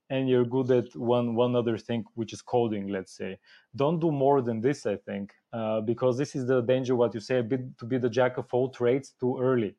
and 0.09 0.29
you're 0.29 0.45
good 0.45 0.71
at 0.71 0.95
one 0.95 1.35
one 1.35 1.55
other 1.55 1.77
thing 1.77 2.03
which 2.15 2.33
is 2.33 2.41
coding 2.41 2.87
let's 2.87 3.13
say 3.15 3.37
don't 3.75 3.99
do 3.99 4.11
more 4.11 4.41
than 4.41 4.59
this 4.61 4.85
i 4.85 4.95
think 4.95 5.33
uh, 5.53 5.81
because 5.81 6.17
this 6.17 6.35
is 6.35 6.47
the 6.47 6.61
danger 6.61 6.95
what 6.95 7.13
you 7.13 7.19
say 7.19 7.39
a 7.39 7.43
bit 7.43 7.77
to 7.77 7.85
be 7.85 7.97
the 7.97 8.09
jack 8.09 8.37
of 8.37 8.47
all 8.53 8.69
trades 8.69 9.13
too 9.19 9.37
early 9.39 9.75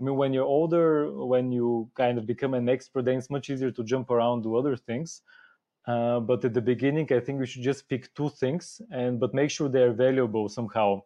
i 0.00 0.02
mean 0.02 0.16
when 0.16 0.32
you're 0.32 0.44
older 0.58 1.10
when 1.26 1.52
you 1.52 1.90
kind 1.94 2.18
of 2.18 2.26
become 2.26 2.54
an 2.54 2.68
expert 2.68 3.04
then 3.04 3.18
it's 3.18 3.30
much 3.30 3.50
easier 3.50 3.70
to 3.70 3.84
jump 3.84 4.10
around 4.10 4.42
do 4.42 4.56
other 4.56 4.76
things 4.76 5.22
uh, 5.86 6.20
but 6.20 6.44
at 6.44 6.54
the 6.54 6.60
beginning 6.62 7.06
i 7.12 7.20
think 7.20 7.40
we 7.40 7.46
should 7.46 7.62
just 7.62 7.88
pick 7.88 8.12
two 8.14 8.28
things 8.30 8.80
and 8.90 9.20
but 9.20 9.34
make 9.34 9.50
sure 9.50 9.68
they're 9.68 9.92
valuable 9.92 10.48
somehow 10.48 11.00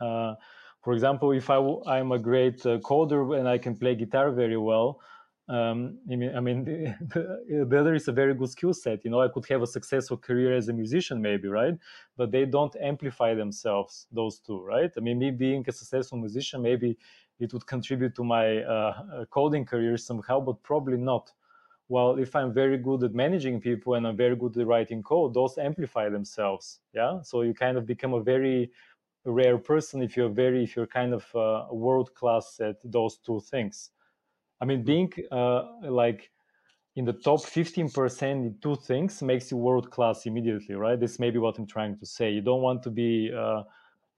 uh, 0.00 0.34
for 0.82 0.92
example 0.92 1.32
if 1.32 1.50
I 1.50 1.56
w- 1.56 1.82
i'm 1.86 2.12
a 2.12 2.18
great 2.18 2.64
uh, 2.66 2.78
coder 2.78 3.38
and 3.38 3.48
i 3.48 3.58
can 3.58 3.76
play 3.76 3.94
guitar 3.94 4.30
very 4.30 4.56
well 4.56 5.00
um, 5.48 5.98
I 6.08 6.14
mean, 6.14 6.36
I 6.36 6.38
mean, 6.38 6.64
the, 6.64 7.66
the 7.68 7.80
other 7.80 7.94
is 7.96 8.06
a 8.06 8.12
very 8.12 8.34
good 8.34 8.50
skill 8.50 8.72
set. 8.72 9.04
You 9.04 9.10
know, 9.10 9.20
I 9.20 9.26
could 9.26 9.44
have 9.48 9.62
a 9.62 9.66
successful 9.66 10.16
career 10.16 10.56
as 10.56 10.68
a 10.68 10.72
musician, 10.72 11.20
maybe, 11.20 11.48
right? 11.48 11.74
But 12.16 12.30
they 12.30 12.44
don't 12.44 12.72
amplify 12.80 13.34
themselves, 13.34 14.06
those 14.12 14.38
two, 14.38 14.62
right? 14.62 14.92
I 14.96 15.00
mean, 15.00 15.18
me 15.18 15.32
being 15.32 15.64
a 15.66 15.72
successful 15.72 16.18
musician, 16.18 16.62
maybe 16.62 16.96
it 17.40 17.52
would 17.52 17.66
contribute 17.66 18.14
to 18.16 18.24
my 18.24 18.58
uh, 18.58 19.24
coding 19.30 19.64
career 19.64 19.96
somehow, 19.96 20.40
but 20.40 20.62
probably 20.62 20.98
not. 20.98 21.32
Well, 21.88 22.18
if 22.18 22.36
I'm 22.36 22.52
very 22.52 22.78
good 22.78 23.02
at 23.02 23.14
managing 23.14 23.60
people 23.60 23.94
and 23.94 24.06
I'm 24.06 24.16
very 24.16 24.36
good 24.36 24.56
at 24.56 24.66
writing 24.66 25.02
code, 25.02 25.34
those 25.34 25.58
amplify 25.58 26.08
themselves. 26.08 26.80
Yeah. 26.94 27.22
So 27.22 27.42
you 27.42 27.54
kind 27.54 27.76
of 27.76 27.86
become 27.86 28.14
a 28.14 28.22
very 28.22 28.70
rare 29.24 29.58
person 29.58 30.02
if 30.02 30.16
you're 30.16 30.28
very, 30.28 30.64
if 30.64 30.76
you're 30.76 30.86
kind 30.86 31.12
of 31.14 31.24
uh, 31.34 31.66
world 31.74 32.14
class 32.14 32.60
at 32.60 32.76
those 32.84 33.18
two 33.18 33.40
things 33.40 33.90
I 34.60 34.66
mean, 34.66 34.82
being 34.82 35.12
uh, 35.32 35.62
like 35.82 36.30
in 36.96 37.04
the 37.04 37.14
top 37.14 37.40
15% 37.40 38.22
in 38.22 38.56
two 38.60 38.76
things 38.76 39.22
makes 39.22 39.50
you 39.50 39.56
world 39.56 39.90
class 39.90 40.26
immediately, 40.26 40.74
right? 40.74 41.00
This 41.00 41.18
may 41.18 41.30
be 41.30 41.38
what 41.38 41.58
I'm 41.58 41.66
trying 41.66 41.96
to 41.98 42.06
say. 42.06 42.30
You 42.30 42.42
don't 42.42 42.60
want 42.60 42.82
to 42.82 42.90
be, 42.90 43.32
uh, 43.34 43.62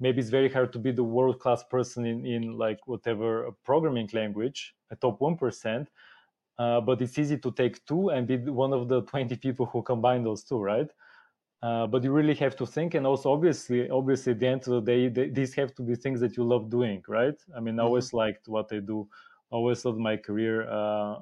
maybe 0.00 0.20
it's 0.20 0.31
very 0.31 0.50
hard 0.50 0.72
to 0.72 0.78
be 0.78 0.92
the 0.92 1.05
world 1.05 1.38
class 1.38 1.62
person 1.64 2.05
in, 2.05 2.26
in 2.26 2.59
like 2.59 2.87
whatever 2.87 3.50
programming 3.64 4.09
language, 4.12 4.74
a 4.90 4.96
top 4.96 5.20
1%. 5.20 5.87
Uh, 6.59 6.81
but 6.81 7.00
it's 7.00 7.18
easy 7.18 7.38
to 7.38 7.50
take 7.52 7.85
two 7.87 8.11
and 8.11 8.26
be 8.26 8.37
one 8.37 8.72
of 8.72 8.88
the 8.88 9.02
20 9.07 9.37
people 9.37 9.66
who 9.66 9.83
combine 9.83 10.22
those 10.22 10.44
two, 10.44 10.59
right? 10.59 10.90
Uh, 11.62 11.87
but 11.87 12.02
you 12.02 12.11
really 12.11 12.35
have 12.35 12.57
to 12.57 12.66
think, 12.66 12.94
and 12.94 13.07
also 13.07 13.33
obviously, 13.33 13.88
obviously, 13.88 14.33
at 14.33 14.40
the 14.40 14.46
end 14.48 14.62
of 14.66 14.72
the 14.72 14.81
day, 14.81 15.09
they, 15.09 15.28
these 15.28 15.55
have 15.55 15.72
to 15.72 15.83
be 15.83 15.94
things 15.94 16.20
that 16.20 16.37
you 16.37 16.42
love 16.42 16.68
doing, 16.68 17.00
right? 17.07 17.40
I 17.57 17.61
mean, 17.61 17.78
I 17.78 17.85
always 17.85 18.09
mm-hmm. 18.09 18.16
liked 18.16 18.48
what 18.48 18.72
I 18.72 18.81
do 18.81 19.09
always 19.52 19.83
thought 19.83 19.98
my 19.98 20.16
career 20.16 20.68
uh, 20.68 21.20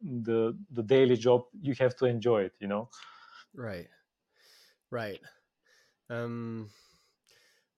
the 0.00 0.56
the 0.70 0.82
daily 0.82 1.16
job 1.16 1.42
you 1.60 1.74
have 1.78 1.96
to 1.96 2.06
enjoy 2.06 2.42
it 2.42 2.52
you 2.60 2.68
know 2.68 2.88
right 3.54 3.88
right 4.90 5.20
um 6.10 6.68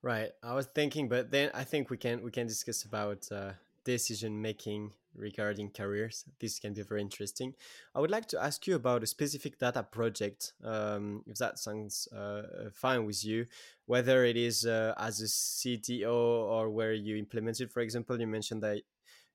right 0.03 0.31
i 0.43 0.55
was 0.55 0.67
thinking 0.67 1.09
but 1.09 1.31
then 1.31 1.51
i 1.55 1.65
think 1.65 1.91
we 1.91 1.97
can 1.97 2.23
we 2.23 2.31
can 2.31 2.47
discuss 2.47 2.85
about 2.85 3.27
uh, 3.33 3.53
decision 3.85 4.43
making 4.43 4.91
regarding 5.15 5.71
careers. 5.71 6.25
This 6.41 6.59
can 6.59 6.75
be 6.75 6.83
very 6.83 7.01
interesting. 7.01 7.55
I 7.95 8.01
would 8.01 8.11
like 8.11 8.27
to 8.29 8.43
ask 8.43 8.67
you 8.67 8.75
about 8.75 9.03
a 9.03 9.07
specific 9.07 9.59
data 9.59 9.83
project 9.83 10.53
um, 10.63 11.23
if 11.27 11.39
that 11.39 11.59
sounds 11.59 12.09
uh, 12.09 12.71
fine 12.73 13.07
with 13.07 13.25
you. 13.25 13.47
Whether 13.87 14.25
it 14.25 14.37
is 14.37 14.67
uh, 14.67 14.95
as 14.99 15.21
a 15.21 15.25
cto 15.25 16.13
or 16.13 16.71
where 16.71 16.93
you 16.93 17.17
implemented 17.17 17.73
for 17.73 17.81
example 17.81 18.21
you 18.21 18.27
mentioned 18.27 18.63
that 18.63 18.83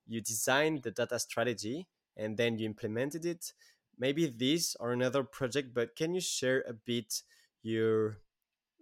you 0.07 0.21
designed 0.21 0.83
the 0.83 0.91
data 0.91 1.17
strategy 1.19 1.87
and 2.17 2.37
then 2.37 2.57
you 2.57 2.65
implemented 2.65 3.25
it. 3.25 3.53
Maybe 3.97 4.27
this 4.27 4.75
or 4.79 4.91
another 4.91 5.23
project 5.23 5.73
but 5.73 5.95
can 5.95 6.13
you 6.13 6.21
share 6.21 6.63
a 6.67 6.73
bit 6.73 7.21
your 7.63 8.17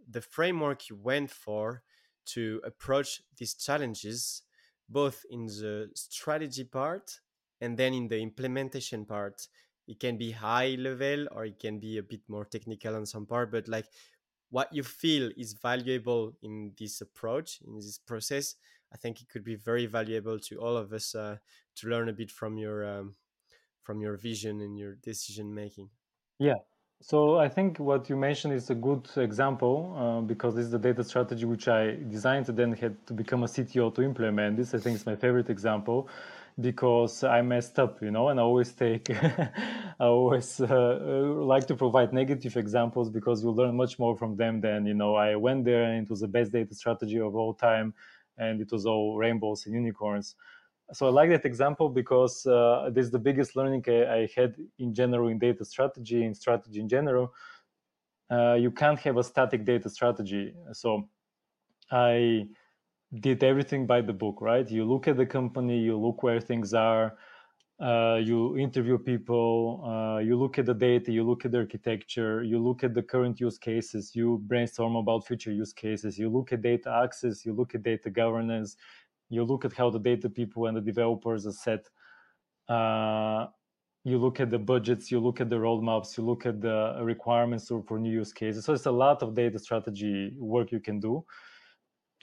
the 0.09 0.21
framework 0.21 0.89
you 0.89 0.95
went 0.95 1.29
for 1.29 1.83
to 2.25 2.61
approach 2.63 3.21
these 3.37 3.53
challenges 3.53 4.43
both 4.87 5.23
in 5.29 5.45
the 5.45 5.89
strategy 5.95 6.63
part 6.63 7.19
and 7.61 7.77
then 7.77 7.93
in 7.93 8.07
the 8.07 8.19
implementation 8.19 9.05
part 9.05 9.47
it 9.87 9.99
can 9.99 10.17
be 10.17 10.31
high 10.31 10.75
level 10.79 11.27
or 11.31 11.45
it 11.45 11.59
can 11.59 11.79
be 11.79 11.97
a 11.97 12.03
bit 12.03 12.21
more 12.27 12.45
technical 12.45 12.95
on 12.95 13.05
some 13.05 13.25
part 13.25 13.51
but 13.51 13.67
like 13.67 13.85
what 14.51 14.73
you 14.73 14.83
feel 14.83 15.29
is 15.37 15.53
valuable 15.53 16.33
in 16.41 16.71
this 16.77 17.01
approach 17.01 17.59
in 17.65 17.75
this 17.75 17.99
process 17.99 18.55
I 18.91 18.97
think 18.97 19.21
it 19.21 19.29
could 19.29 19.43
be 19.43 19.55
very 19.55 19.85
valuable 19.85 20.39
to 20.39 20.57
all 20.57 20.75
of 20.75 20.93
us 20.93 21.13
uh, 21.13 21.37
to 21.75 21.87
learn 21.87 22.09
a 22.09 22.13
bit 22.13 22.31
from 22.31 22.57
your 22.57 22.85
um, 22.85 23.15
from 23.83 24.01
your 24.01 24.17
vision 24.17 24.61
and 24.61 24.77
your 24.77 24.95
decision 24.95 25.53
making. 25.53 25.89
Yeah. 26.39 26.59
So 27.01 27.37
I 27.37 27.47
think 27.47 27.79
what 27.79 28.09
you 28.09 28.17
mentioned 28.17 28.53
is 28.53 28.69
a 28.69 28.75
good 28.75 29.07
example 29.15 29.95
uh, 29.97 30.21
because 30.21 30.55
this 30.55 30.65
is 30.65 30.71
the 30.71 30.79
data 30.79 31.03
strategy 31.03 31.45
which 31.45 31.67
I 31.69 31.95
designed 32.09 32.49
and 32.49 32.57
then 32.57 32.73
had 32.73 32.95
to 33.07 33.13
become 33.13 33.43
a 33.43 33.47
CTO 33.47 33.89
to 33.91 34.01
implement 34.01 34.57
this. 34.57 34.73
I 34.73 34.79
think 34.79 34.95
it's 34.95 35.05
my 35.05 35.15
favorite 35.15 35.49
example 35.49 36.09
because 36.59 37.23
I 37.23 37.41
messed 37.41 37.79
up, 37.79 38.01
you 38.01 38.11
know, 38.11 38.27
and 38.27 38.39
I 38.39 38.43
always 38.43 38.73
take, 38.73 39.09
I 39.23 39.49
always 39.99 40.59
uh, 40.59 40.65
uh, 40.65 41.43
like 41.45 41.67
to 41.67 41.75
provide 41.75 42.11
negative 42.11 42.57
examples 42.57 43.09
because 43.09 43.43
you 43.43 43.51
learn 43.51 43.77
much 43.77 43.97
more 43.97 44.17
from 44.17 44.35
them 44.35 44.59
than, 44.59 44.85
you 44.85 44.93
know, 44.93 45.15
I 45.15 45.37
went 45.37 45.63
there 45.63 45.83
and 45.83 46.03
it 46.05 46.09
was 46.09 46.19
the 46.19 46.27
best 46.27 46.51
data 46.51 46.75
strategy 46.75 47.19
of 47.19 47.33
all 47.33 47.53
time 47.53 47.93
and 48.37 48.59
it 48.59 48.73
was 48.73 48.85
all 48.85 49.17
rainbows 49.17 49.65
and 49.65 49.73
unicorns. 49.73 50.35
So 50.91 51.07
I 51.07 51.09
like 51.09 51.29
that 51.29 51.45
example 51.45 51.89
because 51.89 52.45
uh, 52.45 52.89
this 52.91 53.05
is 53.05 53.11
the 53.11 53.19
biggest 53.19 53.55
learning 53.55 53.83
I, 53.87 54.05
I, 54.17 54.29
had 54.35 54.55
in 54.79 54.93
general 54.93 55.27
in 55.27 55.37
data 55.37 55.63
strategy, 55.63 56.23
in 56.23 56.33
strategy 56.33 56.79
in 56.79 56.89
general. 56.89 57.33
Uh, 58.31 58.53
you 58.53 58.71
can't 58.71 58.99
have 58.99 59.17
a 59.17 59.23
static 59.23 59.65
data 59.65 59.89
strategy. 59.89 60.53
So 60.73 61.07
I 61.91 62.47
did 63.19 63.43
everything 63.43 63.87
by 63.87 64.01
the 64.01 64.13
book, 64.13 64.41
right? 64.41 64.69
You 64.69 64.85
look 64.85 65.07
at 65.07 65.17
the 65.17 65.25
company, 65.25 65.79
you 65.79 65.97
look 65.97 66.21
where 66.21 66.39
things 66.39 66.73
are, 66.73 67.17
uh, 67.79 68.19
you 68.21 68.57
interview 68.57 68.97
people, 68.97 69.81
uh, 69.85 70.19
you 70.19 70.37
look 70.37 70.59
at 70.59 70.65
the 70.65 70.73
data, 70.73 71.11
you 71.11 71.23
look 71.23 71.45
at 71.45 71.51
the 71.51 71.59
architecture, 71.59 72.43
you 72.43 72.59
look 72.59 72.83
at 72.83 72.93
the 72.93 73.01
current 73.01 73.39
use 73.39 73.57
cases, 73.57 74.13
you 74.13 74.41
brainstorm 74.47 74.95
about 74.97 75.25
future 75.25 75.51
use 75.51 75.71
cases, 75.71 76.19
you 76.19 76.29
look 76.29 76.51
at 76.51 76.61
data 76.61 77.01
access, 77.03 77.45
you 77.45 77.53
look 77.53 77.73
at 77.73 77.83
data 77.83 78.09
governance, 78.09 78.75
you 79.29 79.43
look 79.43 79.65
at 79.65 79.73
how 79.73 79.89
the 79.89 79.99
data 79.99 80.29
people 80.29 80.65
and 80.65 80.75
the 80.75 80.81
developers 80.81 81.45
are 81.45 81.51
set. 81.51 81.87
Uh, 82.67 83.47
you 84.03 84.17
look 84.17 84.39
at 84.39 84.49
the 84.49 84.57
budgets, 84.57 85.11
you 85.11 85.19
look 85.19 85.41
at 85.41 85.49
the 85.49 85.55
roadmaps, 85.55 86.17
you 86.17 86.23
look 86.23 86.45
at 86.45 86.61
the 86.61 86.99
requirements 87.01 87.71
for 87.87 87.99
new 87.99 88.11
use 88.11 88.33
cases. 88.33 88.65
So 88.65 88.73
it's 88.73 88.85
a 88.85 88.91
lot 88.91 89.21
of 89.21 89.35
data 89.35 89.59
strategy 89.59 90.33
work 90.37 90.71
you 90.71 90.79
can 90.79 90.99
do. 90.99 91.25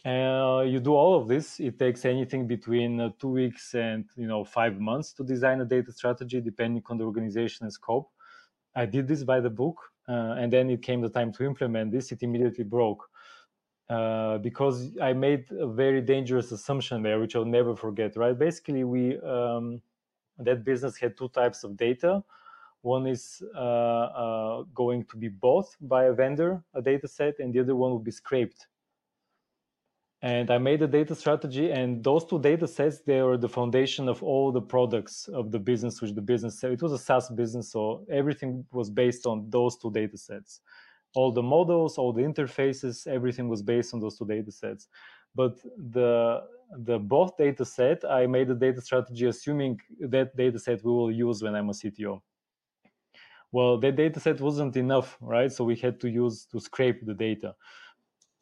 Uh, 0.04 0.62
you 0.62 0.78
do 0.78 0.94
all 0.94 1.20
of 1.20 1.26
this. 1.26 1.58
It 1.58 1.78
takes 1.78 2.04
anything 2.04 2.46
between 2.46 3.00
uh, 3.00 3.10
two 3.18 3.28
weeks 3.28 3.74
and 3.74 4.04
you 4.16 4.28
know 4.28 4.44
five 4.44 4.78
months 4.78 5.12
to 5.14 5.24
design 5.24 5.60
a 5.60 5.64
data 5.64 5.90
strategy, 5.90 6.40
depending 6.40 6.82
on 6.86 6.98
the 6.98 7.04
organization 7.04 7.64
and 7.64 7.72
scope. 7.72 8.08
I 8.76 8.86
did 8.86 9.08
this 9.08 9.24
by 9.24 9.40
the 9.40 9.50
book, 9.50 9.78
uh, 10.08 10.36
and 10.38 10.52
then 10.52 10.70
it 10.70 10.82
came 10.82 11.00
the 11.00 11.08
time 11.08 11.32
to 11.32 11.44
implement 11.44 11.90
this. 11.90 12.12
It 12.12 12.22
immediately 12.22 12.62
broke 12.62 13.04
uh, 13.88 14.38
because 14.38 14.96
I 15.00 15.12
made 15.12 15.50
a 15.50 15.66
very 15.66 16.00
dangerous 16.00 16.52
assumption 16.52 17.02
there, 17.02 17.20
which 17.20 17.36
I'll 17.36 17.44
never 17.44 17.76
forget. 17.76 18.16
Right? 18.16 18.38
Basically, 18.38 18.84
we 18.84 19.18
um, 19.20 19.80
that 20.38 20.64
business 20.64 20.96
had 20.96 21.16
two 21.16 21.28
types 21.28 21.64
of 21.64 21.76
data. 21.76 22.22
One 22.82 23.06
is 23.06 23.42
uh, 23.54 23.58
uh, 23.58 24.62
going 24.74 25.04
to 25.06 25.16
be 25.16 25.28
bought 25.28 25.66
by 25.80 26.04
a 26.04 26.12
vendor, 26.12 26.62
a 26.74 26.82
data 26.82 27.08
set, 27.08 27.34
and 27.40 27.52
the 27.52 27.60
other 27.60 27.74
one 27.74 27.90
will 27.90 27.98
be 27.98 28.12
scraped 28.12 28.68
and 30.22 30.50
i 30.50 30.58
made 30.58 30.80
a 30.82 30.86
data 30.86 31.14
strategy 31.14 31.70
and 31.70 32.02
those 32.02 32.24
two 32.24 32.38
data 32.38 32.66
sets 32.66 33.00
they 33.00 33.20
are 33.20 33.36
the 33.36 33.48
foundation 33.48 34.08
of 34.08 34.22
all 34.22 34.50
the 34.50 34.60
products 34.60 35.28
of 35.28 35.52
the 35.52 35.58
business 35.58 36.00
which 36.00 36.14
the 36.14 36.20
business 36.20 36.64
it 36.64 36.82
was 36.82 36.92
a 36.92 36.98
saas 36.98 37.28
business 37.28 37.70
so 37.70 38.04
everything 38.10 38.64
was 38.72 38.88
based 38.88 39.26
on 39.26 39.48
those 39.50 39.76
two 39.76 39.90
data 39.90 40.16
sets 40.16 40.60
all 41.16 41.30
the 41.32 41.46
models 41.54 41.92
all 41.98 42.12
the 42.12 42.26
interfaces 42.30 43.06
everything 43.06 43.46
was 43.48 43.62
based 43.62 43.90
on 43.94 44.00
those 44.00 44.16
two 44.18 44.26
data 44.26 44.52
sets. 44.52 44.88
But 45.34 45.54
the 45.96 46.42
the 46.90 46.98
both 46.98 47.36
data 47.36 47.64
set 47.64 47.98
i 48.20 48.26
made 48.26 48.48
a 48.50 48.54
data 48.66 48.80
strategy 48.80 49.26
assuming 49.26 49.74
that 50.14 50.36
data 50.36 50.58
set 50.58 50.84
we 50.84 50.90
will 50.90 51.12
use 51.12 51.40
when 51.42 51.54
i'm 51.54 51.70
a 51.70 51.72
cto 51.72 52.20
well 53.52 53.78
that 53.78 53.94
data 53.94 54.18
set 54.18 54.40
wasn't 54.40 54.76
enough 54.76 55.16
right? 55.20 55.52
So 55.52 55.64
we 55.64 55.76
had 55.76 56.00
to 56.00 56.08
use 56.08 56.46
to 56.52 56.58
scrape 56.60 57.06
the 57.06 57.14
data. 57.14 57.54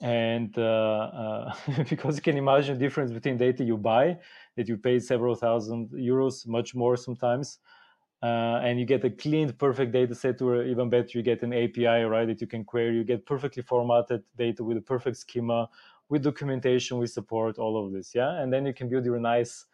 And 0.01 0.57
uh, 0.59 1.05
uh, 1.22 1.55
because 1.91 2.16
you 2.16 2.22
can 2.22 2.37
imagine 2.37 2.75
the 2.75 2.81
difference 2.87 3.12
between 3.12 3.37
data 3.37 3.62
you 3.64 3.77
buy 3.77 4.18
that 4.57 4.68
you 4.68 4.77
pay 4.77 4.99
several 4.99 5.35
thousand 5.35 5.91
euros 5.91 6.47
much 6.47 6.75
more 6.75 6.97
sometimes 6.97 7.59
uh, 8.25 8.61
and 8.64 8.81
you 8.81 8.87
get 8.87 9.05
a 9.05 9.11
cleaned 9.11 9.57
perfect 9.59 9.93
data 9.93 10.14
set 10.14 10.41
or 10.41 10.64
even 10.64 10.89
better 10.89 11.11
you 11.12 11.22
get 11.22 11.43
an 11.43 11.53
api 11.53 11.87
right 11.87 12.27
that 12.27 12.41
you 12.41 12.47
can 12.47 12.64
query 12.64 12.97
you 12.97 13.05
get 13.05 13.27
perfectly 13.27 13.62
formatted 13.62 14.22
data 14.37 14.64
with 14.64 14.79
a 14.79 14.87
perfect 14.95 15.16
schema 15.16 15.68
with 16.09 16.22
documentation 16.22 16.99
with 16.99 17.11
support 17.11 17.59
all 17.59 17.75
of 17.83 17.93
this 17.93 18.14
yeah 18.14 18.41
and 18.41 18.53
then 18.53 18.64
you 18.64 18.72
can 18.72 18.89
build 18.89 19.05
your 19.05 19.20
nice 19.20 19.66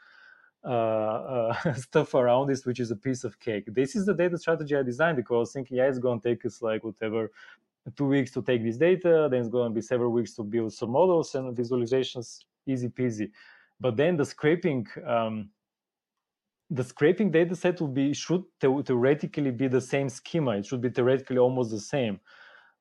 uh, 0.63 1.55
uh, 1.65 1.73
stuff 1.75 2.13
around 2.13 2.49
this, 2.49 2.67
which 2.67 2.81
is 2.81 2.91
a 2.91 2.97
piece 2.97 3.25
of 3.25 3.41
cake. 3.41 3.65
This 3.69 3.97
is 3.97 4.05
the 4.05 4.13
data 4.13 4.37
strategy 4.37 4.77
I 4.77 4.83
designed 4.83 5.17
because 5.17 5.53
thinking, 5.53 5.79
yeah, 5.79 5.89
it's 5.89 5.99
going 5.99 6.21
to 6.21 6.29
take 6.29 6.45
us 6.45 6.61
like 6.61 6.85
whatever 6.85 7.31
two 7.97 8.07
weeks 8.07 8.31
to 8.33 8.43
take 8.43 8.63
this 8.63 8.77
data, 8.77 9.29
then 9.31 9.41
it's 9.41 9.49
going 9.49 9.71
to 9.71 9.75
be 9.75 9.81
several 9.81 10.13
weeks 10.13 10.35
to 10.35 10.43
build 10.43 10.73
some 10.73 10.91
models 10.91 11.35
and 11.35 11.57
visualizations, 11.57 12.41
easy 12.67 12.89
peasy. 12.89 13.31
But 13.81 13.97
then 13.97 14.17
the 14.17 14.25
scraping, 14.25 14.87
um, 15.07 15.49
the 16.71 16.85
scraping 16.85 17.31
data 17.31 17.57
set 17.57 17.81
will 17.81 17.89
be 17.89 18.15
should 18.15 18.45
theoretically 18.61 19.51
be 19.51 19.69
the 19.69 19.81
same 19.81 20.09
schema. 20.09 20.53
It 20.59 20.67
should 20.67 20.81
be 20.81 20.91
theoretically 20.91 21.39
almost 21.39 21.71
the 21.71 21.81
same, 21.81 22.21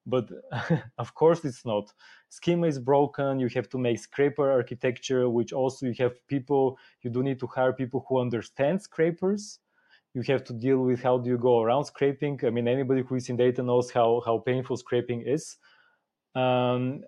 but 0.05 0.29
of 0.97 1.13
course 1.15 1.43
it's 1.43 1.65
not. 1.65 1.91
Schema 2.29 2.67
is 2.67 2.79
broken. 2.79 3.39
You 3.39 3.49
have 3.55 3.69
to 3.69 3.77
make 3.77 3.99
scraper 3.99 4.51
architecture, 4.51 5.29
which 5.29 5.51
also 5.53 5.87
you 5.87 5.95
have 5.97 6.13
people. 6.27 6.77
You 7.01 7.09
do 7.09 7.23
need 7.23 7.39
to 7.39 7.47
hire 7.47 7.73
people 7.73 8.05
who 8.07 8.19
understand 8.19 8.81
scrapers 8.81 9.59
you 10.13 10.23
have 10.23 10.43
to 10.43 10.53
deal 10.53 10.79
with 10.79 11.01
how 11.01 11.17
do 11.17 11.29
you 11.29 11.37
go 11.37 11.61
around 11.61 11.85
scraping. 11.85 12.39
I 12.43 12.49
mean, 12.49 12.67
anybody 12.67 13.03
who 13.03 13.15
is 13.15 13.29
in 13.29 13.37
data 13.37 13.61
knows 13.61 13.91
how 13.91 14.21
how 14.25 14.39
painful 14.39 14.77
scraping 14.77 15.21
is. 15.21 15.57
Um, 16.35 17.03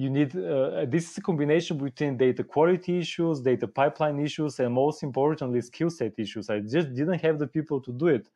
you 0.00 0.08
need 0.08 0.34
uh, 0.34 0.86
this 0.86 1.10
is 1.10 1.18
a 1.18 1.20
combination 1.20 1.76
between 1.76 2.16
data 2.16 2.42
quality 2.42 2.98
issues, 2.98 3.40
data 3.40 3.68
pipeline 3.68 4.18
issues, 4.18 4.58
and 4.58 4.72
most 4.72 5.02
importantly, 5.02 5.60
skill 5.60 5.90
set 5.90 6.12
issues. 6.18 6.48
I 6.48 6.60
just 6.60 6.88
didn't 6.94 7.20
have 7.26 7.38
the 7.38 7.46
people 7.46 7.78
to 7.82 7.92
do 7.92 8.06
it. 8.06 8.26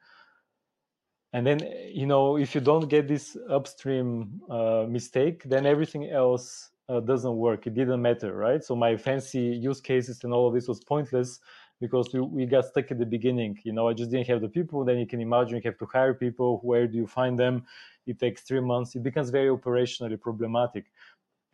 And 1.32 1.46
then, 1.46 1.60
you 2.00 2.06
know, 2.06 2.36
if 2.36 2.54
you 2.54 2.60
don't 2.60 2.88
get 2.88 3.08
this 3.08 3.36
upstream 3.48 4.42
uh, 4.50 4.84
mistake, 4.88 5.42
then 5.44 5.64
everything 5.64 6.10
else 6.10 6.70
uh, 6.90 7.00
doesn't 7.00 7.36
work. 7.46 7.66
It 7.66 7.74
didn't 7.74 8.02
matter, 8.02 8.36
right? 8.36 8.62
So 8.62 8.76
my 8.76 8.96
fancy 8.96 9.40
use 9.40 9.80
cases 9.80 10.22
and 10.22 10.34
all 10.34 10.46
of 10.48 10.54
this 10.54 10.68
was 10.68 10.80
pointless 10.84 11.40
because 11.80 12.12
we, 12.12 12.20
we 12.20 12.46
got 12.46 12.66
stuck 12.66 12.90
at 12.90 12.98
the 12.98 13.06
beginning. 13.06 13.58
You 13.64 13.72
know, 13.72 13.88
I 13.88 13.94
just 13.94 14.10
didn't 14.10 14.28
have 14.28 14.42
the 14.42 14.48
people. 14.48 14.84
Then 14.84 14.98
you 14.98 15.06
can 15.06 15.20
imagine 15.20 15.56
you 15.56 15.62
have 15.64 15.78
to 15.78 15.86
hire 15.86 16.14
people. 16.14 16.60
Where 16.62 16.86
do 16.86 16.96
you 16.98 17.06
find 17.06 17.38
them? 17.38 17.64
It 18.06 18.18
takes 18.18 18.42
three 18.42 18.60
months. 18.60 18.94
It 18.94 19.02
becomes 19.02 19.30
very 19.30 19.48
operationally 19.48 20.20
problematic. 20.20 20.84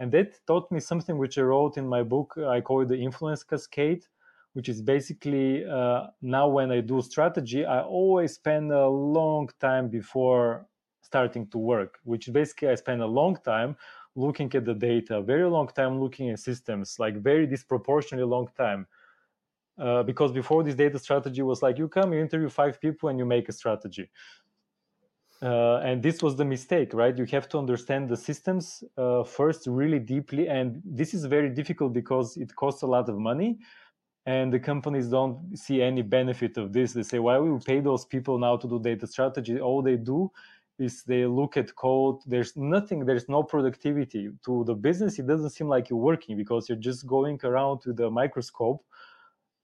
And 0.00 0.10
that 0.12 0.40
taught 0.46 0.72
me 0.72 0.80
something 0.80 1.18
which 1.18 1.36
I 1.38 1.42
wrote 1.42 1.76
in 1.76 1.86
my 1.86 2.02
book. 2.02 2.34
I 2.38 2.62
call 2.62 2.80
it 2.80 2.88
the 2.88 2.96
influence 2.96 3.42
cascade, 3.42 4.06
which 4.54 4.68
is 4.70 4.80
basically 4.80 5.64
uh, 5.66 6.06
now 6.22 6.48
when 6.48 6.72
I 6.72 6.80
do 6.80 7.02
strategy, 7.02 7.66
I 7.66 7.82
always 7.82 8.34
spend 8.34 8.72
a 8.72 8.88
long 8.88 9.50
time 9.60 9.88
before 9.88 10.66
starting 11.02 11.46
to 11.48 11.58
work, 11.58 11.98
which 12.04 12.32
basically 12.32 12.68
I 12.68 12.76
spend 12.76 13.02
a 13.02 13.06
long 13.06 13.36
time 13.44 13.76
looking 14.16 14.50
at 14.54 14.64
the 14.64 14.74
data, 14.74 15.20
very 15.20 15.48
long 15.48 15.68
time 15.68 16.00
looking 16.00 16.30
at 16.30 16.40
systems, 16.40 16.98
like 16.98 17.16
very 17.16 17.46
disproportionately 17.46 18.28
long 18.28 18.48
time 18.56 18.86
uh, 19.80 20.02
because 20.02 20.32
before 20.32 20.62
this 20.62 20.74
data 20.74 20.98
strategy 20.98 21.42
was 21.42 21.62
like 21.62 21.78
you 21.78 21.88
come 21.88 22.12
you 22.12 22.20
interview 22.20 22.48
five 22.48 22.80
people 22.80 23.08
and 23.08 23.18
you 23.18 23.24
make 23.24 23.48
a 23.48 23.52
strategy 23.52 24.10
uh, 25.42 25.76
and 25.78 26.02
this 26.02 26.22
was 26.22 26.36
the 26.36 26.44
mistake 26.44 26.92
right? 26.92 27.16
You 27.16 27.26
have 27.26 27.48
to 27.50 27.58
understand 27.58 28.08
the 28.08 28.16
systems 28.16 28.84
uh, 28.96 29.24
first 29.24 29.66
really 29.66 29.98
deeply 29.98 30.48
and 30.48 30.82
this 30.84 31.14
is 31.14 31.24
very 31.24 31.50
difficult 31.50 31.92
because 31.92 32.36
it 32.36 32.54
costs 32.54 32.82
a 32.82 32.86
lot 32.86 33.08
of 33.08 33.18
money 33.18 33.58
and 34.26 34.52
the 34.52 34.60
companies 34.60 35.08
don't 35.08 35.58
see 35.58 35.82
any 35.82 36.02
benefit 36.02 36.58
of 36.58 36.72
this. 36.72 36.92
They 36.92 37.02
say 37.02 37.18
why 37.18 37.38
we 37.38 37.58
pay 37.64 37.80
those 37.80 38.04
people 38.04 38.38
now 38.38 38.56
to 38.58 38.68
do 38.68 38.78
data 38.78 39.06
strategy? 39.06 39.58
All 39.60 39.82
they 39.82 39.96
do 39.96 40.30
is 40.78 41.02
they 41.04 41.26
look 41.26 41.56
at 41.56 41.74
code. 41.74 42.18
There's 42.26 42.56
nothing 42.56 43.04
there's 43.04 43.28
no 43.28 43.42
productivity 43.42 44.30
to 44.44 44.64
the 44.64 44.74
business. 44.74 45.18
It 45.18 45.26
doesn't 45.26 45.50
seem 45.50 45.68
like 45.68 45.90
you're 45.90 45.98
working 45.98 46.36
because 46.36 46.68
you're 46.68 46.78
just 46.78 47.06
going 47.06 47.38
around 47.44 47.80
with 47.86 47.98
a 48.00 48.10
microscope 48.10 48.84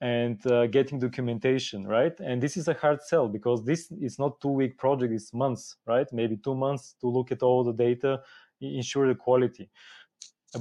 and 0.00 0.46
uh, 0.46 0.66
getting 0.66 0.98
documentation 0.98 1.86
right? 1.86 2.18
And 2.20 2.42
this 2.42 2.56
is 2.56 2.68
a 2.68 2.74
hard 2.74 3.02
sell 3.02 3.28
because 3.28 3.64
this 3.64 3.90
is 3.90 4.18
not 4.18 4.40
two 4.40 4.48
week 4.50 4.76
project 4.76 5.12
it's 5.12 5.32
months 5.32 5.76
right? 5.86 6.06
Maybe 6.12 6.36
two 6.36 6.54
months 6.54 6.94
to 7.00 7.08
look 7.08 7.32
at 7.32 7.42
all 7.42 7.64
the 7.64 7.72
data 7.72 8.20
ensure 8.60 9.08
the 9.08 9.14
quality. 9.14 9.70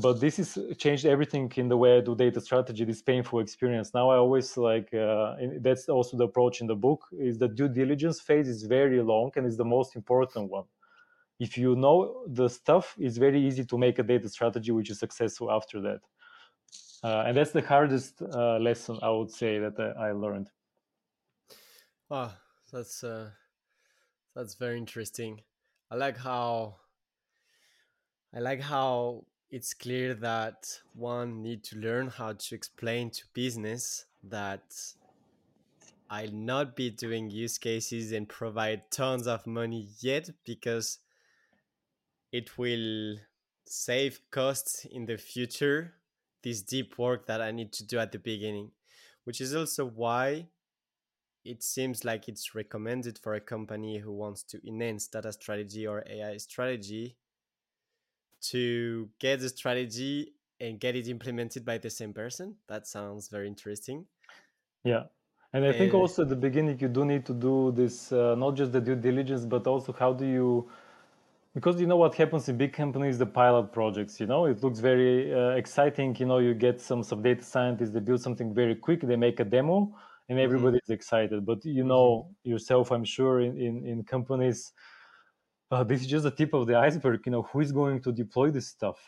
But 0.01 0.19
this 0.19 0.39
is 0.39 0.57
changed 0.77 1.05
everything 1.05 1.51
in 1.55 1.69
the 1.69 1.77
way 1.77 1.97
i 1.97 2.01
do 2.01 2.15
data 2.15 2.41
strategy 2.41 2.83
this 2.83 3.01
painful 3.01 3.39
experience. 3.39 3.93
Now 3.93 4.09
i 4.09 4.17
always 4.17 4.57
like 4.57 4.93
uh, 4.93 5.36
that's 5.61 5.88
also 5.89 6.17
the 6.17 6.25
approach 6.25 6.61
in 6.61 6.67
the 6.67 6.75
book 6.75 7.05
is 7.11 7.38
the 7.38 7.47
due 7.47 7.69
diligence 7.69 8.19
phase 8.19 8.47
is 8.47 8.63
very 8.63 9.01
long 9.01 9.31
and 9.36 9.45
is 9.45 9.57
the 9.57 9.65
most 9.65 9.95
important 9.95 10.49
one. 10.49 10.65
If 11.39 11.57
you 11.57 11.75
know 11.75 12.23
the 12.27 12.47
stuff 12.49 12.95
it's 12.97 13.17
very 13.17 13.45
easy 13.45 13.65
to 13.65 13.77
make 13.77 13.99
a 13.99 14.03
data 14.03 14.27
strategy 14.29 14.71
which 14.71 14.89
is 14.89 14.99
successful 14.99 15.51
after 15.51 15.81
that 15.81 15.99
uh, 17.05 17.23
and 17.27 17.37
that's 17.37 17.51
the 17.51 17.61
hardest 17.61 18.19
uh, 18.23 18.57
lesson 18.57 18.97
I 19.03 19.11
would 19.11 19.29
say 19.29 19.59
that 19.59 19.79
uh, 19.79 19.93
I 19.99 20.11
learned. 20.11 20.49
Wow, 22.09 22.31
that's 22.73 23.03
uh, 23.03 23.29
that's 24.35 24.55
very 24.55 24.79
interesting. 24.79 25.41
I 25.91 25.97
like 25.97 26.17
how 26.17 26.77
I 28.33 28.39
like 28.39 28.59
how 28.59 29.25
it's 29.51 29.75
clear 29.75 30.15
that 30.15 30.79
one 30.95 31.43
need 31.43 31.63
to 31.65 31.77
learn 31.77 32.07
how 32.07 32.33
to 32.33 32.55
explain 32.55 33.11
to 33.11 33.23
business 33.35 34.07
that 34.23 34.63
I'll 36.09 36.31
not 36.31 36.75
be 36.75 36.89
doing 36.89 37.29
use 37.29 37.59
cases 37.59 38.13
and 38.13 38.27
provide 38.27 38.89
tons 38.89 39.27
of 39.27 39.45
money 39.45 39.89
yet 39.99 40.31
because 40.43 40.97
it 42.31 42.57
will 42.57 43.17
save 43.67 44.21
costs 44.31 44.85
in 44.85 45.05
the 45.05 45.17
future 45.17 45.93
this 46.45 46.61
deep 46.61 46.97
work 46.99 47.25
that 47.25 47.41
I 47.41 47.51
need 47.51 47.73
to 47.73 47.85
do 47.85 47.97
at 47.97 48.11
the 48.11 48.19
beginning, 48.19 48.71
which 49.25 49.41
is 49.41 49.53
also 49.55 49.85
why 49.85 50.45
it 51.43 51.63
seems 51.63 52.05
like 52.05 52.29
it's 52.29 52.53
recommended 52.55 53.19
for 53.21 53.33
a 53.33 53.41
company 53.41 53.97
who 53.97 54.13
wants 54.13 54.43
to 54.43 54.67
enhance 54.67 55.07
data 55.07 55.33
strategy 55.33 55.87
or 55.87 56.03
AI 56.07 56.37
strategy 56.37 57.17
to 58.41 59.09
get 59.19 59.39
the 59.39 59.49
strategy 59.49 60.35
and 60.59 60.79
get 60.79 60.95
it 60.95 61.07
implemented 61.07 61.65
by 61.65 61.79
the 61.79 61.89
same 61.89 62.13
person. 62.13 62.55
That 62.69 62.87
sounds 62.87 63.27
very 63.27 63.47
interesting. 63.47 64.05
Yeah. 64.83 65.03
And 65.51 65.65
I 65.65 65.71
think 65.71 65.93
also 65.93 66.23
at 66.23 66.29
the 66.29 66.35
beginning, 66.35 66.77
you 66.79 66.89
do 66.89 67.05
need 67.05 67.25
to 67.25 67.33
do 67.33 67.71
this, 67.71 68.11
uh, 68.11 68.35
not 68.35 68.55
just 68.55 68.71
the 68.71 68.81
due 68.81 68.95
diligence, 68.95 69.45
but 69.45 69.65
also 69.65 69.93
how 69.93 70.13
do 70.13 70.25
you 70.25 70.69
because 71.55 71.79
you 71.79 71.87
know 71.87 71.95
what 71.95 72.13
happens 72.13 72.47
in 72.49 72.57
big 72.57 72.73
companies 72.73 73.17
the 73.17 73.25
pilot 73.25 73.71
projects 73.71 74.19
you 74.19 74.27
know 74.27 74.45
it 74.45 74.61
looks 74.61 74.79
very 74.79 75.33
uh, 75.33 75.51
exciting 75.51 76.15
you 76.19 76.25
know 76.25 76.37
you 76.37 76.53
get 76.53 76.79
some 76.79 77.01
some 77.01 77.23
data 77.23 77.43
scientists 77.43 77.91
they 77.91 78.01
build 78.01 78.21
something 78.21 78.53
very 78.53 78.75
quick 78.75 79.01
they 79.01 79.15
make 79.15 79.39
a 79.39 79.45
demo 79.45 79.77
and 80.27 80.37
mm-hmm. 80.37 80.43
everybody 80.43 80.77
mm-hmm. 80.77 80.91
is 80.91 80.95
excited 80.95 81.45
but 81.45 81.63
you 81.65 81.83
know 81.83 82.27
mm-hmm. 82.27 82.51
yourself 82.51 82.91
i'm 82.91 83.05
sure 83.05 83.41
in 83.41 83.57
in, 83.57 83.85
in 83.85 84.03
companies 84.03 84.73
uh, 85.71 85.83
this 85.83 86.01
is 86.01 86.07
just 86.07 86.23
the 86.23 86.31
tip 86.31 86.53
of 86.53 86.67
the 86.67 86.75
iceberg 86.75 87.21
you 87.25 87.31
know 87.31 87.43
who 87.43 87.61
is 87.61 87.71
going 87.71 88.01
to 88.01 88.11
deploy 88.11 88.51
this 88.51 88.67
stuff 88.67 88.99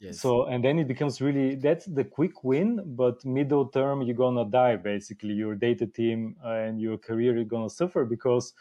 yes. 0.00 0.20
so 0.20 0.44
and 0.46 0.64
then 0.64 0.78
it 0.78 0.88
becomes 0.88 1.20
really 1.20 1.54
that's 1.54 1.86
the 1.86 2.04
quick 2.04 2.42
win 2.42 2.80
but 2.84 3.24
middle 3.24 3.66
term 3.68 4.02
you're 4.02 4.16
gonna 4.16 4.44
die 4.44 4.76
basically 4.76 5.32
your 5.32 5.54
data 5.54 5.86
team 5.86 6.34
and 6.44 6.80
your 6.80 6.98
career 6.98 7.38
is 7.38 7.46
gonna 7.46 7.70
suffer 7.70 8.04
because 8.04 8.52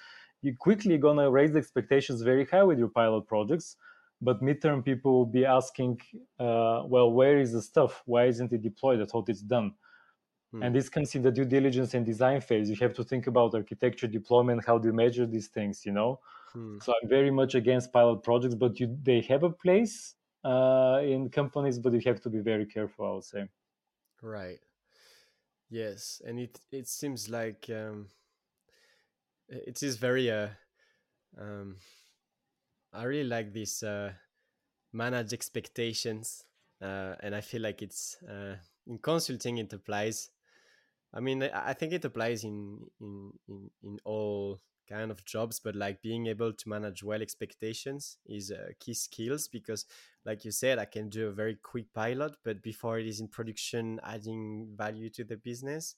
you 0.44 0.56
quickly 0.56 0.98
gonna 0.98 1.30
raise 1.32 1.52
the 1.54 1.60
expectations 1.60 2.22
very 2.22 2.46
high 2.46 2.64
with 2.64 2.78
your 2.78 2.90
pilot 2.90 3.28
projects 3.28 3.78
but 4.22 4.42
midterm 4.42 4.84
people 4.84 5.12
will 5.18 5.26
be 5.26 5.46
asking 5.46 6.00
uh, 6.40 6.84
well 6.86 7.12
where 7.12 7.40
is 7.40 7.52
the 7.52 7.62
stuff? 7.62 8.02
Why 8.06 8.26
isn't 8.26 8.54
it 8.54 8.62
deployed? 8.62 9.02
I 9.02 9.06
thought 9.06 9.30
it's 9.30 9.42
done. 9.42 9.74
Hmm. 10.52 10.64
and 10.64 10.76
this 10.76 10.88
comes 10.90 11.16
in 11.16 11.24
the 11.24 11.32
due 11.32 11.46
diligence 11.46 11.96
and 11.96 12.06
design 12.06 12.40
phase. 12.42 12.70
You 12.70 12.76
have 12.78 12.94
to 12.96 13.04
think 13.04 13.28
about 13.28 13.56
architecture 13.56 14.08
deployment 14.08 14.66
how 14.66 14.78
do 14.78 14.88
you 14.90 14.94
measure 14.94 15.26
these 15.26 15.48
things 15.48 15.86
you 15.86 15.94
know? 16.00 16.20
Hmm. 16.54 16.78
so 16.84 16.94
i'm 16.96 17.10
very 17.10 17.32
much 17.32 17.56
against 17.56 17.92
pilot 17.92 18.20
projects 18.24 18.56
but 18.56 18.80
you, 18.80 18.88
they 19.10 19.22
have 19.22 19.44
a 19.44 19.50
place 19.50 20.16
uh, 20.46 21.00
in 21.04 21.30
companies 21.30 21.80
but 21.80 21.94
you 21.94 22.02
have 22.06 22.22
to 22.22 22.30
be 22.30 22.40
very 22.40 22.66
careful 22.76 23.08
i 23.08 23.12
would 23.16 23.24
say. 23.24 23.44
Right. 24.22 24.60
Yes 25.70 26.22
and 26.26 26.40
it 26.40 26.60
it 26.72 26.88
seems 26.88 27.30
like 27.30 27.70
um, 27.70 28.08
it 29.50 29.84
is 29.84 29.98
very 29.98 30.30
uh, 30.32 30.50
um, 31.40 31.78
I 32.92 33.04
really 33.04 33.28
like 33.28 33.54
this 33.54 33.82
uh, 33.82 34.14
manage 34.92 35.34
expectations, 35.34 36.44
uh, 36.82 37.16
and 37.22 37.36
I 37.36 37.42
feel 37.42 37.62
like 37.62 37.82
it's 37.82 38.18
uh, 38.30 38.56
in 38.88 39.00
consulting 39.00 39.58
it 39.58 39.74
applies. 39.74 40.30
I 41.14 41.20
mean, 41.20 41.44
I 41.44 41.74
think 41.74 41.94
it 41.94 42.06
applies 42.06 42.44
in 42.44 42.80
in 43.00 43.32
in, 43.48 43.70
in 43.84 44.00
all 44.06 44.62
kind 44.88 45.12
of 45.12 45.26
jobs, 45.26 45.60
but 45.60 45.76
like 45.76 46.02
being 46.02 46.28
able 46.28 46.54
to 46.54 46.70
manage 46.70 47.04
well 47.04 47.22
expectations 47.22 48.18
is 48.26 48.52
a 48.52 48.62
uh, 48.62 48.68
key 48.80 48.94
skills 48.94 49.48
because, 49.48 49.86
like 50.26 50.46
you 50.46 50.52
said, 50.52 50.78
I 50.78 50.86
can 50.86 51.10
do 51.10 51.28
a 51.28 51.32
very 51.32 51.56
quick 51.56 51.94
pilot, 51.94 52.36
but 52.44 52.62
before 52.62 53.00
it 53.00 53.08
is 53.08 53.20
in 53.20 53.28
production, 53.28 54.00
adding 54.04 54.74
value 54.76 55.10
to 55.12 55.24
the 55.24 55.38
business, 55.38 55.96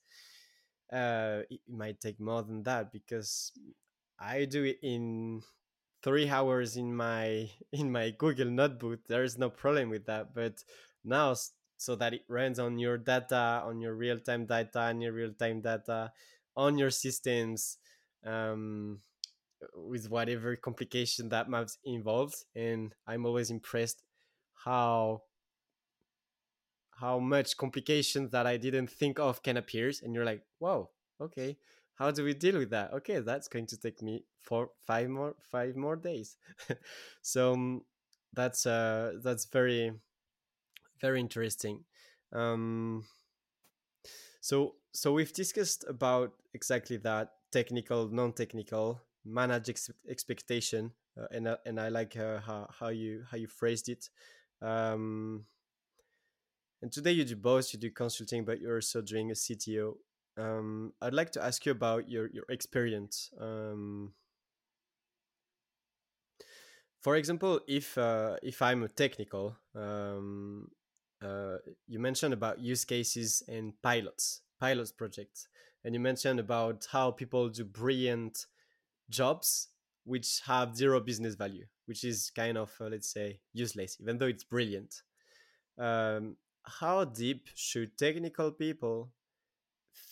uh, 0.92 1.42
it 1.50 1.62
might 1.68 2.00
take 2.00 2.20
more 2.20 2.44
than 2.44 2.64
that 2.64 2.92
because 2.92 3.52
I 4.20 4.46
do 4.46 4.64
it 4.64 4.80
in 4.82 5.42
three 6.04 6.30
hours 6.30 6.78
in 6.78 6.96
my 6.96 7.50
in 7.72 7.92
my 7.92 8.12
Google 8.12 8.50
Notebook. 8.50 9.00
There 9.08 9.24
is 9.24 9.38
no 9.38 9.50
problem 9.50 9.90
with 9.90 10.06
that. 10.06 10.34
But 10.34 10.64
now, 11.04 11.36
so 11.78 11.96
that 11.96 12.14
it 12.14 12.24
runs 12.28 12.60
on 12.60 12.80
your 12.80 12.98
data, 12.98 13.62
on 13.66 13.82
your 13.82 13.96
real 13.96 14.20
time 14.20 14.46
data, 14.46 14.82
and 14.94 15.02
your 15.02 15.14
real 15.14 15.34
time 15.34 15.62
data, 15.62 16.12
on 16.56 16.78
your 16.78 16.92
systems, 16.92 17.78
um, 18.26 19.00
with 19.76 20.10
whatever 20.10 20.56
complication 20.56 21.30
that 21.30 21.50
maps 21.50 21.78
involves. 21.86 22.46
And 22.56 22.94
I'm 23.08 23.26
always 23.26 23.50
impressed 23.50 24.04
how 24.66 25.24
how 26.96 27.20
much 27.20 27.58
complications 27.58 28.32
that 28.32 28.48
I 28.48 28.58
didn't 28.58 28.90
think 28.90 29.20
of 29.20 29.44
can 29.44 29.58
appear, 29.58 29.92
and 30.04 30.14
you're 30.14 30.26
like, 30.26 30.44
whoa, 30.60 30.90
okay 31.22 31.58
how 31.96 32.12
do 32.12 32.24
we 32.24 32.34
deal 32.34 32.58
with 32.58 32.70
that? 32.70 32.94
Okay 32.94 33.20
that's 33.20 33.48
going 33.48 33.66
to 33.68 33.78
take 33.78 34.02
me 34.02 34.24
four 34.42 34.70
five 34.86 35.10
more 35.10 35.36
five 35.42 35.76
more 35.76 35.96
days. 35.96 36.38
So 37.22 37.54
um, 37.54 37.82
that's 38.34 38.66
uh 38.66 39.14
that's 39.24 39.46
very 39.46 39.94
very 41.02 41.20
interesting. 41.20 41.84
Um 42.32 43.06
so 44.42 44.76
so 44.94 45.14
we've 45.14 45.34
discussed 45.34 45.86
about 45.88 46.34
exactly 46.54 46.98
that 46.98 47.32
technical 47.52 48.10
non-technical 48.10 49.02
manage 49.26 49.70
ex- 49.70 49.90
expectation 50.10 50.92
uh, 51.20 51.28
and 51.32 51.48
uh, 51.48 51.58
and 51.66 51.80
I 51.80 51.90
like 51.90 52.18
uh, 52.18 52.40
how 52.42 52.68
how 52.78 52.90
you 52.90 53.24
how 53.32 53.38
you 53.38 53.48
phrased 53.48 53.90
it. 53.90 54.10
Um 54.62 55.46
and 56.86 56.92
today 56.92 57.12
you 57.12 57.26
do 57.26 57.36
both 57.36 57.74
you 57.74 57.80
do 57.80 57.90
consulting 57.90 58.46
but 58.46 58.62
you're 58.62 58.76
also 58.76 59.02
doing 59.02 59.32
a 59.32 59.34
CTO 59.34 59.96
um, 60.38 60.94
I'd 61.02 61.14
like 61.14 61.32
to 61.32 61.44
ask 61.44 61.66
you 61.66 61.72
about 61.72 62.10
your 62.10 62.30
your 62.32 62.46
experience. 62.50 63.32
Um, 63.40 64.14
for 67.02 67.16
example, 67.16 67.62
if 67.68 67.98
uh, 67.98 68.36
if 68.44 68.62
I'm 68.62 68.84
a 68.84 68.90
technical, 68.90 69.56
um, 69.76 70.70
uh, 71.24 71.58
you 71.88 72.00
mentioned 72.00 72.34
about 72.34 72.60
use 72.60 72.84
cases 72.84 73.44
and 73.48 73.74
pilots, 73.82 74.42
pilots 74.60 74.92
projects, 74.92 75.48
and 75.84 75.94
you 75.94 76.00
mentioned 76.00 76.40
about 76.40 76.88
how 76.92 77.12
people 77.12 77.50
do 77.50 77.64
brilliant 77.64 78.46
jobs 79.10 79.70
which 80.04 80.42
have 80.46 80.76
zero 80.76 81.00
business 81.00 81.36
value, 81.36 81.66
which 81.86 82.04
is 82.04 82.32
kind 82.36 82.58
of 82.58 82.72
uh, 82.82 82.86
let's 82.86 83.12
say 83.12 83.40
useless, 83.54 83.98
even 84.02 84.18
though 84.18 84.28
it's 84.28 84.44
brilliant. 84.44 85.02
Um, 85.78 86.36
how 86.68 87.06
deep 87.06 87.48
should 87.56 87.98
technical 87.98 88.52
people 88.52 89.12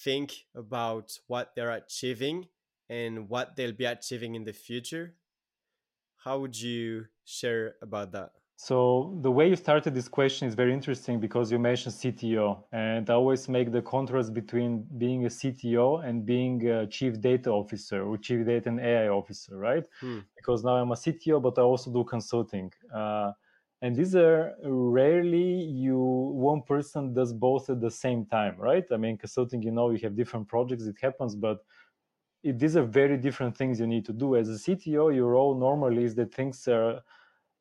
think 0.04 0.46
about 0.56 1.18
what 1.28 1.54
they're 1.56 1.72
achieving 1.72 2.48
and 2.90 3.30
what 3.30 3.56
they'll 3.56 3.72
be 3.72 3.86
achieving 3.86 4.36
in 4.36 4.44
the 4.44 4.54
future? 4.54 5.16
How 6.24 6.40
would 6.40 6.60
you 6.60 7.06
share 7.26 7.76
about 7.82 8.12
that? 8.14 8.32
So 8.56 9.18
the 9.22 9.32
way 9.32 9.50
you 9.50 9.56
started 9.56 9.94
this 9.94 10.08
question 10.08 10.48
is 10.48 10.56
very 10.56 10.74
interesting 10.74 11.20
because 11.20 11.52
you 11.52 11.60
mentioned 11.60 11.96
cto 11.96 12.64
and 12.72 13.10
i 13.10 13.14
always 13.14 13.50
make 13.50 13.72
the 13.72 13.82
contrast 13.82 14.34
between 14.34 14.86
being 14.98 15.26
a 15.26 15.28
cto 15.28 16.06
and 16.08 16.26
being 16.26 16.66
a 16.70 16.88
chief 16.88 17.20
data 17.20 17.50
officer 17.50 18.04
or 18.04 18.16
chief 18.18 18.46
data 18.46 18.70
and 18.70 18.80
ai 18.80 19.10
officer 19.10 19.58
right? 19.58 19.86
Hmm. 20.00 20.20
because 20.38 20.64
now 20.64 20.76
i'm 20.76 20.92
a 20.92 20.96
cto 20.96 21.42
but 21.42 21.58
i 21.58 21.62
also 21.62 21.92
do 21.92 22.04
consulting. 22.04 22.72
Uh, 22.94 23.32
and 23.84 23.96
these 23.96 24.16
are 24.16 24.56
rarely 24.64 25.52
you 25.86 26.00
one 26.00 26.62
person 26.64 27.14
does 27.14 27.34
both 27.34 27.70
at 27.70 27.82
the 27.82 27.92
same 27.92 28.26
time 28.26 28.56
right? 28.58 28.86
I 28.92 28.98
mean 28.98 29.18
consulting 29.18 29.62
you 29.62 29.72
know 29.72 29.92
you 29.92 30.00
have 30.00 30.16
different 30.16 30.48
projects 30.48 30.86
it 30.86 30.96
happens 31.02 31.36
but 31.36 31.60
it, 32.44 32.58
these 32.58 32.76
are 32.76 32.84
very 33.02 33.18
different 33.18 33.56
things 33.56 33.80
you 33.80 33.88
need 33.88 34.06
to 34.06 34.14
do. 34.14 34.36
As 34.36 34.50
a 34.50 34.54
cto 34.66 35.14
your 35.14 35.30
role 35.38 35.54
normally 35.68 36.04
is 36.06 36.16
that 36.16 36.34
things 36.34 36.68
are 36.68 37.02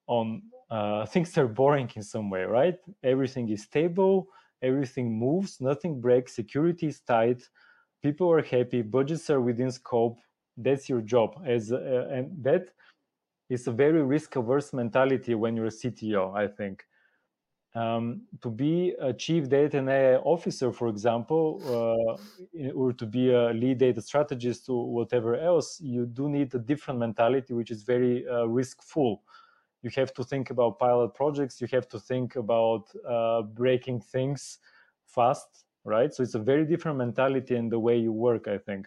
on 0.07 0.43
uh, 0.71 1.05
things 1.07 1.37
are 1.37 1.49
boring 1.49 1.91
in 1.97 2.03
some 2.03 2.31
way 2.31 2.45
right? 2.45 2.79
Everything 3.03 3.49
is 3.51 3.65
stable 3.65 4.29
everything 4.63 5.13
moves 5.13 5.61
nothing 5.61 6.01
breaks 6.01 6.37
security 6.37 6.87
is 6.87 7.01
tight 7.01 7.43
people 8.03 8.31
are 8.31 8.43
happy 8.43 8.81
budgets 8.81 9.29
are 9.29 9.41
within 9.41 9.71
scope 9.73 10.19
that's 10.57 10.89
your 10.89 11.01
job 11.01 11.31
as 11.45 11.73
uh, 11.73 12.07
and 12.13 12.31
that 12.43 12.69
it's 13.53 13.67
a 13.67 13.73
very 13.73 14.03
risk 14.03 14.37
averse 14.37 14.73
mentality 14.73 15.35
when 15.35 15.57
you're 15.57 15.67
a 15.67 15.71
CTO, 15.71 16.33
I 16.35 16.47
think. 16.47 16.87
Um, 17.75 18.23
to 18.43 18.51
be 18.51 18.95
a 19.01 19.15
chief 19.15 19.49
data 19.49 19.79
and 19.79 19.89
AI 19.89 20.17
officer, 20.17 20.73
for 20.73 20.89
example, 20.89 21.45
uh, 21.65 22.71
or 22.75 22.93
to 22.93 23.07
be 23.07 23.31
a 23.33 23.51
lead 23.53 23.79
data 23.79 24.03
strategist 24.03 24.69
or 24.69 24.93
whatever 24.93 25.37
else, 25.37 25.81
you 25.81 26.05
do 26.05 26.29
need 26.29 26.55
a 26.55 26.59
different 26.59 27.01
mentality, 27.01 27.55
which 27.55 27.71
is 27.71 27.83
very 27.83 28.27
uh, 28.29 28.45
riskful. 28.47 29.21
You 29.83 29.91
have 29.97 30.13
to 30.15 30.25
think 30.25 30.51
about 30.51 30.79
pilot 30.79 31.15
projects. 31.15 31.61
You 31.61 31.69
have 31.73 31.89
to 31.89 31.99
think 31.99 32.37
about 32.37 32.91
uh, 33.09 33.43
breaking 33.43 34.01
things 34.01 34.59
fast, 35.07 35.65
right? 35.85 36.13
So 36.13 36.23
it's 36.23 36.35
a 36.35 36.39
very 36.39 36.67
different 36.67 36.99
mentality 36.99 37.57
in 37.57 37.71
the 37.71 37.79
way 37.79 37.97
you 37.97 38.13
work, 38.13 38.49
I 38.49 38.59
think. 38.59 38.87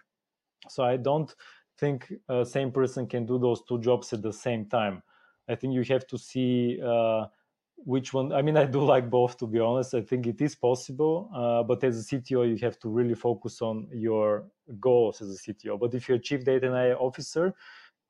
So 0.70 0.84
I 0.84 0.97
don't 0.97 1.34
think 1.78 2.11
a 2.30 2.45
same 2.45 2.71
person 2.71 3.07
can 3.07 3.26
do 3.26 3.38
those 3.38 3.63
two 3.67 3.80
jobs 3.80 4.13
at 4.13 4.21
the 4.21 4.34
same 4.34 4.65
time. 4.65 5.03
I 5.47 5.55
think 5.55 5.73
you 5.73 5.84
have 5.84 6.07
to 6.07 6.17
see 6.17 6.80
uh, 6.84 7.26
which 7.78 8.13
one. 8.13 8.34
I 8.34 8.41
mean, 8.41 8.57
I 8.57 8.65
do 8.65 8.84
like 8.84 9.09
both, 9.09 9.38
to 9.38 9.47
be 9.47 9.59
honest. 9.59 9.93
I 9.93 10.01
think 10.01 10.28
it 10.28 10.41
is 10.41 10.55
possible, 10.55 11.30
uh, 11.36 11.63
but 11.63 11.84
as 11.84 11.99
a 11.99 12.03
CTO, 12.03 12.43
you 12.49 12.57
have 12.57 12.80
to 12.80 12.89
really 12.89 13.15
focus 13.15 13.61
on 13.61 13.88
your 13.93 14.45
goals 14.80 15.21
as 15.21 15.30
a 15.30 15.38
CTO. 15.38 15.80
But 15.80 15.93
if 15.93 16.07
you're 16.07 16.17
a 16.17 16.21
chief 16.21 16.43
data 16.43 16.67
and 16.67 16.76
AI 16.76 16.93
officer, 16.93 17.53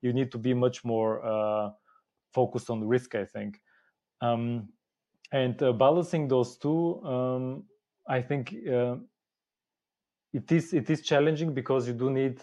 you 0.01 0.13
need 0.13 0.31
to 0.31 0.37
be 0.37 0.53
much 0.53 0.85
more 0.85 1.25
uh, 1.25 1.71
focused 2.33 2.69
on 2.69 2.87
risk, 2.87 3.15
I 3.15 3.25
think. 3.25 3.61
Um, 4.21 4.69
and 5.31 5.61
uh, 5.61 5.73
balancing 5.73 6.27
those 6.27 6.57
two, 6.57 7.03
um, 7.03 7.63
I 8.07 8.21
think 8.21 8.55
uh, 8.71 8.95
it 10.33 10.51
is 10.51 10.73
it 10.73 10.89
is 10.89 11.01
challenging 11.01 11.53
because 11.53 11.87
you 11.87 11.93
do 11.93 12.09
need 12.09 12.39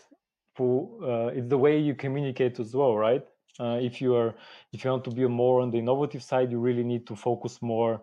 uh, 0.60 1.26
it's 1.34 1.48
the 1.48 1.58
way 1.58 1.78
you 1.78 1.94
communicate 1.94 2.58
as 2.60 2.74
well 2.74 2.96
right? 2.96 3.24
Uh, 3.60 3.78
if 3.82 4.00
you 4.00 4.14
are 4.14 4.34
if 4.72 4.84
you 4.84 4.90
want 4.90 5.04
to 5.04 5.10
be 5.10 5.26
more 5.26 5.60
on 5.60 5.70
the 5.70 5.78
innovative 5.78 6.22
side 6.22 6.50
you 6.50 6.58
really 6.58 6.84
need 6.84 7.06
to 7.06 7.16
focus 7.16 7.60
more. 7.62 8.00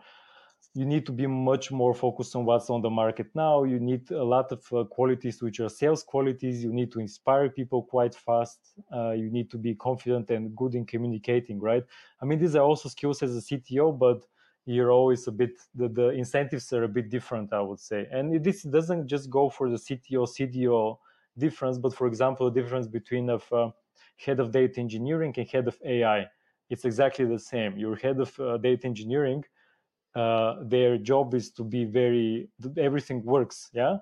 You 0.76 0.86
need 0.86 1.06
to 1.08 1.12
be 1.12 1.26
much 1.26 1.72
more 1.72 1.96
focused 1.96 2.36
on 2.36 2.46
what's 2.46 2.70
on 2.70 2.82
the 2.84 2.92
market 2.92 3.28
now. 3.34 3.64
You 3.64 3.80
need 3.80 4.12
a 4.12 4.24
lot 4.24 4.52
of 4.52 4.62
uh, 4.72 4.84
qualities 4.84 5.42
which 5.42 5.60
are 5.60 5.70
sales 5.70 6.04
qualities. 6.04 6.64
You 6.64 6.72
need 6.72 6.92
to 6.92 7.00
inspire 7.00 7.50
people 7.50 7.82
quite 7.84 8.14
fast. 8.14 8.60
Uh, 8.94 9.12
you 9.12 9.32
need 9.32 9.50
to 9.50 9.58
be 9.58 9.74
confident 9.74 10.30
and 10.30 10.56
good 10.56 10.76
in 10.76 10.86
communicating 10.86 11.60
right? 11.60 11.84
I 12.22 12.26
mean 12.26 12.40
these 12.40 12.56
are 12.56 12.64
also 12.64 12.88
skills 12.90 13.24
as 13.24 13.36
a 13.36 13.42
cto 13.42 13.98
but 13.98 14.26
you're 14.66 14.92
always 14.92 15.28
a 15.28 15.32
bit 15.32 15.54
the, 15.74 15.90
the 15.90 16.10
incentives 16.10 16.72
are 16.74 16.84
a 16.84 16.88
bit 16.88 17.10
different 17.10 17.52
i 17.54 17.62
would 17.62 17.80
say. 17.80 18.08
And 18.12 18.44
this 18.44 18.62
doesn't 18.64 19.08
just 19.08 19.30
go 19.30 19.50
for 19.50 19.70
the 19.70 19.78
cto 19.78 20.28
cdo 20.28 20.98
difference, 21.40 21.78
but 21.78 21.94
for 21.96 22.08
example, 22.08 22.50
the 22.52 22.62
difference 22.62 22.88
between 22.88 23.30
of 23.30 23.52
uh, 23.54 23.70
head 24.18 24.40
of 24.40 24.52
data 24.52 24.80
engineering 24.80 25.34
and 25.38 25.48
head 25.50 25.68
of 25.68 25.78
AI, 25.86 26.28
it's 26.70 26.86
exactly 26.86 27.26
the 27.26 27.40
same. 27.40 27.78
Your 27.78 27.96
head 27.96 28.20
of 28.20 28.40
uh, 28.40 28.58
data 28.58 28.86
engineering, 28.88 29.44
uh, 30.16 30.56
their 30.64 30.98
job 30.98 31.34
is 31.34 31.52
to 31.52 31.64
be 31.64 31.86
very 31.86 32.50
everything 32.78 33.24
works. 33.24 33.70
Yeah, 33.74 33.98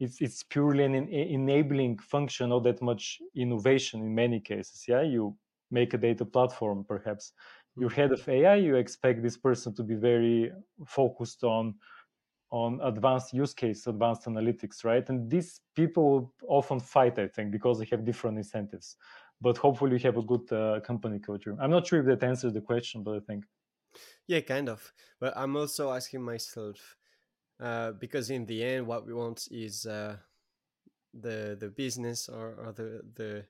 it's 0.00 0.20
it's 0.20 0.42
purely 0.42 0.84
an 0.84 0.94
enabling 1.08 1.98
function, 1.98 2.50
not 2.50 2.64
that 2.64 2.82
much 2.82 3.20
innovation 3.34 4.00
in 4.02 4.14
many 4.14 4.40
cases. 4.40 4.84
Yeah, 4.88 5.02
you 5.02 5.36
make 5.70 5.94
a 5.94 5.98
data 5.98 6.24
platform, 6.24 6.84
perhaps. 6.84 7.32
You're 7.78 7.90
Mm. 7.90 7.96
head 8.00 8.12
of 8.12 8.28
AI, 8.28 8.56
you 8.56 8.76
expect 8.76 9.22
this 9.22 9.36
person 9.38 9.74
to 9.76 9.82
be 9.82 9.94
very 9.94 10.52
focused 10.86 11.42
on 11.44 11.74
on 12.52 12.78
advanced 12.82 13.32
use 13.32 13.54
case, 13.54 13.86
advanced 13.86 14.26
analytics, 14.26 14.84
right? 14.84 15.08
And 15.08 15.28
these 15.28 15.62
people 15.74 16.34
often 16.46 16.78
fight, 16.78 17.18
I 17.18 17.26
think, 17.26 17.50
because 17.50 17.78
they 17.78 17.86
have 17.86 18.04
different 18.04 18.36
incentives. 18.36 18.96
But 19.40 19.56
hopefully, 19.56 19.94
you 19.94 19.98
have 20.00 20.18
a 20.18 20.22
good 20.22 20.52
uh, 20.52 20.80
company 20.80 21.18
culture. 21.18 21.56
I'm 21.58 21.70
not 21.70 21.86
sure 21.86 22.00
if 22.00 22.06
that 22.06 22.22
answers 22.24 22.52
the 22.52 22.60
question, 22.60 23.02
but 23.02 23.16
I 23.16 23.20
think. 23.20 23.46
Yeah, 24.26 24.40
kind 24.40 24.68
of. 24.68 24.92
But 25.18 25.32
I'm 25.34 25.56
also 25.56 25.90
asking 25.90 26.22
myself 26.22 26.96
uh, 27.58 27.92
because 27.92 28.30
in 28.30 28.44
the 28.46 28.62
end, 28.62 28.86
what 28.86 29.06
we 29.06 29.14
want 29.14 29.48
is 29.50 29.86
uh, 29.86 30.18
the 31.14 31.56
the 31.58 31.68
business 31.68 32.28
or, 32.28 32.54
or 32.54 32.72
the 32.72 33.02
the 33.14 33.46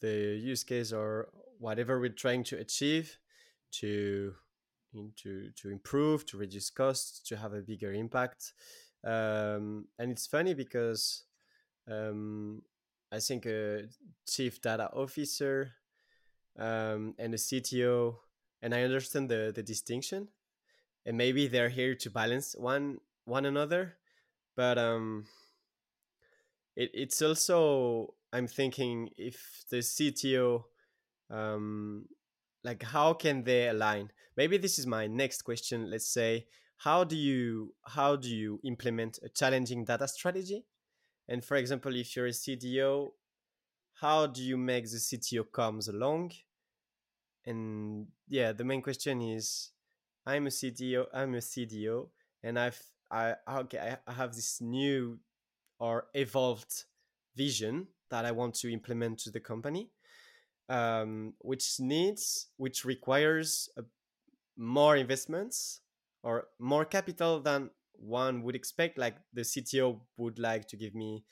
the 0.00 0.38
use 0.42 0.64
case 0.64 0.92
or 0.92 1.28
whatever 1.58 2.00
we're 2.00 2.08
trying 2.08 2.42
to 2.44 2.56
achieve 2.56 3.18
to 3.70 4.34
to 5.22 5.50
to 5.56 5.70
improve, 5.70 6.26
to 6.26 6.36
reduce 6.36 6.70
costs, 6.70 7.20
to 7.28 7.36
have 7.36 7.52
a 7.52 7.62
bigger 7.62 7.92
impact. 7.92 8.52
Um, 9.04 9.86
and 9.98 10.10
it's 10.10 10.26
funny 10.26 10.54
because 10.54 11.24
um, 11.90 12.62
I 13.10 13.18
think 13.20 13.46
a 13.46 13.84
chief 14.28 14.60
data 14.60 14.90
officer 14.92 15.72
um, 16.58 17.14
and 17.18 17.34
a 17.34 17.38
CTO, 17.38 18.16
and 18.62 18.74
I 18.74 18.82
understand 18.82 19.30
the 19.30 19.52
the 19.54 19.62
distinction, 19.62 20.28
and 21.06 21.16
maybe 21.16 21.48
they're 21.48 21.70
here 21.70 21.94
to 21.94 22.10
balance 22.10 22.54
one 22.58 22.98
one 23.24 23.46
another, 23.46 23.96
but 24.56 24.78
um, 24.78 25.26
it, 26.76 26.90
it's 26.94 27.22
also 27.22 28.14
I'm 28.32 28.46
thinking 28.46 29.10
if 29.16 29.64
the 29.70 29.78
CTO 29.78 30.64
um, 31.30 32.06
like 32.64 32.82
how 32.82 33.14
can 33.14 33.44
they 33.44 33.68
align 33.68 34.10
maybe 34.40 34.56
this 34.56 34.78
is 34.78 34.86
my 34.86 35.06
next 35.06 35.42
question 35.42 35.90
let's 35.90 36.10
say 36.18 36.46
how 36.78 37.04
do 37.04 37.14
you 37.14 37.74
how 37.96 38.16
do 38.16 38.30
you 38.42 38.58
implement 38.64 39.18
a 39.22 39.28
challenging 39.28 39.84
data 39.84 40.08
strategy? 40.08 40.64
And 41.28 41.44
for 41.44 41.56
example 41.58 41.94
if 41.94 42.16
you're 42.16 42.32
a 42.34 42.40
cdo 42.42 43.10
how 44.02 44.26
do 44.26 44.42
you 44.42 44.56
make 44.56 44.84
the 44.84 45.00
cto 45.08 45.42
comes 45.52 45.88
along? 45.88 46.32
And 47.44 48.06
yeah 48.28 48.52
the 48.52 48.64
main 48.64 48.80
question 48.80 49.20
is 49.20 49.72
i'm 50.26 50.46
a 50.46 50.54
cdo 50.58 51.06
i'm 51.12 51.34
a 51.34 51.44
cdo 51.50 52.08
and 52.42 52.58
i've 52.58 52.82
i 53.10 53.34
okay 53.62 53.96
i 54.06 54.12
have 54.20 54.32
this 54.34 54.60
new 54.60 55.18
or 55.78 56.06
evolved 56.14 56.74
vision 57.36 57.74
that 58.10 58.24
i 58.24 58.32
want 58.40 58.54
to 58.60 58.72
implement 58.72 59.18
to 59.20 59.30
the 59.30 59.40
company 59.52 59.90
um, 60.68 61.34
which 61.40 61.80
needs 61.80 62.48
which 62.56 62.84
requires 62.84 63.68
uh, 63.76 63.82
more 64.60 64.96
investments 64.96 65.80
or 66.22 66.48
more 66.58 66.84
capital 66.84 67.40
than 67.40 67.70
one 67.94 68.42
would 68.42 68.54
expect 68.54 68.98
like 68.98 69.16
the 69.32 69.40
cto 69.40 69.98
would 70.18 70.38
like 70.38 70.68
to 70.68 70.76
give 70.76 70.94
me 70.94 71.24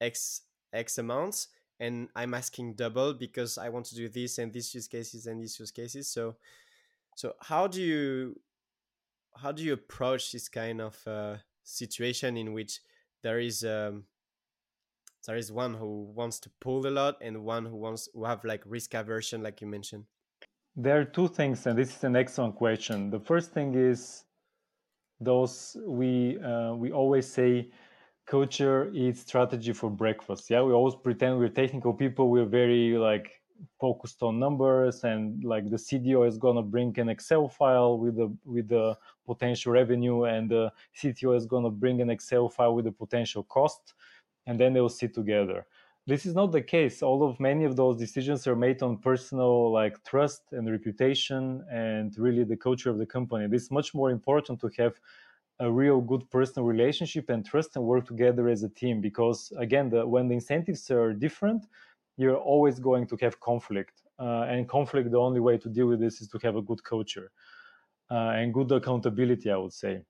x 0.00 0.42
x 0.72 0.98
amounts 0.98 1.48
and 1.80 2.08
i'm 2.14 2.34
asking 2.34 2.74
double 2.74 3.14
because 3.14 3.56
i 3.56 3.70
want 3.70 3.86
to 3.86 3.94
do 3.94 4.08
this 4.08 4.36
and 4.38 4.52
these 4.52 4.74
use 4.74 4.86
cases 4.86 5.26
and 5.26 5.40
these 5.40 5.58
use 5.58 5.70
cases. 5.70 6.12
So 6.12 6.36
so 7.16 7.34
how 7.40 7.66
do 7.66 7.80
you 7.80 8.40
how 9.36 9.52
do 9.52 9.62
you 9.62 9.72
approach 9.72 10.32
this 10.32 10.48
kind 10.48 10.80
of 10.80 10.96
uh, 11.06 11.36
situation 11.62 12.36
in 12.36 12.52
which 12.52 12.80
there 13.22 13.40
is 13.40 13.64
um, 13.64 14.04
there 15.26 15.36
is 15.36 15.50
one 15.50 15.74
who 15.74 16.12
wants 16.14 16.38
to 16.40 16.50
pull 16.60 16.86
a 16.86 16.90
lot 16.90 17.16
and 17.20 17.44
one 17.44 17.64
who 17.64 17.76
wants 17.76 18.08
who 18.14 18.24
have 18.24 18.44
like 18.44 18.62
risk 18.66 18.94
aversion 18.94 19.42
like 19.42 19.60
you 19.60 19.66
mentioned 19.66 20.04
there 20.76 21.00
are 21.00 21.04
two 21.04 21.28
things 21.28 21.66
and 21.66 21.78
this 21.78 21.96
is 21.96 22.04
an 22.04 22.16
excellent 22.16 22.56
question. 22.56 23.10
The 23.10 23.20
first 23.20 23.52
thing 23.52 23.74
is 23.74 24.24
those 25.20 25.76
we 25.86 26.38
uh, 26.40 26.74
we 26.74 26.90
always 26.90 27.30
say 27.32 27.70
culture 28.26 28.90
is 28.94 29.20
strategy 29.20 29.72
for 29.72 29.90
breakfast. 29.90 30.50
Yeah 30.50 30.62
we 30.62 30.72
always 30.72 30.94
pretend 30.96 31.38
we're 31.38 31.48
technical 31.48 31.92
people. 31.92 32.30
We're 32.30 32.46
very 32.46 32.98
like 32.98 33.30
focused 33.80 34.22
on 34.22 34.38
numbers 34.38 35.04
and 35.04 35.42
like 35.44 35.70
the 35.70 35.76
cdo 35.76 36.26
is 36.26 36.36
to 36.38 36.62
bring 36.62 36.98
an 36.98 37.08
excel 37.08 37.48
file 37.48 37.96
with 37.98 38.16
the 38.16 38.36
with 38.44 38.68
the 38.68 38.96
potential 39.26 39.72
revenue 39.72 40.24
and 40.24 40.50
the 40.50 40.72
cto 41.00 41.36
is 41.36 41.46
to 41.46 41.70
bring 41.70 42.00
an 42.00 42.10
excel 42.10 42.48
file 42.48 42.74
with 42.74 42.84
the 42.84 42.92
potential 42.92 43.44
cost 43.44 43.94
and 44.46 44.58
then 44.58 44.72
they'll 44.72 44.88
sit 44.88 45.14
together 45.14 45.66
this 46.06 46.26
is 46.26 46.34
not 46.34 46.52
the 46.52 46.60
case. 46.60 47.02
All 47.02 47.22
of 47.22 47.40
many 47.40 47.64
of 47.64 47.76
those 47.76 47.96
decisions 47.96 48.46
are 48.46 48.56
made 48.56 48.82
on 48.82 48.98
personal 48.98 49.72
like 49.72 50.02
trust 50.04 50.42
and 50.52 50.70
reputation 50.70 51.64
and 51.70 52.16
really 52.18 52.44
the 52.44 52.56
culture 52.56 52.90
of 52.90 52.98
the 52.98 53.06
company. 53.06 53.48
It's 53.50 53.70
much 53.70 53.94
more 53.94 54.10
important 54.10 54.60
to 54.60 54.70
have 54.78 54.94
a 55.60 55.70
real 55.70 56.00
good 56.00 56.28
personal 56.30 56.66
relationship 56.66 57.30
and 57.30 57.44
trust 57.46 57.76
and 57.76 57.84
work 57.84 58.06
together 58.06 58.48
as 58.48 58.62
a 58.64 58.68
team 58.68 59.00
because 59.00 59.52
again 59.58 59.88
the, 59.88 60.06
when 60.06 60.26
the 60.28 60.34
incentives 60.34 60.90
are 60.90 61.12
different 61.12 61.66
you're 62.16 62.36
always 62.36 62.78
going 62.80 63.06
to 63.06 63.16
have 63.20 63.38
conflict 63.40 64.02
uh, 64.18 64.46
and 64.48 64.68
conflict 64.68 65.10
the 65.10 65.18
only 65.18 65.40
way 65.40 65.56
to 65.56 65.68
deal 65.68 65.86
with 65.86 66.00
this 66.00 66.20
is 66.20 66.28
to 66.28 66.38
have 66.38 66.56
a 66.56 66.62
good 66.62 66.82
culture 66.82 67.30
uh, 68.10 68.32
and 68.34 68.52
good 68.52 68.70
accountability 68.72 69.50
i 69.50 69.56
would 69.56 69.72
say. 69.72 70.02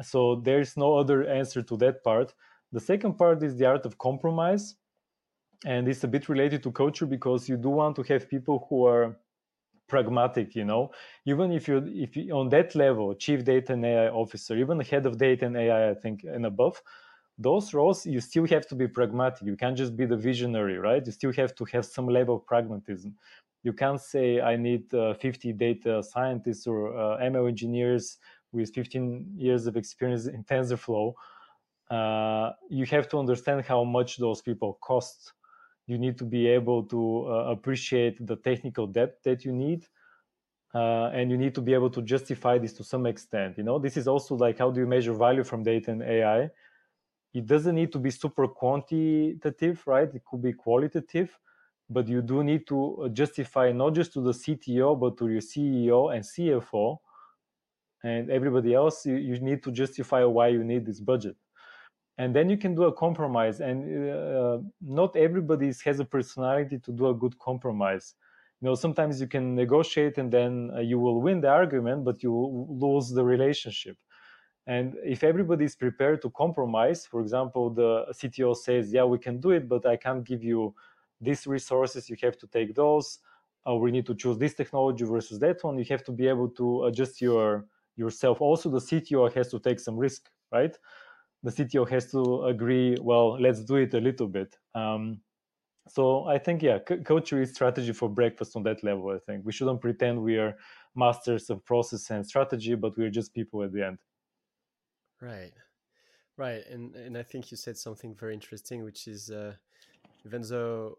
So 0.00 0.36
there's 0.36 0.76
no 0.76 0.94
other 0.96 1.24
answer 1.28 1.60
to 1.62 1.76
that 1.78 2.02
part. 2.02 2.32
The 2.72 2.80
second 2.80 3.18
part 3.18 3.42
is 3.42 3.56
the 3.56 3.66
art 3.66 3.84
of 3.84 3.98
compromise 3.98 4.76
and 5.64 5.88
it's 5.88 6.04
a 6.04 6.08
bit 6.08 6.28
related 6.28 6.62
to 6.62 6.72
culture 6.72 7.06
because 7.06 7.48
you 7.48 7.56
do 7.56 7.68
want 7.70 7.96
to 7.96 8.02
have 8.04 8.28
people 8.28 8.66
who 8.68 8.86
are 8.86 9.16
pragmatic 9.88 10.54
you 10.54 10.64
know? 10.64 10.90
Even 11.26 11.52
if 11.52 11.68
you 11.68 11.78
if 11.94 12.16
you 12.16 12.32
on 12.34 12.48
that 12.50 12.74
level 12.74 13.14
chief 13.14 13.44
data 13.44 13.74
and 13.74 13.84
ai 13.86 14.08
officer 14.08 14.56
even 14.56 14.80
head 14.80 15.06
of 15.06 15.18
data 15.18 15.46
and 15.46 15.56
ai 15.56 15.90
i 15.90 15.94
think 15.94 16.24
and 16.24 16.46
above 16.46 16.82
those 17.38 17.74
roles 17.74 18.06
you 18.06 18.20
still 18.20 18.46
have 18.46 18.66
to 18.68 18.74
be 18.74 18.86
pragmatic. 18.88 19.42
You 19.46 19.56
can't 19.56 19.76
just 19.76 19.96
be 19.96 20.06
the 20.06 20.16
visionary 20.16 20.78
right? 20.78 21.04
You 21.04 21.12
still 21.12 21.32
have 21.34 21.54
to 21.56 21.64
have 21.72 21.84
some 21.86 22.06
level 22.08 22.36
of 22.36 22.46
pragmatism. 22.46 23.14
You 23.64 23.72
can't 23.72 24.00
say 24.00 24.40
i 24.40 24.56
need 24.56 24.92
uh, 24.94 25.14
50 25.14 25.52
data 25.52 26.02
scientists 26.02 26.66
or 26.66 26.96
uh, 26.96 27.18
ml 27.20 27.48
engineers 27.48 28.18
with 28.52 28.72
15 28.74 29.32
years 29.36 29.66
of 29.66 29.76
experience 29.76 30.26
in 30.26 30.44
tensorflow. 30.44 31.14
Uh, 31.90 32.52
you 32.70 32.86
have 32.86 33.08
to 33.08 33.18
understand 33.18 33.64
how 33.64 33.84
much 33.84 34.16
those 34.16 34.40
people 34.42 34.78
cost 34.82 35.32
you 35.86 35.98
need 35.98 36.16
to 36.18 36.24
be 36.24 36.46
able 36.46 36.84
to 36.84 37.26
uh, 37.28 37.50
appreciate 37.50 38.24
the 38.26 38.36
technical 38.36 38.86
depth 38.86 39.22
that 39.24 39.44
you 39.44 39.52
need 39.52 39.84
uh, 40.74 41.10
and 41.12 41.30
you 41.30 41.36
need 41.36 41.54
to 41.54 41.60
be 41.60 41.74
able 41.74 41.90
to 41.90 42.00
justify 42.02 42.58
this 42.58 42.72
to 42.72 42.84
some 42.84 43.06
extent 43.06 43.58
you 43.58 43.64
know? 43.64 43.78
This 43.78 43.96
is 43.96 44.08
also 44.08 44.34
like 44.34 44.58
how 44.58 44.70
do 44.70 44.80
you 44.80 44.86
measure 44.86 45.14
value 45.14 45.44
from 45.44 45.62
data 45.62 45.90
and 45.90 46.02
ai 46.02 46.50
it 47.34 47.46
doesn't 47.46 47.74
need 47.74 47.90
to 47.92 47.98
be 47.98 48.10
super 48.10 48.46
quantitative 48.46 49.82
right? 49.86 50.14
It 50.14 50.22
could 50.24 50.42
be 50.42 50.52
qualitative 50.52 51.38
but 51.90 52.08
you 52.08 52.22
do 52.22 52.42
need 52.42 52.66
to 52.66 53.10
justify 53.12 53.72
not 53.72 53.94
just 53.94 54.12
to 54.14 54.20
the 54.20 54.32
cto 54.32 54.98
but 54.98 55.16
to 55.18 55.28
your 55.28 55.40
ceo 55.40 56.14
and 56.14 56.24
cfo 56.24 56.98
and 58.04 58.30
everybody 58.30 58.74
else 58.74 59.06
you, 59.06 59.16
you 59.16 59.38
need 59.40 59.62
to 59.62 59.70
justify 59.70 60.24
why 60.24 60.48
you 60.48 60.64
need 60.64 60.86
this 60.86 61.00
budget 61.00 61.36
and 62.18 62.34
then 62.34 62.48
you 62.50 62.56
can 62.56 62.74
do 62.74 62.84
a 62.84 62.92
compromise. 62.92 63.60
And 63.60 64.10
uh, 64.10 64.58
not 64.80 65.16
everybody 65.16 65.72
has 65.84 66.00
a 66.00 66.04
personality 66.04 66.78
to 66.78 66.92
do 66.92 67.08
a 67.08 67.14
good 67.14 67.38
compromise. 67.38 68.14
You 68.60 68.68
know 68.68 68.74
sometimes 68.74 69.20
you 69.20 69.26
can 69.26 69.54
negotiate 69.54 70.18
and 70.18 70.32
then 70.32 70.70
uh, 70.74 70.80
you 70.80 70.98
will 70.98 71.20
win 71.20 71.40
the 71.40 71.48
argument 71.48 72.04
but 72.04 72.22
you 72.22 72.32
lose 72.68 73.10
the 73.10 73.24
relationship. 73.24 73.96
And 74.68 74.94
if 75.04 75.24
everybody 75.24 75.64
is 75.64 75.74
prepared 75.74 76.22
to 76.22 76.30
compromise 76.30 77.04
for 77.04 77.20
example 77.20 77.70
the 77.70 78.06
cto 78.14 78.54
says 78.56 78.92
yeah 78.92 79.02
we 79.02 79.18
can 79.18 79.40
do 79.40 79.50
it 79.50 79.68
but 79.68 79.84
i 79.84 79.96
can't 79.96 80.22
give 80.22 80.44
you 80.44 80.72
these 81.20 81.46
resources. 81.46 82.10
You 82.10 82.16
have 82.22 82.36
to 82.38 82.46
take 82.46 82.74
those. 82.74 83.18
Uh, 83.66 83.76
we 83.76 83.90
need 83.92 84.06
to 84.06 84.14
choose 84.14 84.38
this 84.38 84.54
technology 84.54 85.04
versus 85.04 85.38
that 85.38 85.62
one. 85.62 85.78
You 85.78 85.84
have 85.88 86.04
to 86.04 86.12
be 86.12 86.26
able 86.28 86.48
to 86.50 86.84
adjust 86.84 87.20
your 87.20 87.66
yourself. 87.96 88.40
Also 88.40 88.70
the 88.70 88.78
cto 88.78 89.32
has 89.32 89.48
to 89.50 89.58
take 89.60 89.78
some 89.78 89.96
risk 89.96 90.30
right 90.52 90.76
the 91.42 91.50
CTO 91.50 91.88
has 91.90 92.10
to 92.12 92.44
agree. 92.44 92.96
Well, 93.00 93.40
let's 93.40 93.64
do 93.64 93.76
it 93.76 93.94
a 93.94 94.00
little 94.00 94.28
bit. 94.28 94.56
Um, 94.74 95.20
so 95.88 96.24
I 96.26 96.38
think 96.38 96.62
yeah, 96.62 96.78
c- 96.88 96.98
culture 96.98 97.42
is 97.42 97.50
strategy 97.50 97.92
for 97.92 98.08
breakfast 98.08 98.54
on 98.56 98.62
that 98.64 98.84
level. 98.84 99.10
I 99.10 99.18
think 99.18 99.44
we 99.44 99.52
shouldn't 99.52 99.80
pretend 99.80 100.22
we 100.22 100.38
are 100.38 100.56
masters 100.94 101.50
of 101.50 101.64
process 101.64 102.10
and 102.10 102.24
strategy, 102.24 102.74
but 102.74 102.96
we're 102.96 103.10
just 103.10 103.34
people 103.34 103.62
at 103.64 103.72
the 103.72 103.86
end. 103.86 103.98
Right, 105.20 105.52
right, 106.36 106.62
and 106.70 106.94
and 106.94 107.18
I 107.18 107.22
think 107.22 107.50
you 107.50 107.56
said 107.56 107.76
something 107.76 108.14
very 108.14 108.34
interesting, 108.34 108.84
which 108.84 109.08
is 109.08 109.30
uh, 109.30 109.54
even 110.24 110.42
though, 110.42 110.98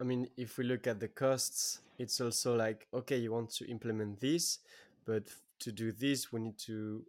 I 0.00 0.04
mean, 0.04 0.28
if 0.36 0.58
we 0.58 0.64
look 0.64 0.86
at 0.86 1.00
the 1.00 1.08
costs, 1.08 1.80
it's 1.98 2.20
also 2.20 2.54
like 2.56 2.86
okay, 2.92 3.16
you 3.16 3.32
want 3.32 3.50
to 3.54 3.66
implement 3.70 4.20
this, 4.20 4.58
but 5.06 5.24
to 5.60 5.72
do 5.72 5.92
this, 5.92 6.30
we 6.30 6.40
need 6.40 6.58
to 6.58 7.06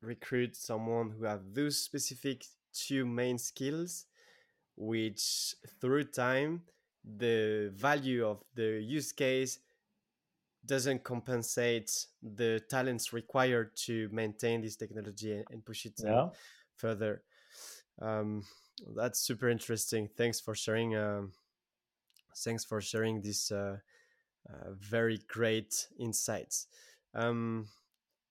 recruit 0.00 0.56
someone 0.56 1.10
who 1.10 1.24
have 1.24 1.54
those 1.54 1.78
specific 1.78 2.44
two 2.72 3.04
main 3.06 3.38
skills, 3.38 4.06
which 4.76 5.54
through 5.80 6.04
time, 6.04 6.62
the 7.04 7.70
value 7.74 8.26
of 8.26 8.42
the 8.54 8.80
use 8.82 9.12
case 9.12 9.58
doesn't 10.66 11.02
compensate 11.02 12.06
the 12.22 12.60
talents 12.68 13.12
required 13.12 13.74
to 13.76 14.08
maintain 14.12 14.60
this 14.60 14.76
technology 14.76 15.42
and 15.50 15.64
push 15.64 15.86
it 15.86 16.00
uh, 16.04 16.08
yeah. 16.08 16.28
further. 16.76 17.22
Um, 18.00 18.42
that's 18.94 19.20
super 19.20 19.48
interesting. 19.48 20.08
Thanks 20.16 20.40
for 20.40 20.54
sharing. 20.54 20.96
Um, 20.96 21.32
thanks 22.36 22.64
for 22.64 22.80
sharing 22.80 23.22
this 23.22 23.50
uh, 23.50 23.78
uh, 24.48 24.70
very 24.78 25.20
great 25.28 25.88
insights. 25.98 26.66
Um, 27.14 27.68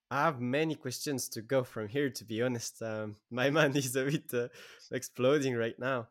I 0.09 0.23
have 0.23 0.39
many 0.39 0.75
questions 0.75 1.27
to 1.29 1.41
go 1.41 1.63
from 1.63 1.89
here. 1.89 2.09
To 2.09 2.23
be 2.23 2.41
honest, 2.41 2.81
um, 2.81 3.17
my 3.31 3.49
mind 3.49 3.75
is 3.75 3.95
a 3.95 4.05
bit 4.05 4.33
uh, 4.33 4.47
exploding 4.91 5.55
right 5.55 5.77
now. 5.77 6.07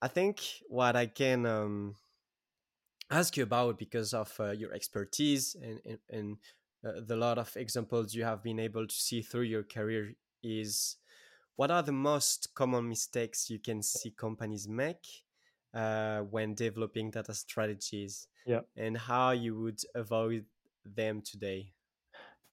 I 0.00 0.08
think 0.08 0.40
what 0.68 0.96
I 0.96 1.06
can 1.06 1.46
um, 1.46 1.94
ask 3.10 3.36
you 3.36 3.42
about 3.42 3.78
because 3.78 4.12
of 4.14 4.32
uh, 4.40 4.50
your 4.50 4.72
expertise 4.72 5.56
and 5.60 5.80
and, 5.84 5.98
and 6.10 6.36
uh, 6.86 7.00
the 7.06 7.16
lot 7.16 7.38
of 7.38 7.56
examples 7.56 8.14
you 8.14 8.24
have 8.24 8.42
been 8.42 8.60
able 8.60 8.86
to 8.86 8.94
see 8.94 9.22
through 9.22 9.42
your 9.42 9.64
career 9.64 10.14
is 10.42 10.96
what 11.56 11.70
are 11.70 11.82
the 11.82 11.92
most 11.92 12.54
common 12.54 12.88
mistakes 12.88 13.50
you 13.50 13.58
can 13.58 13.82
see 13.82 14.10
companies 14.10 14.68
make 14.68 15.24
uh, 15.74 16.20
when 16.20 16.54
developing 16.54 17.10
data 17.10 17.34
strategies 17.34 18.28
yeah 18.46 18.60
and 18.76 18.96
how 18.96 19.32
you 19.32 19.58
would 19.58 19.80
avoid 19.94 20.44
them 20.84 21.20
today 21.20 21.72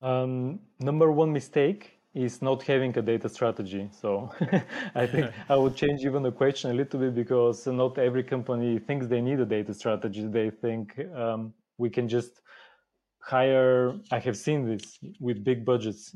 um, 0.05 0.59
number 0.79 1.11
one 1.11 1.33
mistake 1.33 1.97
is 2.13 2.41
not 2.41 2.63
having 2.63 2.97
a 2.97 3.01
data 3.01 3.27
strategy. 3.27 3.89
So 3.91 4.31
I 4.95 5.05
think 5.07 5.31
I 5.49 5.55
would 5.57 5.75
change 5.75 6.05
even 6.05 6.21
the 6.23 6.31
question 6.31 6.71
a 6.71 6.73
little 6.73 6.99
bit 6.99 7.13
because 7.15 7.65
not 7.67 7.97
every 7.97 8.23
company 8.23 8.79
thinks 8.79 9.07
they 9.07 9.19
need 9.19 9.39
a 9.39 9.45
data 9.45 9.73
strategy. 9.73 10.25
They 10.27 10.49
think 10.51 10.97
um, 11.13 11.53
we 11.77 11.89
can 11.89 12.07
just 12.07 12.41
hire. 13.19 13.95
I 14.11 14.19
have 14.19 14.37
seen 14.37 14.65
this 14.65 14.99
with 15.19 15.43
big 15.43 15.65
budgets. 15.65 16.15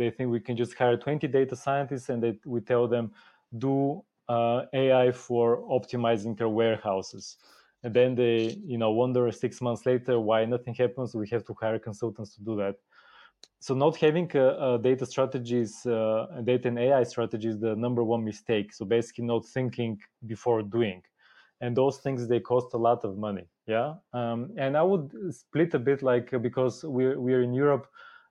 They 0.00 0.10
think 0.10 0.30
we 0.30 0.40
can 0.40 0.56
just 0.56 0.74
hire 0.74 0.96
20 0.96 1.28
data 1.28 1.54
scientists 1.56 2.08
and 2.08 2.22
that 2.24 2.44
we 2.44 2.60
tell 2.60 2.88
them 2.88 3.12
do 3.56 4.02
uh, 4.28 4.62
AI 4.74 5.12
for 5.12 5.62
optimizing 5.62 6.36
their 6.36 6.50
warehouses. 6.50 7.36
And 7.84 7.94
then 7.94 8.16
they, 8.16 8.58
you 8.66 8.76
know, 8.76 8.90
wonder 8.90 9.30
six 9.30 9.62
months 9.62 9.86
later 9.86 10.18
why 10.18 10.44
nothing 10.44 10.74
happens. 10.74 11.14
We 11.14 11.28
have 11.28 11.44
to 11.46 11.54
hire 11.58 11.78
consultants 11.78 12.34
to 12.34 12.42
do 12.42 12.56
that 12.56 12.74
so 13.60 13.74
not 13.74 13.96
having 13.96 14.30
a, 14.36 14.74
a 14.74 14.78
data 14.78 15.04
strategies 15.04 15.84
uh, 15.86 16.26
data 16.44 16.68
and 16.68 16.78
ai 16.78 17.02
strategy 17.02 17.48
is 17.48 17.58
the 17.58 17.74
number 17.74 18.04
one 18.04 18.24
mistake. 18.24 18.72
So 18.72 18.84
basically 18.84 19.24
not 19.24 19.46
thinking 19.46 19.98
before 20.26 20.62
doing. 20.62 21.02
And 21.60 21.76
those 21.76 21.98
things 21.98 22.28
they 22.28 22.38
cost 22.38 22.72
a 22.74 22.76
lot 22.76 23.04
of 23.04 23.18
money. 23.18 23.48
Yeah? 23.66 23.94
Um, 24.12 24.52
and 24.56 24.76
i 24.76 24.82
would 24.82 25.12
split 25.34 25.74
a 25.74 25.78
bit 25.78 26.02
like 26.02 26.30
because 26.40 26.84
we're, 26.84 27.18
we're 27.18 27.42
in 27.42 27.52
europe. 27.52 27.88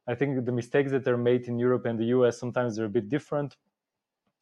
I 0.08 0.16
think 0.16 0.46
the 0.46 0.52
mistakes 0.54 0.92
that 0.92 1.08
are 1.08 1.18
made 1.18 1.48
in 1.50 1.60
europe 1.60 1.86
and 1.86 2.00
the 2.00 2.06
us 2.06 2.40
sometimes 2.40 2.78
they're 2.78 2.86
a 2.86 2.98
bit 3.00 3.10
different. 3.10 3.58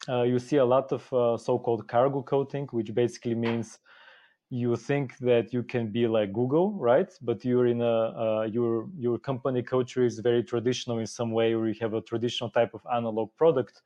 Uh, 0.07 0.21
you 0.21 0.37
see 0.37 0.57
a 0.57 0.65
lot 0.65 0.91
of 0.91 1.11
uh, 1.11 1.35
so-called 1.35 1.87
cargo 1.87 2.21
coding 2.21 2.67
which 2.71 2.93
basically 2.93 3.33
means 3.33 3.79
you 4.55 4.77
think 4.77 5.17
that 5.17 5.51
you 5.51 5.63
can 5.63 5.87
be 5.87 6.07
like 6.07 6.31
Google, 6.31 6.71
right? 6.71 7.11
But 7.21 7.43
you're 7.43 7.67
in 7.67 7.81
a 7.81 7.97
uh, 8.23 8.47
your 8.49 8.87
your 8.97 9.17
company 9.19 9.61
culture 9.61 10.05
is 10.05 10.19
very 10.19 10.43
traditional 10.43 10.99
in 10.99 11.07
some 11.07 11.31
way, 11.31 11.53
or 11.53 11.67
you 11.67 11.75
have 11.81 11.93
a 11.93 12.01
traditional 12.01 12.49
type 12.49 12.73
of 12.73 12.81
analog 12.93 13.35
product. 13.35 13.81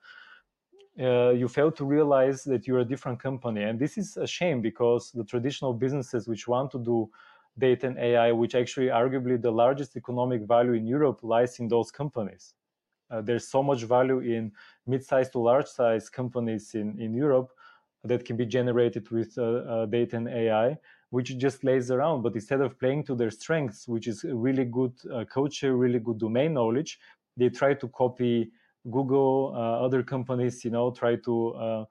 Uh, 0.99 1.31
you 1.31 1.47
fail 1.47 1.71
to 1.71 1.85
realize 1.85 2.43
that 2.43 2.67
you're 2.67 2.81
a 2.81 2.85
different 2.93 3.19
company, 3.19 3.63
and 3.63 3.79
this 3.79 3.97
is 3.97 4.15
a 4.17 4.27
shame 4.27 4.61
because 4.61 5.11
the 5.11 5.23
traditional 5.23 5.73
businesses 5.73 6.27
which 6.27 6.47
want 6.47 6.69
to 6.69 6.79
do 6.79 7.09
data 7.57 7.87
and 7.87 7.97
AI, 7.97 8.31
which 8.31 8.53
actually 8.53 8.87
arguably 8.87 9.41
the 9.41 9.51
largest 9.51 9.95
economic 9.97 10.41
value 10.43 10.73
in 10.73 10.85
Europe, 10.85 11.19
lies 11.23 11.59
in 11.59 11.67
those 11.67 11.89
companies. 11.89 12.53
Uh, 13.09 13.21
there's 13.21 13.47
so 13.47 13.63
much 13.63 13.83
value 13.85 14.19
in 14.19 14.51
mid-sized 14.85 15.31
to 15.31 15.39
large-sized 15.39 16.11
companies 16.11 16.75
in 16.75 16.87
in 17.01 17.11
Europe 17.15 17.49
that 18.03 18.25
can 18.25 18.37
be 18.37 18.45
generated 18.45 19.09
with 19.09 19.37
uh, 19.37 19.43
uh, 19.43 19.85
data 19.85 20.17
and 20.17 20.27
AI, 20.27 20.77
which 21.09 21.37
just 21.37 21.63
lays 21.63 21.91
around. 21.91 22.21
But 22.21 22.35
instead 22.35 22.61
of 22.61 22.79
playing 22.79 23.03
to 23.05 23.15
their 23.15 23.31
strengths, 23.31 23.87
which 23.87 24.07
is 24.07 24.23
a 24.23 24.33
really 24.35 24.65
good 24.65 24.93
uh, 25.13 25.25
culture, 25.25 25.75
really 25.75 25.99
good 25.99 26.19
domain 26.19 26.53
knowledge, 26.53 26.99
they 27.35 27.49
try 27.49 27.73
to 27.73 27.87
copy 27.89 28.51
Google, 28.89 29.53
other 29.55 30.03
companies, 30.03 30.63
you 30.63 30.71
know, 30.71 30.91
try 30.91 31.15
to 31.17 31.85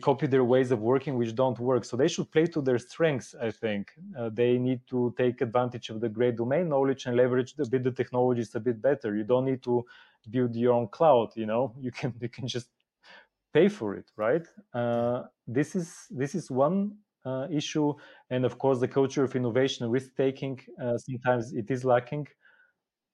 copy 0.00 0.26
their 0.26 0.44
ways 0.44 0.70
of 0.70 0.80
working 0.80 1.16
which 1.16 1.34
don't 1.34 1.58
work. 1.58 1.84
So 1.84 1.96
they 1.96 2.08
should 2.08 2.30
play 2.30 2.46
to 2.46 2.60
their 2.60 2.78
strengths 2.78 3.34
i 3.40 3.50
think. 3.50 3.92
Uh, 4.18 4.30
they 4.32 4.58
need 4.58 4.80
to 4.88 5.12
take 5.16 5.40
advantage 5.40 5.90
of 5.90 6.00
the 6.00 6.08
great 6.08 6.36
domain 6.36 6.68
knowledge 6.68 7.06
and 7.06 7.16
leverage 7.16 7.54
the 7.54 7.66
bit 7.66 7.82
the 7.82 7.90
technologies 7.90 8.54
a 8.54 8.60
bit 8.60 8.80
better. 8.80 9.16
You 9.16 9.24
don't 9.24 9.44
need 9.44 9.62
to 9.64 9.84
build 10.30 10.54
your 10.54 10.72
own 10.74 10.88
cloud 10.88 11.30
you 11.34 11.46
know. 11.46 11.74
You 11.80 11.90
can 11.90 12.14
you 12.20 12.28
can 12.28 12.46
just 12.46 12.68
pay 13.52 13.68
for 13.68 13.94
it, 13.94 14.10
right? 14.16 14.46
Uh, 14.74 15.24
this 15.46 15.74
is 15.76 16.06
this 16.10 16.34
is 16.34 16.50
one 16.50 16.96
uh, 17.24 17.46
issue, 17.50 17.94
and 18.30 18.44
of 18.44 18.58
course, 18.58 18.80
the 18.80 18.88
culture 18.88 19.24
of 19.24 19.34
innovation 19.36 19.88
risk 19.90 20.14
taking. 20.16 20.60
Uh, 20.82 20.96
sometimes 20.98 21.52
it 21.52 21.70
is 21.70 21.84
lacking, 21.84 22.26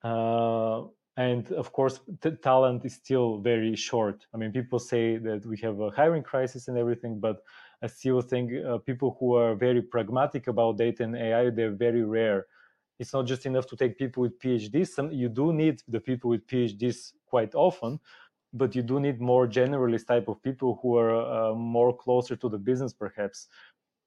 uh, 0.05 0.83
and 1.17 1.51
of 1.53 1.73
course, 1.73 2.01
t- 2.23 2.31
talent 2.43 2.85
is 2.85 2.95
still 2.95 3.39
very 3.39 3.75
short. 3.77 4.27
I 4.33 4.37
mean, 4.37 4.53
people 4.53 4.79
say 4.79 5.19
that 5.19 5.45
we 5.47 5.57
have 5.59 5.81
a 5.81 5.91
hiring 5.91 6.23
crisis 6.23 6.69
and 6.69 6.79
everything, 6.79 7.19
but 7.21 7.43
I 7.83 7.89
still 7.89 8.21
think 8.21 8.53
uh, 8.65 8.79
people 8.79 9.17
who 9.19 9.35
are 9.35 9.55
very 9.55 9.83
pragmatic 9.83 10.47
about 10.47 10.79
data 10.79 11.03
and 11.05 11.17
AI 11.17 11.51
they're 11.51 11.73
very 11.75 12.03
rare. 12.05 12.47
It's 12.99 13.13
not 13.13 13.27
just 13.27 13.47
enough 13.47 13.67
to 13.69 13.77
take 13.77 13.97
people 13.97 14.23
with 14.23 14.39
PhDs. 14.41 14.89
Some, 14.89 15.13
you 15.13 15.29
do 15.29 15.53
need 15.53 15.83
the 15.87 16.01
people 16.01 16.31
with 16.31 16.47
PhDs 16.47 17.13
quite 17.27 17.55
often, 17.55 18.01
but 18.53 18.75
you 18.75 18.83
do 18.83 19.01
need 19.01 19.21
more 19.21 19.47
generalist 19.47 20.07
type 20.07 20.29
of 20.29 20.43
people 20.43 20.79
who 20.83 20.97
are 20.97 21.51
uh, 21.51 21.55
more 21.55 21.97
closer 21.97 22.37
to 22.37 22.49
the 22.49 22.59
business 22.59 22.93
perhaps. 22.93 23.49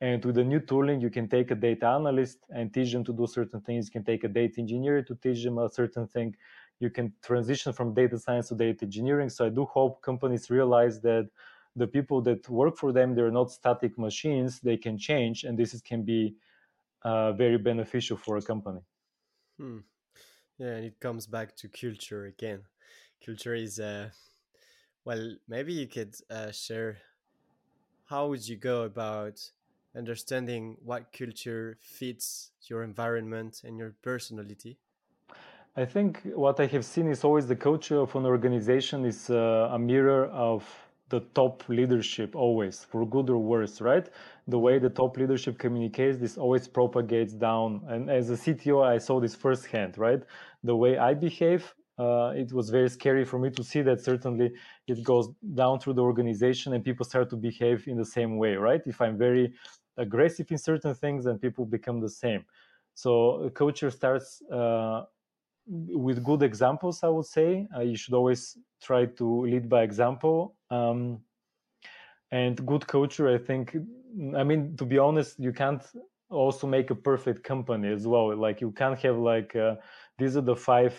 And 0.02 0.24
with 0.26 0.36
the 0.36 0.44
new 0.44 0.60
tooling 0.60 1.00
you 1.00 1.12
can 1.12 1.28
take 1.28 1.52
a 1.52 1.56
data 1.56 1.88
analyst 1.88 2.40
and 2.50 2.74
teach 2.74 2.92
them 2.92 3.04
to 3.06 3.14
do 3.14 3.28
certain 3.28 3.62
things. 3.62 3.88
You 3.88 3.92
can 3.92 4.04
take 4.04 4.24
a 4.24 4.28
data 4.28 4.56
engineer 4.60 5.04
to 5.04 5.16
teach 5.16 5.44
them 5.44 5.60
a 5.60 5.70
certain 5.70 6.08
thing. 6.08 6.36
You 6.80 6.90
can 6.90 7.14
transition 7.22 7.72
from 7.74 7.94
data 7.94 8.18
science 8.18 8.50
to 8.50 8.56
data 8.56 8.86
engineering. 8.86 9.30
So 9.30 9.46
i 9.46 9.50
do 9.50 9.66
hope 9.66 10.02
companies 10.02 10.50
realize 10.50 11.02
that 11.02 11.30
the 11.76 11.88
people 11.88 12.22
that 12.24 12.50
work 12.50 12.78
for 12.78 12.92
them 12.92 13.14
they're 13.16 13.32
not 13.32 13.52
static 13.52 13.98
machines. 13.98 14.60
They 14.60 14.78
can 14.78 14.98
change 14.98 15.44
and 15.44 15.58
this 15.58 15.74
is, 15.74 15.82
can 15.82 16.04
be 16.04 16.36
uh, 17.04 17.34
very 17.34 17.58
beneficial 17.58 18.18
for 18.18 18.38
a 18.38 18.42
company. 18.42 18.82
Hmm. 19.60 19.80
yeah 20.58 20.76
and 20.76 20.86
it 20.86 21.00
comes 21.00 21.28
back 21.28 21.56
to 21.58 21.68
culture 21.70 22.26
again. 22.26 22.64
Culture 23.26 23.54
is 23.56 23.80
uh, 23.80 24.10
well, 25.06 25.36
maybe 25.48 25.74
you 25.74 25.88
could 25.88 26.16
uh, 26.30 26.52
share 26.52 26.98
how 28.12 28.28
would 28.28 28.46
you 28.46 28.58
go 28.58 28.84
about 28.84 29.40
understanding 29.96 30.76
what 30.84 31.14
culture 31.18 31.78
fits 31.80 32.52
your 32.68 32.84
environment 32.84 33.62
and 33.64 33.78
your 33.78 33.96
personality? 34.02 34.78
I 35.78 35.86
think 35.86 36.22
what 36.36 36.60
I 36.60 36.66
have 36.66 36.84
seen 36.84 37.08
is 37.08 37.24
always 37.24 37.48
the 37.48 37.56
culture 37.56 38.00
of 38.00 38.14
an 38.18 38.26
organization 38.26 39.06
is 39.06 39.30
uh, 39.30 39.70
a 39.72 39.80
mirror 39.80 40.26
of 40.26 40.68
the 41.08 41.22
top 41.34 41.64
leadership, 41.70 42.36
always, 42.36 42.84
for 42.84 43.06
good 43.08 43.30
or 43.30 43.38
worse, 43.38 43.80
right? 43.80 44.10
The 44.50 44.60
way 44.60 44.80
the 44.80 44.90
top 44.90 45.16
leadership 45.16 45.58
communicates, 45.58 46.18
this 46.18 46.38
always 46.38 46.68
propagates 46.68 47.34
down. 47.34 47.82
And 47.88 48.10
as 48.10 48.30
a 48.30 48.36
CTO, 48.36 48.82
I 48.82 48.98
saw 48.98 49.22
this 49.22 49.36
firsthand, 49.36 49.98
right? 49.98 50.22
The 50.66 50.76
way 50.76 50.98
I 50.98 51.14
behave 51.14 51.74
uh, 52.02 52.30
it 52.44 52.50
was 52.58 52.70
very 52.70 52.90
scary 52.90 53.26
for 53.32 53.38
me 53.44 53.50
to 53.58 53.64
see 53.64 53.82
that 53.82 54.00
certainly 54.12 54.50
it 54.88 55.00
goes 55.04 55.30
down 55.62 55.80
through 55.80 55.96
the 56.00 56.02
organization 56.12 56.74
and 56.74 56.84
people 56.84 57.06
start 57.06 57.30
to 57.30 57.38
behave 57.50 57.88
in 57.88 57.98
the 57.98 58.10
same 58.18 58.34
way 58.38 58.54
right? 58.68 58.82
If 58.94 58.98
i'm 59.04 59.18
very 59.18 59.46
aggressive 60.06 60.48
in 60.52 60.58
certain 60.58 60.96
things 61.04 61.26
then 61.26 61.38
people 61.38 61.66
become 61.66 62.00
the 62.00 62.14
same. 62.24 62.44
So 63.04 63.12
culture 63.62 63.92
starts 64.00 64.42
uh, 64.60 65.04
with 66.06 66.24
good 66.30 66.42
examples 66.44 67.04
i 67.04 67.10
would 67.16 67.30
say. 67.38 67.50
Uh, 67.76 67.82
you 67.92 67.98
should 68.02 68.16
always 68.20 68.42
try 68.88 69.02
to 69.20 69.26
lead 69.52 69.66
by 69.70 69.82
example 69.84 70.56
um, 70.72 71.20
and 72.32 72.66
good 72.72 72.84
culture 72.88 73.28
i 73.36 73.38
think 73.38 73.66
i 74.42 74.44
mean 74.50 74.76
to 74.80 74.86
be 74.86 74.98
honest 74.98 75.32
you 75.40 75.54
can't 75.62 75.84
also 76.32 76.66
make 76.66 76.90
a 76.90 76.96
perfect 76.96 77.44
company 77.44 77.92
as 77.92 78.08
well. 78.08 78.36
Like 78.36 78.62
you 78.62 78.72
can't 78.72 79.00
have 79.00 79.18
like 79.18 79.56
uh, 79.56 79.76
these 80.18 80.38
are 80.38 80.42
the 80.42 80.56
five 80.56 80.96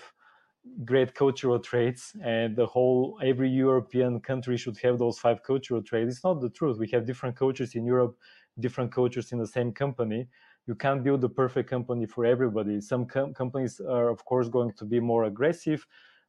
great 0.85 1.15
cultural 1.15 1.59
traits 1.59 2.15
and 2.23 2.57
the 2.57 2.67
whole 2.67 3.19
every 3.23 3.49
european 3.49 4.21
country 4.21 4.57
should 4.57 4.79
have 4.79 4.99
those 4.99 5.19
five 5.19 5.43
cultural 5.43 5.83
traits. 5.83 6.15
It's 6.15 6.25
not 6.25 6.41
the 6.41 6.51
truth. 6.51 6.79
We 6.79 6.89
have 6.93 7.05
different 7.05 7.37
cultures 7.37 7.75
in 7.75 7.85
europe 7.85 8.17
different 8.61 8.93
cultures 8.93 9.33
in 9.33 9.39
the 9.39 9.47
same 9.47 9.73
company. 9.73 10.29
You 10.67 10.75
can't 10.75 11.03
build 11.03 11.25
a 11.25 11.29
perfect 11.29 11.69
company 11.69 12.07
for 12.07 12.25
everybody. 12.25 12.81
Some 12.81 13.07
com- 13.07 13.35
companies 13.35 13.81
are 13.81 14.09
of 14.09 14.25
course 14.25 14.49
going 14.49 14.73
to 14.75 14.85
be 14.85 15.01
more 15.01 15.25
aggressive. 15.25 15.87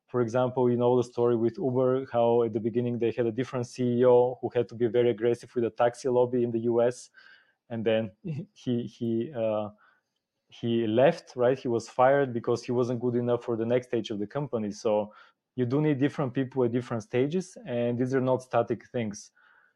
For 0.08 0.22
example, 0.22 0.70
you 0.70 0.78
know 0.78 0.96
the 0.98 1.04
story 1.04 1.36
with 1.36 1.58
Uber, 1.58 2.06
how 2.12 2.44
at 2.44 2.54
the 2.54 2.60
beginning 2.60 3.00
they 3.00 3.12
had 3.12 3.26
a 3.26 3.32
different 3.32 3.66
CEO 3.66 4.38
who 4.42 4.50
had 4.54 4.70
to 4.70 4.76
be 4.76 4.88
very 4.88 5.10
aggressive 5.10 5.52
with 5.56 5.64
the 5.64 5.70
taxi 5.72 6.10
lobby 6.10 6.44
in 6.44 6.52
the 6.52 6.62
US, 6.62 7.10
and 7.70 7.86
then 7.86 8.12
he 8.54 8.84
he 8.84 9.32
uh, 9.36 9.70
he 10.60 10.88
left. 10.88 11.34
Right, 11.36 11.58
he 11.60 11.68
was 11.68 11.90
fired 11.90 12.34
because 12.34 12.64
he 12.64 12.72
wasn't 12.72 13.00
good 13.02 13.16
enough 13.16 13.44
for 13.44 13.56
the 13.58 13.66
next 13.66 13.88
stage 13.88 14.10
of 14.12 14.20
the 14.20 14.28
company. 14.28 14.72
So 14.72 15.12
you 15.56 15.66
do 15.66 15.82
need 15.82 16.00
different 16.00 16.34
people 16.34 16.64
at 16.64 16.72
different 16.72 17.04
stages, 17.04 17.58
and 17.66 17.98
these 17.98 18.14
are 18.16 18.22
not 18.22 18.42
static 18.44 18.86
things. 18.92 19.32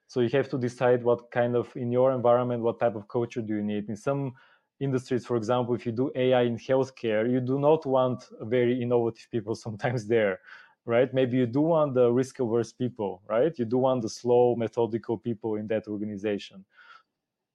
So 0.08 0.22
you 0.22 0.30
have 0.30 0.50
to 0.50 0.58
decide 0.58 1.04
what 1.04 1.32
kind 1.32 1.56
of 1.56 1.76
in 1.76 1.92
your 1.92 2.12
environment, 2.14 2.64
what 2.64 2.80
type 2.80 2.96
of 2.96 3.08
culture 3.08 3.42
do 3.42 3.56
you 3.56 3.64
need. 3.64 3.90
In 3.90 3.96
some 3.98 4.34
industries, 4.80 5.26
for 5.26 5.36
example, 5.36 5.76
if 5.76 5.86
you 5.86 5.92
do 5.92 6.12
AI 6.16 6.44
in 6.44 6.58
healthcare, 6.58 7.30
you 7.30 7.42
do 7.42 7.60
not 7.60 7.86
want 7.86 8.24
very 8.42 8.82
innovative 8.82 9.28
people 9.32 9.56
sometimes 9.66 10.08
there, 10.08 10.40
right? 10.86 11.14
Maybe 11.14 11.38
you 11.38 11.46
do 11.46 11.62
want 11.62 11.94
the 11.94 12.12
risk 12.12 12.40
averse 12.40 12.72
people, 12.72 13.22
right? 13.28 13.54
You 13.58 13.66
do 13.66 13.78
want 13.78 14.02
the 14.02 14.10
slow, 14.10 14.56
methodical 14.56 15.18
people 15.18 15.56
in 15.56 15.68
that 15.68 15.88
organization. 15.88 16.64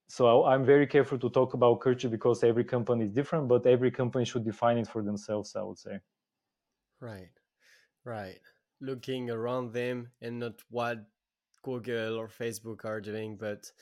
So 0.09 0.45
I'm 0.45 0.65
very 0.65 0.87
careful 0.87 1.19
to 1.19 1.31
talk 1.31 1.55
about 1.55 1.81
culture 1.81 2.09
because 2.09 2.45
every 2.45 2.65
company 2.65 3.05
is 3.05 3.11
different, 3.13 3.49
but 3.49 3.67
every 3.67 3.91
company 3.91 4.25
should 4.25 4.45
define 4.45 4.79
it 4.79 4.89
for 4.89 5.03
themselves, 5.03 5.57
I 5.57 5.63
would 5.63 5.79
say. 5.79 6.01
Right, 7.01 7.31
right. 8.05 8.39
Looking 8.81 9.31
around 9.31 9.73
them 9.73 10.09
and 10.21 10.39
not 10.39 10.61
what 10.71 10.99
Google 11.63 12.17
or 12.19 12.29
Facebook 12.29 12.85
are 12.85 13.01
doing, 13.01 13.37
but 13.37 13.73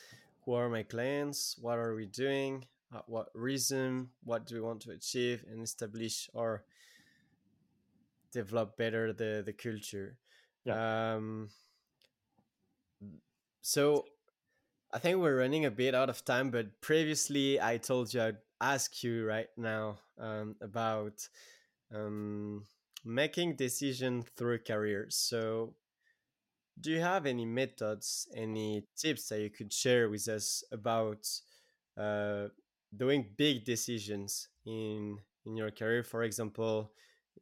who 0.44 0.54
are 0.54 0.68
my 0.68 0.84
clients? 0.84 1.56
What 1.60 1.78
are 1.78 1.94
we 1.94 2.06
doing? 2.06 2.64
uh, 2.94 3.00
what 3.06 3.28
reason, 3.34 4.08
what 4.24 4.46
do 4.46 4.54
we 4.56 4.60
want 4.60 4.80
to 4.82 4.90
achieve, 4.90 5.44
and 5.50 5.62
establish 5.62 6.28
or 6.34 6.64
develop 8.32 8.76
better 8.76 9.12
the 9.12 9.42
the 9.44 9.52
culture. 9.52 10.16
Yeah. 10.64 11.14
Um, 11.14 11.50
so 13.62 14.04
I 14.93 14.99
think 14.99 15.18
we're 15.18 15.38
running 15.38 15.64
a 15.64 15.70
bit 15.70 15.95
out 15.95 16.11
of 16.11 16.24
time, 16.24 16.51
but 16.51 16.80
previously 16.80 17.61
I 17.61 17.78
told 17.78 18.12
you 18.12 18.22
I'd 18.22 18.38
ask 18.61 19.03
you 19.05 19.24
right 19.24 19.49
now 19.57 19.99
um, 20.18 20.57
about 20.61 21.28
um, 21.95 22.64
making 23.05 23.57
decision 23.57 24.24
through 24.36 24.59
careers. 24.61 25.16
So 25.16 25.74
do 26.80 26.91
you 26.91 27.01
have 27.01 27.26
any 27.26 27.45
methods, 27.45 28.26
any 28.34 28.84
tips 28.97 29.28
that 29.28 29.41
you 29.41 29.51
could 29.51 29.72
share 29.72 30.09
with 30.09 30.26
us 30.28 30.64
about 30.72 31.28
uh, 31.99 32.49
doing 32.97 33.26
big 33.36 33.64
decisions 33.64 34.49
in 34.66 35.18
in 35.47 35.57
your 35.57 35.70
career 35.70 36.03
for 36.03 36.22
example 36.22 36.93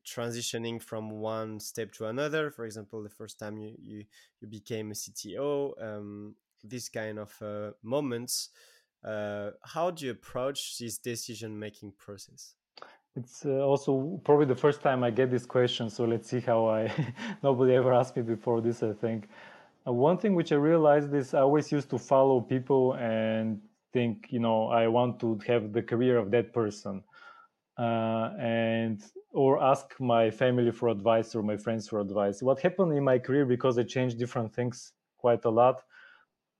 transitioning 0.06 0.80
from 0.80 1.10
one 1.10 1.58
step 1.58 1.92
to 1.92 2.06
another 2.06 2.50
for 2.50 2.64
example 2.64 3.02
the 3.02 3.08
first 3.08 3.38
time 3.38 3.58
you 3.58 3.74
you, 3.82 4.04
you 4.40 4.46
became 4.48 4.90
a 4.92 4.94
cto 4.94 5.72
um, 5.82 6.34
these 6.64 6.88
kind 6.88 7.18
of 7.18 7.32
uh, 7.42 7.70
moments 7.82 8.50
uh, 9.04 9.50
how 9.62 9.90
do 9.90 10.06
you 10.06 10.12
approach 10.12 10.78
this 10.78 10.98
decision 10.98 11.58
making 11.58 11.92
process? 11.98 12.54
It's 13.16 13.46
uh, 13.46 13.60
also 13.60 14.20
probably 14.24 14.46
the 14.46 14.54
first 14.54 14.80
time 14.80 15.02
i 15.02 15.10
get 15.10 15.30
this 15.30 15.46
question 15.46 15.90
so 15.90 16.04
let's 16.04 16.28
see 16.28 16.40
how 16.40 16.66
i 16.66 16.92
nobody 17.42 17.74
ever 17.74 17.92
asked 17.92 18.16
me 18.16 18.22
before 18.22 18.60
this 18.60 18.82
i 18.82 18.92
think. 18.92 19.28
Uh, 19.86 19.92
one 19.92 20.18
thing 20.18 20.34
which 20.34 20.52
i 20.52 20.56
realized 20.56 21.12
is 21.14 21.34
i 21.34 21.40
always 21.40 21.72
used 21.72 21.90
to 21.90 21.98
follow 21.98 22.40
people 22.40 22.94
and 22.94 23.60
think 23.92 24.26
you 24.30 24.38
know 24.38 24.68
i 24.68 24.86
want 24.86 25.18
to 25.18 25.38
have 25.46 25.72
the 25.72 25.82
career 25.82 26.16
of 26.16 26.30
that 26.30 26.52
person 26.52 27.02
uh, 27.78 28.30
and 28.38 29.02
or 29.32 29.62
ask 29.62 29.94
my 30.00 30.30
family 30.30 30.70
for 30.70 30.88
advice 30.88 31.34
or 31.34 31.42
my 31.42 31.56
friends 31.56 31.88
for 31.88 32.00
advice. 32.00 32.42
What 32.42 32.60
happened 32.60 32.92
in 32.96 33.04
my 33.04 33.18
career 33.18 33.46
because 33.46 33.78
i 33.78 33.82
changed 33.82 34.18
different 34.18 34.52
things 34.54 34.92
quite 35.18 35.44
a 35.44 35.50
lot 35.50 35.82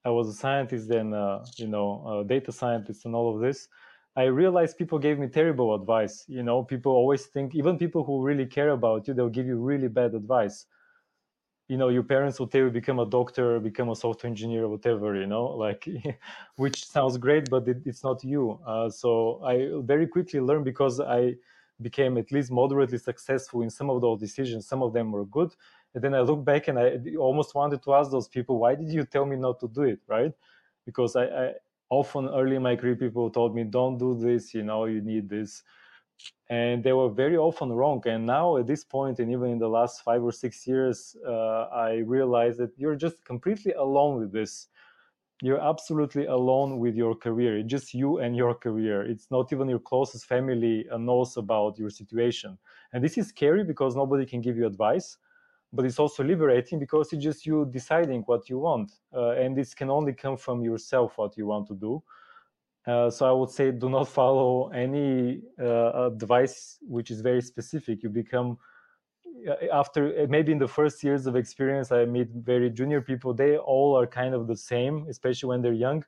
i 0.08 0.10
was 0.18 0.28
a 0.28 0.32
scientist 0.44 0.88
then 0.88 1.08
uh, 1.14 1.44
you 1.56 1.66
know 1.74 2.24
data 2.26 2.52
scientist 2.52 3.04
and 3.06 3.14
all 3.14 3.28
of 3.34 3.40
this 3.40 3.68
i 4.16 4.24
realized 4.24 4.78
people 4.78 4.98
gave 4.98 5.18
me 5.18 5.28
terrible 5.28 5.74
advice 5.74 6.24
you 6.28 6.42
know 6.42 6.62
people 6.64 6.92
always 6.92 7.26
think 7.26 7.54
even 7.54 7.78
people 7.78 8.04
who 8.04 8.22
really 8.30 8.46
care 8.46 8.70
about 8.70 9.06
you 9.06 9.14
they'll 9.14 9.36
give 9.38 9.46
you 9.46 9.58
really 9.58 9.88
bad 9.88 10.14
advice. 10.14 10.66
You 11.68 11.76
know 11.76 11.88
your 11.90 12.02
parents 12.02 12.38
will 12.40 12.46
tell 12.48 12.62
you 12.62 12.70
become 12.70 12.98
a 12.98 13.04
doctor 13.06 13.60
become 13.60 13.90
a 13.90 13.96
software 13.96 14.30
engineer 14.30 14.66
whatever 14.68 15.14
you 15.14 15.26
know 15.26 15.44
like 15.64 15.86
which 16.56 16.86
sounds 16.86 17.18
great 17.18 17.50
but 17.50 17.68
it, 17.68 17.78
it's 17.84 18.02
not 18.02 18.24
you. 18.24 18.58
Uh, 18.66 18.88
so 18.88 19.42
i 19.44 19.54
very 19.82 20.06
quickly 20.06 20.40
learned 20.40 20.64
because 20.64 20.98
i 21.00 21.34
became 21.80 22.16
at 22.18 22.32
least 22.32 22.50
moderately 22.50 22.98
successful 22.98 23.62
in 23.62 23.70
some 23.70 23.90
of 23.90 24.00
those 24.00 24.18
decisions 24.18 24.66
some 24.66 24.82
of 24.82 24.92
them 24.94 25.12
were 25.12 25.26
good 25.26 25.54
and 25.94 26.02
then 26.04 26.14
i 26.14 26.20
look 26.20 26.44
back 26.44 26.68
and 26.68 26.78
i 26.78 26.98
almost 27.18 27.54
wanted 27.54 27.82
to 27.82 27.94
ask 27.94 28.10
those 28.10 28.28
people 28.28 28.58
why 28.58 28.74
did 28.74 28.88
you 28.88 29.04
tell 29.04 29.26
me 29.26 29.36
not 29.36 29.58
to 29.60 29.68
do 29.68 29.82
it? 29.82 30.00
Right? 30.06 30.32
Because 30.86 31.16
i, 31.16 31.24
I 31.24 31.52
often 31.90 32.28
early 32.28 32.56
in 32.56 32.62
my 32.62 32.76
career 32.76 32.96
people 32.96 33.30
told 33.30 33.54
me 33.54 33.64
don't 33.64 33.98
do 33.98 34.14
this 34.18 34.54
you 34.54 34.62
know 34.62 34.84
you 34.84 35.00
need 35.00 35.28
this. 35.28 35.62
And 36.50 36.82
they 36.82 36.92
were 36.94 37.10
very 37.10 37.36
often 37.36 37.72
wrong. 37.72 38.02
And 38.06 38.26
now 38.26 38.56
at 38.56 38.66
this 38.66 38.84
point 38.84 39.18
and 39.18 39.30
even 39.30 39.50
in 39.50 39.58
the 39.58 39.68
last 39.68 40.02
five 40.02 40.22
or 40.22 40.32
six 40.32 40.66
years 40.66 41.16
uh, 41.26 41.64
i 41.88 41.96
realized 42.16 42.58
that 42.58 42.72
you're 42.78 42.96
just 42.96 43.24
completely 43.24 43.72
alone 43.72 44.18
with 44.20 44.32
this. 44.32 44.68
You're 45.40 45.60
absolutely 45.60 46.26
alone 46.26 46.78
with 46.78 46.96
your 46.96 47.14
career. 47.14 47.58
It's 47.58 47.70
just 47.70 47.94
you 47.94 48.18
and 48.18 48.36
your 48.36 48.54
career. 48.54 49.02
It's 49.02 49.30
not 49.30 49.52
even 49.52 49.68
your 49.68 49.78
closest 49.78 50.26
family 50.26 50.86
uh, 50.90 50.98
knows 50.98 51.36
about 51.36 51.78
your 51.78 51.90
situation. 51.90 52.58
And 52.92 53.04
this 53.04 53.16
is 53.16 53.28
scary 53.28 53.62
because 53.62 53.94
nobody 53.94 54.26
can 54.26 54.40
give 54.40 54.56
you 54.56 54.66
advice 54.66 55.16
but 55.72 55.84
it's 55.84 55.98
also 55.98 56.24
liberating 56.24 56.78
because 56.78 57.12
it's 57.12 57.22
just 57.22 57.44
you 57.44 57.68
deciding 57.70 58.22
what 58.22 58.48
you 58.48 58.58
want 58.58 58.92
uh, 59.14 59.30
and 59.30 59.56
this 59.56 59.74
can 59.74 59.90
only 59.90 60.12
come 60.12 60.36
from 60.36 60.62
yourself 60.62 61.18
what 61.18 61.36
you 61.36 61.46
want 61.46 61.66
to 61.66 61.74
do 61.74 62.02
uh, 62.88 63.10
so 63.10 63.28
I 63.28 63.32
would 63.32 63.50
say 63.50 63.70
do 63.70 63.90
not 63.90 64.08
follow 64.08 64.68
any 64.70 65.42
uh, 65.60 66.06
advice 66.06 66.78
which 66.80 67.10
is 67.10 67.20
very 67.20 67.42
specific. 67.42 68.02
You 68.02 68.08
become 68.08 68.56
uh, 69.46 69.54
after 69.72 70.22
uh, 70.22 70.26
maybe 70.28 70.52
in 70.52 70.58
the 70.58 70.68
first 70.68 71.04
years 71.04 71.26
of 71.26 71.36
experience, 71.36 71.92
I 71.92 72.06
meet 72.06 72.28
very 72.30 72.70
junior 72.70 73.02
people. 73.02 73.34
They 73.34 73.58
all 73.58 73.94
are 73.98 74.06
kind 74.06 74.34
of 74.34 74.46
the 74.46 74.56
same, 74.56 75.06
especially 75.10 75.48
when 75.48 75.60
they're 75.60 75.72
young. 75.72 76.02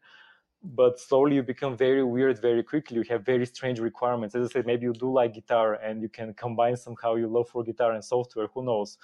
But 0.62 0.98
slowly 0.98 1.36
you 1.36 1.42
become 1.42 1.76
very 1.76 2.04
weird 2.04 2.40
very 2.40 2.62
quickly. 2.62 2.96
You 2.96 3.04
have 3.10 3.24
very 3.24 3.46
strange 3.46 3.78
requirements. 3.78 4.34
As 4.34 4.48
I 4.48 4.52
said, 4.52 4.66
maybe 4.66 4.84
you 4.84 4.92
do 4.92 5.12
like 5.12 5.34
guitar 5.34 5.74
and 5.74 6.00
you 6.02 6.08
can 6.08 6.32
combine 6.34 6.76
somehow 6.76 7.14
your 7.14 7.28
love 7.28 7.48
for 7.48 7.62
guitar 7.62 7.92
and 7.92 8.04
software. 8.04 8.46
Who 8.54 8.64
knows? 8.64 8.98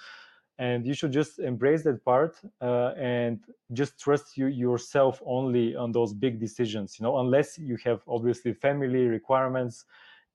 And 0.59 0.85
you 0.85 0.93
should 0.93 1.11
just 1.11 1.39
embrace 1.39 1.83
that 1.83 2.03
part 2.03 2.39
uh, 2.61 2.91
and 2.97 3.39
just 3.73 3.99
trust 3.99 4.37
you 4.37 4.47
yourself 4.47 5.21
only 5.25 5.75
on 5.75 5.91
those 5.91 6.13
big 6.13 6.39
decisions 6.39 6.97
you 6.99 7.03
know 7.03 7.19
unless 7.19 7.57
you 7.57 7.77
have 7.83 8.01
obviously 8.07 8.53
family 8.53 9.05
requirements 9.05 9.85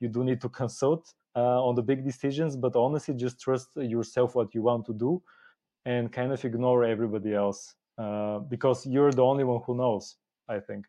you 0.00 0.08
do 0.08 0.24
need 0.24 0.40
to 0.40 0.48
consult 0.48 1.14
uh, 1.34 1.62
on 1.66 1.74
the 1.74 1.82
big 1.82 2.04
decisions 2.04 2.56
but 2.56 2.76
honestly 2.76 3.14
just 3.14 3.40
trust 3.40 3.68
yourself 3.76 4.34
what 4.34 4.54
you 4.54 4.62
want 4.62 4.84
to 4.84 4.92
do 4.92 5.22
and 5.84 6.12
kind 6.12 6.32
of 6.32 6.44
ignore 6.44 6.84
everybody 6.84 7.34
else 7.34 7.74
uh, 7.98 8.38
because 8.38 8.86
you're 8.86 9.12
the 9.12 9.22
only 9.22 9.44
one 9.44 9.60
who 9.66 9.74
knows 9.76 10.16
i 10.48 10.58
think. 10.58 10.86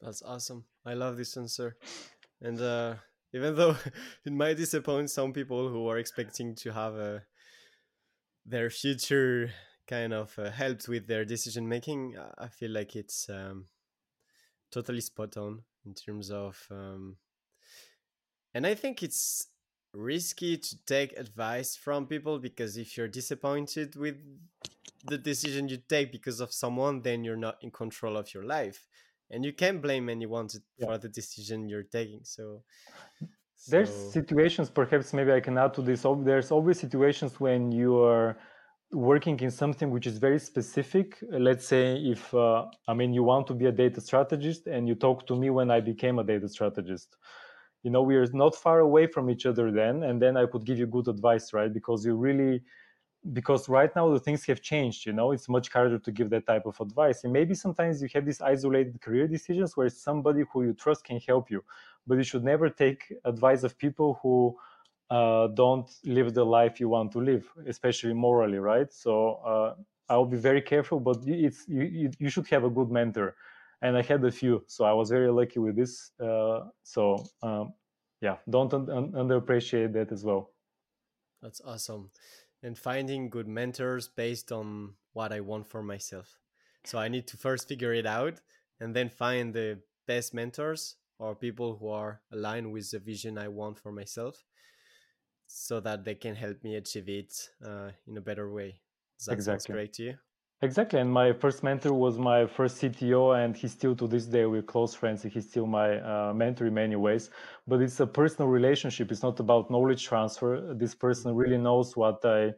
That's 0.00 0.22
awesome. 0.22 0.64
I 0.84 0.94
love 0.94 1.18
this 1.18 1.36
answer. 1.36 1.76
And 2.40 2.60
uh, 2.60 2.94
even 3.34 3.54
though 3.54 3.76
it 4.24 4.32
might 4.32 4.56
disappoint 4.56 5.10
some 5.10 5.32
people 5.32 5.68
who 5.68 5.86
are 5.88 5.98
expecting 5.98 6.54
to 6.56 6.72
have 6.72 6.94
a 6.94 7.22
their 8.50 8.70
future 8.70 9.50
kind 9.86 10.12
of 10.12 10.36
uh, 10.38 10.50
helps 10.50 10.88
with 10.88 11.06
their 11.06 11.24
decision 11.24 11.68
making, 11.68 12.16
I 12.38 12.48
feel 12.48 12.70
like 12.70 12.96
it's 12.96 13.28
um, 13.28 13.66
totally 14.70 15.00
spot 15.00 15.36
on 15.36 15.62
in 15.86 15.94
terms 15.94 16.30
of, 16.30 16.66
um, 16.70 17.16
and 18.54 18.66
I 18.66 18.74
think 18.74 19.02
it's 19.02 19.46
risky 19.92 20.56
to 20.56 20.84
take 20.86 21.18
advice 21.18 21.76
from 21.76 22.06
people 22.06 22.38
because 22.38 22.76
if 22.76 22.96
you're 22.96 23.08
disappointed 23.08 23.96
with 23.96 24.16
the 25.04 25.18
decision 25.18 25.68
you 25.68 25.78
take 25.88 26.12
because 26.12 26.40
of 26.40 26.52
someone, 26.52 27.02
then 27.02 27.24
you're 27.24 27.36
not 27.36 27.56
in 27.62 27.70
control 27.70 28.16
of 28.16 28.32
your 28.34 28.44
life, 28.44 28.86
and 29.30 29.44
you 29.44 29.52
can't 29.52 29.80
blame 29.80 30.08
anyone 30.08 30.48
to, 30.48 30.62
yeah. 30.76 30.86
for 30.86 30.98
the 30.98 31.08
decision 31.08 31.68
you're 31.68 31.84
taking. 31.84 32.20
So. 32.24 32.62
There's 33.68 33.90
situations, 33.90 34.70
perhaps 34.70 35.12
maybe 35.12 35.32
I 35.32 35.40
can 35.40 35.58
add 35.58 35.74
to 35.74 35.82
this. 35.82 36.06
There's 36.24 36.50
always 36.50 36.80
situations 36.80 37.38
when 37.38 37.70
you 37.70 38.02
are 38.02 38.38
working 38.92 39.38
in 39.40 39.50
something 39.50 39.90
which 39.90 40.06
is 40.06 40.18
very 40.18 40.38
specific. 40.38 41.18
Let's 41.30 41.66
say 41.66 41.96
if 41.96 42.34
uh, 42.34 42.66
I 42.88 42.94
mean 42.94 43.12
you 43.12 43.22
want 43.22 43.46
to 43.48 43.54
be 43.54 43.66
a 43.66 43.72
data 43.72 44.00
strategist 44.00 44.66
and 44.66 44.88
you 44.88 44.94
talk 44.94 45.26
to 45.28 45.36
me 45.36 45.50
when 45.50 45.70
I 45.70 45.80
became 45.80 46.18
a 46.18 46.24
data 46.24 46.48
strategist. 46.48 47.16
You 47.82 47.90
know, 47.90 48.02
we 48.02 48.16
are 48.16 48.26
not 48.32 48.56
far 48.56 48.80
away 48.80 49.06
from 49.06 49.30
each 49.30 49.46
other 49.46 49.70
then, 49.70 50.02
and 50.02 50.20
then 50.20 50.36
I 50.36 50.46
could 50.46 50.66
give 50.66 50.78
you 50.78 50.86
good 50.86 51.08
advice, 51.08 51.52
right? 51.52 51.72
Because 51.72 52.04
you 52.04 52.14
really 52.14 52.62
because 53.32 53.68
right 53.68 53.94
now 53.94 54.10
the 54.10 54.18
things 54.18 54.44
have 54.46 54.62
changed 54.62 55.04
you 55.04 55.12
know 55.12 55.32
it's 55.32 55.48
much 55.48 55.68
harder 55.70 55.98
to 55.98 56.10
give 56.10 56.30
that 56.30 56.46
type 56.46 56.64
of 56.66 56.80
advice 56.80 57.24
and 57.24 57.32
maybe 57.32 57.54
sometimes 57.54 58.00
you 58.00 58.08
have 58.12 58.24
these 58.24 58.40
isolated 58.40 59.00
career 59.00 59.28
decisions 59.28 59.76
where 59.76 59.88
somebody 59.90 60.42
who 60.52 60.64
you 60.64 60.72
trust 60.72 61.04
can 61.04 61.20
help 61.20 61.50
you 61.50 61.62
but 62.06 62.16
you 62.16 62.24
should 62.24 62.44
never 62.44 62.70
take 62.70 63.12
advice 63.24 63.62
of 63.62 63.76
people 63.76 64.18
who 64.22 64.56
uh, 65.10 65.48
don't 65.48 65.90
live 66.04 66.34
the 66.34 66.44
life 66.44 66.80
you 66.80 66.88
want 66.88 67.12
to 67.12 67.18
live, 67.20 67.50
especially 67.66 68.14
morally, 68.14 68.58
right? 68.58 68.92
So 68.92 69.34
uh, 69.44 69.74
I'll 70.08 70.24
be 70.24 70.36
very 70.36 70.62
careful, 70.62 71.00
but 71.00 71.18
it's 71.26 71.66
you, 71.68 72.10
you 72.18 72.30
should 72.30 72.46
have 72.48 72.64
a 72.64 72.70
good 72.70 72.90
mentor, 72.90 73.34
and 73.82 73.96
I 73.96 74.02
had 74.02 74.24
a 74.24 74.30
few, 74.30 74.64
so 74.68 74.84
I 74.84 74.92
was 74.92 75.10
very 75.10 75.30
lucky 75.30 75.58
with 75.58 75.76
this. 75.76 76.12
Uh, 76.20 76.60
so 76.84 77.24
um, 77.42 77.74
yeah, 78.20 78.36
don't 78.48 78.72
un- 78.72 78.90
un- 78.90 79.12
underappreciate 79.12 79.92
that 79.94 80.12
as 80.12 80.24
well. 80.24 80.52
That's 81.42 81.60
awesome, 81.62 82.10
and 82.62 82.78
finding 82.78 83.30
good 83.30 83.48
mentors 83.48 84.08
based 84.08 84.52
on 84.52 84.94
what 85.12 85.32
I 85.32 85.40
want 85.40 85.66
for 85.66 85.82
myself. 85.82 86.38
So 86.84 86.98
I 86.98 87.08
need 87.08 87.26
to 87.28 87.36
first 87.36 87.68
figure 87.68 87.92
it 87.92 88.06
out, 88.06 88.40
and 88.80 88.94
then 88.94 89.08
find 89.08 89.52
the 89.52 89.80
best 90.06 90.34
mentors 90.34 90.96
or 91.18 91.34
people 91.34 91.76
who 91.76 91.88
are 91.88 92.22
aligned 92.32 92.72
with 92.72 92.90
the 92.90 92.98
vision 92.98 93.36
I 93.36 93.48
want 93.48 93.78
for 93.78 93.92
myself 93.92 94.42
so 95.46 95.80
that 95.80 96.04
they 96.04 96.14
can 96.14 96.34
help 96.34 96.62
me 96.64 96.76
achieve 96.76 97.08
it 97.08 97.50
uh, 97.64 97.90
in 98.06 98.16
a 98.16 98.20
better 98.20 98.50
way. 98.50 98.80
Does 99.18 99.26
that 99.26 99.32
exactly. 99.32 99.66
sound 99.66 99.76
great 99.76 99.92
to 99.94 100.02
you? 100.04 100.14
Exactly. 100.62 101.00
And 101.00 101.10
my 101.10 101.32
first 101.32 101.62
mentor 101.62 101.94
was 101.94 102.18
my 102.18 102.46
first 102.46 102.76
CTO, 102.76 103.32
and 103.32 103.56
he's 103.56 103.72
still 103.72 103.96
to 103.96 104.06
this 104.06 104.26
day 104.26 104.44
we're 104.44 104.60
close 104.62 104.94
friends. 104.94 105.24
and 105.24 105.32
He's 105.32 105.48
still 105.48 105.66
my 105.66 105.98
uh, 106.00 106.34
mentor 106.34 106.66
in 106.66 106.74
many 106.74 106.96
ways. 106.96 107.30
But 107.66 107.80
it's 107.80 107.98
a 108.00 108.06
personal 108.06 108.48
relationship. 108.50 109.10
It's 109.10 109.22
not 109.22 109.40
about 109.40 109.70
knowledge 109.70 110.04
transfer. 110.04 110.74
This 110.74 110.94
person 110.94 111.34
really 111.34 111.56
knows 111.56 111.96
what 111.96 112.22
I. 112.24 112.52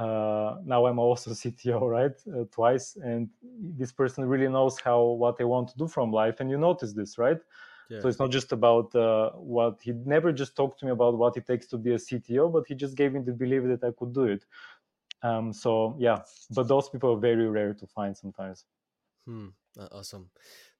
Uh, 0.00 0.58
now 0.64 0.86
I'm 0.86 0.98
also 0.98 1.30
CTO, 1.34 1.80
right? 1.80 2.12
Uh, 2.26 2.44
twice, 2.50 2.96
and 2.96 3.28
this 3.42 3.92
person 3.92 4.24
really 4.26 4.48
knows 4.48 4.80
how 4.80 5.02
what 5.02 5.36
I 5.40 5.44
want 5.44 5.68
to 5.70 5.76
do 5.76 5.88
from 5.88 6.12
life. 6.12 6.40
And 6.40 6.50
you 6.50 6.58
notice 6.58 6.94
this, 6.94 7.18
right? 7.18 7.38
Yeah. 7.88 8.02
So 8.02 8.08
it's 8.08 8.18
not 8.18 8.30
just 8.30 8.52
about 8.52 8.94
uh, 8.94 9.30
what 9.32 9.80
he 9.82 9.92
never 9.92 10.32
just 10.32 10.54
talked 10.56 10.80
to 10.80 10.86
me 10.86 10.92
about 10.92 11.16
what 11.16 11.36
it 11.36 11.46
takes 11.46 11.66
to 11.68 11.78
be 11.78 11.94
a 11.94 11.98
CTO, 11.98 12.48
but 12.48 12.66
he 12.66 12.74
just 12.74 12.96
gave 12.96 13.12
me 13.14 13.20
the 13.20 13.32
belief 13.32 13.62
that 13.64 13.82
I 13.84 13.90
could 13.98 14.12
do 14.12 14.24
it. 14.24 14.44
Um, 15.26 15.52
so 15.52 15.96
yeah, 15.98 16.18
but 16.50 16.68
those 16.68 16.88
people 16.88 17.12
are 17.14 17.20
very 17.20 17.48
rare 17.48 17.74
to 17.74 17.86
find 17.86 18.16
sometimes. 18.16 18.64
Hmm. 19.26 19.48
Awesome. 19.92 20.30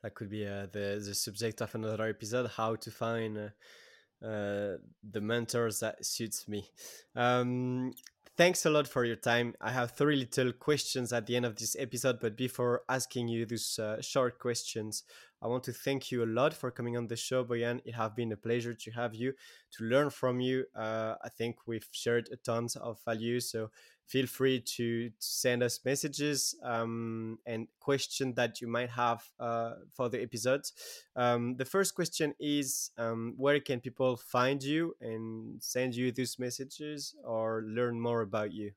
That 0.02 0.14
could 0.14 0.30
be 0.30 0.46
uh, 0.46 0.66
the 0.72 1.02
the 1.04 1.14
subject 1.14 1.60
of 1.60 1.74
another 1.74 2.08
episode: 2.08 2.50
how 2.56 2.76
to 2.76 2.90
find 2.90 3.36
uh, 3.38 4.26
uh, 4.26 4.76
the 5.02 5.20
mentors 5.20 5.80
that 5.80 6.04
suits 6.04 6.48
me. 6.48 6.70
Um, 7.14 7.92
thanks 8.36 8.64
a 8.64 8.70
lot 8.70 8.88
for 8.88 9.04
your 9.04 9.16
time. 9.16 9.54
I 9.60 9.72
have 9.72 9.90
three 9.90 10.16
little 10.16 10.52
questions 10.52 11.12
at 11.12 11.26
the 11.26 11.36
end 11.36 11.44
of 11.44 11.56
this 11.56 11.76
episode, 11.78 12.20
but 12.20 12.36
before 12.36 12.82
asking 12.88 13.28
you 13.28 13.46
these 13.46 13.78
uh, 13.78 14.00
short 14.00 14.38
questions, 14.38 15.04
I 15.42 15.48
want 15.48 15.64
to 15.64 15.72
thank 15.72 16.10
you 16.10 16.24
a 16.24 16.26
lot 16.26 16.54
for 16.54 16.70
coming 16.70 16.96
on 16.96 17.06
the 17.06 17.16
show, 17.16 17.44
Boyan. 17.44 17.80
It 17.84 17.94
has 17.94 18.10
been 18.16 18.32
a 18.32 18.36
pleasure 18.36 18.74
to 18.74 18.90
have 18.92 19.14
you, 19.14 19.34
to 19.72 19.84
learn 19.84 20.10
from 20.10 20.40
you. 20.40 20.64
Uh, 20.74 21.14
I 21.22 21.28
think 21.28 21.56
we've 21.66 21.88
shared 21.92 22.28
a 22.32 22.36
tons 22.36 22.76
of 22.76 22.98
value, 23.04 23.40
so 23.40 23.70
feel 24.06 24.26
free 24.26 24.60
to, 24.60 25.10
send 25.18 25.62
us 25.62 25.80
messages 25.84 26.54
um, 26.62 27.38
and 27.46 27.66
questions 27.80 28.34
that 28.36 28.60
you 28.60 28.68
might 28.68 28.90
have 28.90 29.22
uh, 29.38 29.74
for 29.92 30.08
the 30.08 30.22
episodes. 30.22 30.72
Um, 31.16 31.56
the 31.56 31.64
first 31.64 31.94
question 31.94 32.34
is 32.38 32.90
um, 32.96 33.34
where 33.36 33.60
can 33.60 33.80
people 33.80 34.16
find 34.16 34.62
you 34.62 34.94
and 35.00 35.62
send 35.62 35.94
you 35.94 36.12
these 36.12 36.38
messages 36.38 37.14
or 37.24 37.62
learn 37.66 38.00
more 38.00 38.22
about 38.22 38.52
you? 38.52 38.72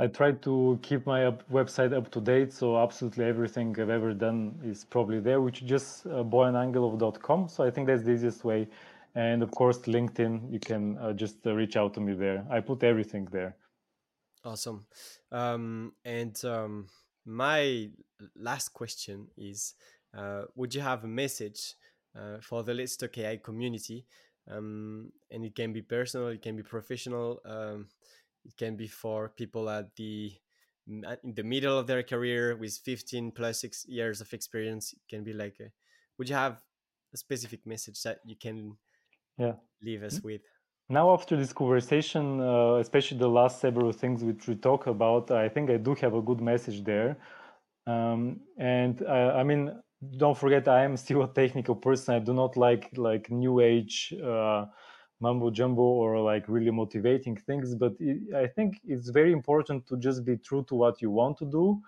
I 0.00 0.06
try 0.06 0.32
to 0.32 0.78
keep 0.80 1.04
my 1.04 1.26
up 1.26 1.46
website 1.50 1.92
up 1.94 2.10
to 2.12 2.22
date, 2.22 2.54
so 2.54 2.78
absolutely 2.78 3.26
everything 3.26 3.78
I've 3.78 3.90
ever 3.90 4.14
done 4.14 4.58
is 4.64 4.82
probably 4.82 5.20
there, 5.20 5.42
which 5.42 5.60
is 5.60 5.68
just 5.68 6.06
uh. 6.06 7.48
So 7.48 7.64
I 7.64 7.70
think 7.70 7.86
that's 7.86 8.02
the 8.04 8.12
easiest 8.12 8.42
way. 8.42 8.66
And 9.14 9.42
of 9.42 9.50
course, 9.50 9.78
LinkedIn, 9.80 10.50
you 10.50 10.58
can 10.58 10.96
uh, 10.96 11.12
just 11.12 11.46
uh, 11.46 11.54
reach 11.54 11.76
out 11.76 11.92
to 11.94 12.00
me 12.00 12.14
there. 12.14 12.46
I 12.50 12.60
put 12.60 12.82
everything 12.82 13.28
there. 13.30 13.56
Awesome. 14.42 14.86
Um, 15.30 15.92
and 16.02 16.42
um, 16.46 16.86
my 17.26 17.90
last 18.34 18.70
question 18.70 19.26
is 19.36 19.74
uh, 20.16 20.44
Would 20.54 20.74
you 20.74 20.80
have 20.80 21.04
a 21.04 21.08
message 21.08 21.74
uh, 22.18 22.38
for 22.40 22.62
the 22.62 22.72
Let's 22.72 22.96
Talk 22.96 23.18
AI 23.18 23.36
community? 23.36 24.06
Um, 24.50 25.12
and 25.30 25.44
it 25.44 25.54
can 25.54 25.72
be 25.72 25.82
personal, 25.82 26.28
it 26.28 26.42
can 26.42 26.56
be 26.56 26.62
professional, 26.62 27.40
um, 27.44 27.88
it 28.50 28.56
can 28.56 28.76
be 28.76 28.88
for 28.88 29.28
people 29.36 29.68
at 29.70 29.94
the 29.96 30.32
in 30.86 31.34
the 31.36 31.44
middle 31.44 31.78
of 31.78 31.86
their 31.86 32.02
career 32.02 32.56
with 32.56 32.76
15 32.84 33.30
plus 33.30 33.60
six 33.60 33.84
years 33.86 34.20
of 34.20 34.32
experience. 34.32 34.92
It 34.92 35.04
can 35.08 35.22
be 35.22 35.32
like, 35.32 35.56
a, 35.60 35.68
would 36.18 36.28
you 36.28 36.34
have 36.34 36.60
a 37.14 37.16
specific 37.16 37.64
message 37.64 38.02
that 38.02 38.18
you 38.24 38.36
can 38.36 38.76
yeah. 39.38 39.52
leave 39.82 40.02
us 40.02 40.20
with? 40.24 40.40
Now, 40.88 41.12
after 41.12 41.36
this 41.36 41.52
conversation, 41.52 42.40
uh, 42.40 42.74
especially 42.76 43.18
the 43.18 43.28
last 43.28 43.60
several 43.60 43.92
things 43.92 44.24
which 44.24 44.48
we 44.48 44.56
talk 44.56 44.88
about, 44.88 45.30
I 45.30 45.48
think 45.48 45.70
I 45.70 45.76
do 45.76 45.94
have 46.00 46.14
a 46.14 46.22
good 46.22 46.40
message 46.40 46.82
there. 46.82 47.16
Um, 47.86 48.40
and 48.58 49.00
uh, 49.02 49.34
I 49.36 49.44
mean, 49.44 49.70
don't 50.16 50.36
forget, 50.36 50.66
I 50.66 50.82
am 50.82 50.96
still 50.96 51.22
a 51.22 51.28
technical 51.28 51.76
person. 51.76 52.14
I 52.14 52.18
do 52.18 52.34
not 52.34 52.56
like 52.56 52.90
like 52.96 53.30
new 53.30 53.60
age 53.60 54.12
uh, 54.24 54.64
mumbo 55.20 55.50
jumbo 55.50 55.82
or 55.82 56.18
like 56.20 56.48
really 56.48 56.70
motivating 56.70 57.36
things. 57.36 57.74
But 57.74 57.92
it, 58.00 58.34
I 58.34 58.46
think 58.46 58.80
it's 58.84 59.10
very 59.10 59.32
important 59.32 59.86
to 59.88 59.96
just 59.96 60.24
be 60.24 60.36
true 60.36 60.64
to 60.68 60.74
what 60.74 61.00
you 61.02 61.10
want 61.10 61.38
to 61.38 61.44
do 61.44 61.80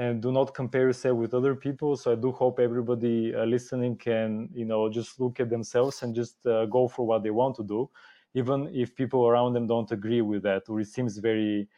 and 0.00 0.22
do 0.22 0.32
not 0.32 0.54
compare 0.54 0.86
yourself 0.86 1.18
with 1.18 1.34
other 1.34 1.54
people 1.54 1.96
so 1.96 2.12
i 2.12 2.14
do 2.14 2.30
hope 2.32 2.58
everybody 2.58 3.34
uh, 3.34 3.44
listening 3.44 3.96
can 3.96 4.48
you 4.54 4.64
know 4.64 4.88
just 4.88 5.20
look 5.20 5.40
at 5.40 5.50
themselves 5.50 6.02
and 6.02 6.14
just 6.14 6.36
uh, 6.46 6.64
go 6.66 6.88
for 6.88 7.06
what 7.06 7.22
they 7.22 7.30
want 7.30 7.54
to 7.54 7.62
do 7.62 7.88
even 8.34 8.68
if 8.72 8.94
people 8.94 9.26
around 9.26 9.52
them 9.52 9.66
don't 9.66 9.90
agree 9.92 10.22
with 10.22 10.42
that 10.42 10.62
or 10.68 10.80
it 10.80 10.86
seems 10.86 11.18
very 11.18 11.68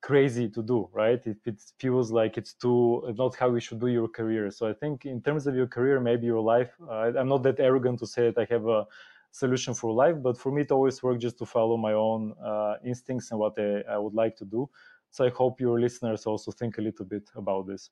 crazy 0.00 0.48
to 0.48 0.62
do 0.62 0.88
right 0.92 1.26
if 1.26 1.46
it 1.46 1.60
feels 1.78 2.10
like 2.10 2.38
it's 2.38 2.54
too 2.54 3.02
not 3.18 3.36
how 3.36 3.52
you 3.52 3.60
should 3.60 3.78
do 3.78 3.88
your 3.88 4.08
career 4.08 4.50
so 4.50 4.66
i 4.66 4.72
think 4.72 5.04
in 5.04 5.20
terms 5.20 5.46
of 5.46 5.54
your 5.54 5.66
career 5.66 6.00
maybe 6.00 6.26
your 6.26 6.40
life 6.40 6.72
uh, 6.88 7.12
i'm 7.18 7.28
not 7.28 7.42
that 7.42 7.60
arrogant 7.60 7.98
to 7.98 8.06
say 8.06 8.30
that 8.30 8.38
i 8.38 8.46
have 8.52 8.66
a 8.66 8.86
solution 9.30 9.74
for 9.74 9.92
life 9.92 10.16
but 10.22 10.36
for 10.36 10.50
me 10.52 10.62
it 10.62 10.72
always 10.72 11.02
worked 11.02 11.20
just 11.20 11.38
to 11.38 11.46
follow 11.46 11.76
my 11.76 11.92
own 11.92 12.34
uh, 12.44 12.74
instincts 12.84 13.30
and 13.30 13.38
what 13.40 13.54
I, 13.58 13.82
I 13.88 13.98
would 13.98 14.14
like 14.14 14.36
to 14.36 14.44
do. 14.44 14.68
So 15.10 15.24
i 15.24 15.30
hope 15.30 15.60
your 15.60 15.80
listeners 15.80 16.26
also 16.26 16.50
think 16.52 16.78
a 16.78 16.82
little 16.82 17.04
bit 17.04 17.28
about 17.34 17.66
this. 17.66 17.90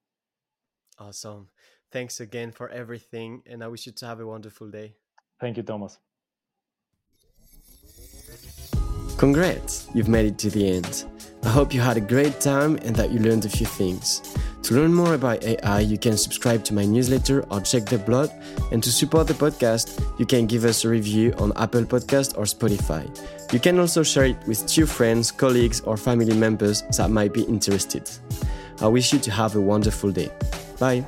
Awesome. 0.98 1.48
Thanks 1.90 2.20
again 2.20 2.52
for 2.52 2.68
everything 2.68 3.42
and 3.46 3.62
i 3.62 3.68
wish 3.68 3.86
you 3.86 3.92
to 3.92 4.06
have 4.06 4.20
a 4.20 4.26
wonderful 4.26 4.70
day. 4.70 4.94
Thank 5.40 5.56
you 5.56 5.62
thomas. 5.62 5.98
Congrats, 9.18 9.88
you've 9.94 10.08
made 10.08 10.26
it 10.26 10.38
to 10.38 10.48
the 10.48 10.76
end. 10.76 11.04
I 11.42 11.48
hope 11.48 11.74
you 11.74 11.80
had 11.80 11.96
a 11.96 12.00
great 12.00 12.40
time 12.40 12.76
and 12.82 12.94
that 12.94 13.10
you 13.10 13.18
learned 13.18 13.44
a 13.44 13.48
few 13.48 13.66
things. 13.66 14.22
To 14.62 14.74
learn 14.74 14.92
more 14.92 15.14
about 15.14 15.42
AI, 15.44 15.80
you 15.80 15.96
can 15.96 16.16
subscribe 16.16 16.62
to 16.64 16.74
my 16.74 16.84
newsletter 16.84 17.44
or 17.50 17.60
check 17.60 17.86
the 17.86 17.98
blog. 17.98 18.30
And 18.70 18.82
to 18.82 18.92
support 18.92 19.26
the 19.26 19.34
podcast, 19.34 20.02
you 20.18 20.26
can 20.26 20.46
give 20.46 20.64
us 20.64 20.84
a 20.84 20.88
review 20.88 21.32
on 21.38 21.52
Apple 21.56 21.84
Podcast 21.84 22.36
or 22.36 22.44
Spotify. 22.44 23.08
You 23.52 23.60
can 23.60 23.78
also 23.78 24.02
share 24.02 24.26
it 24.26 24.36
with 24.46 24.66
two 24.66 24.84
friends, 24.84 25.30
colleagues, 25.30 25.80
or 25.80 25.96
family 25.96 26.34
members 26.34 26.82
that 26.96 27.10
might 27.10 27.32
be 27.32 27.42
interested. 27.42 28.10
I 28.80 28.88
wish 28.88 29.12
you 29.12 29.18
to 29.20 29.30
have 29.30 29.56
a 29.56 29.60
wonderful 29.60 30.10
day. 30.12 30.30
Bye. 30.78 31.04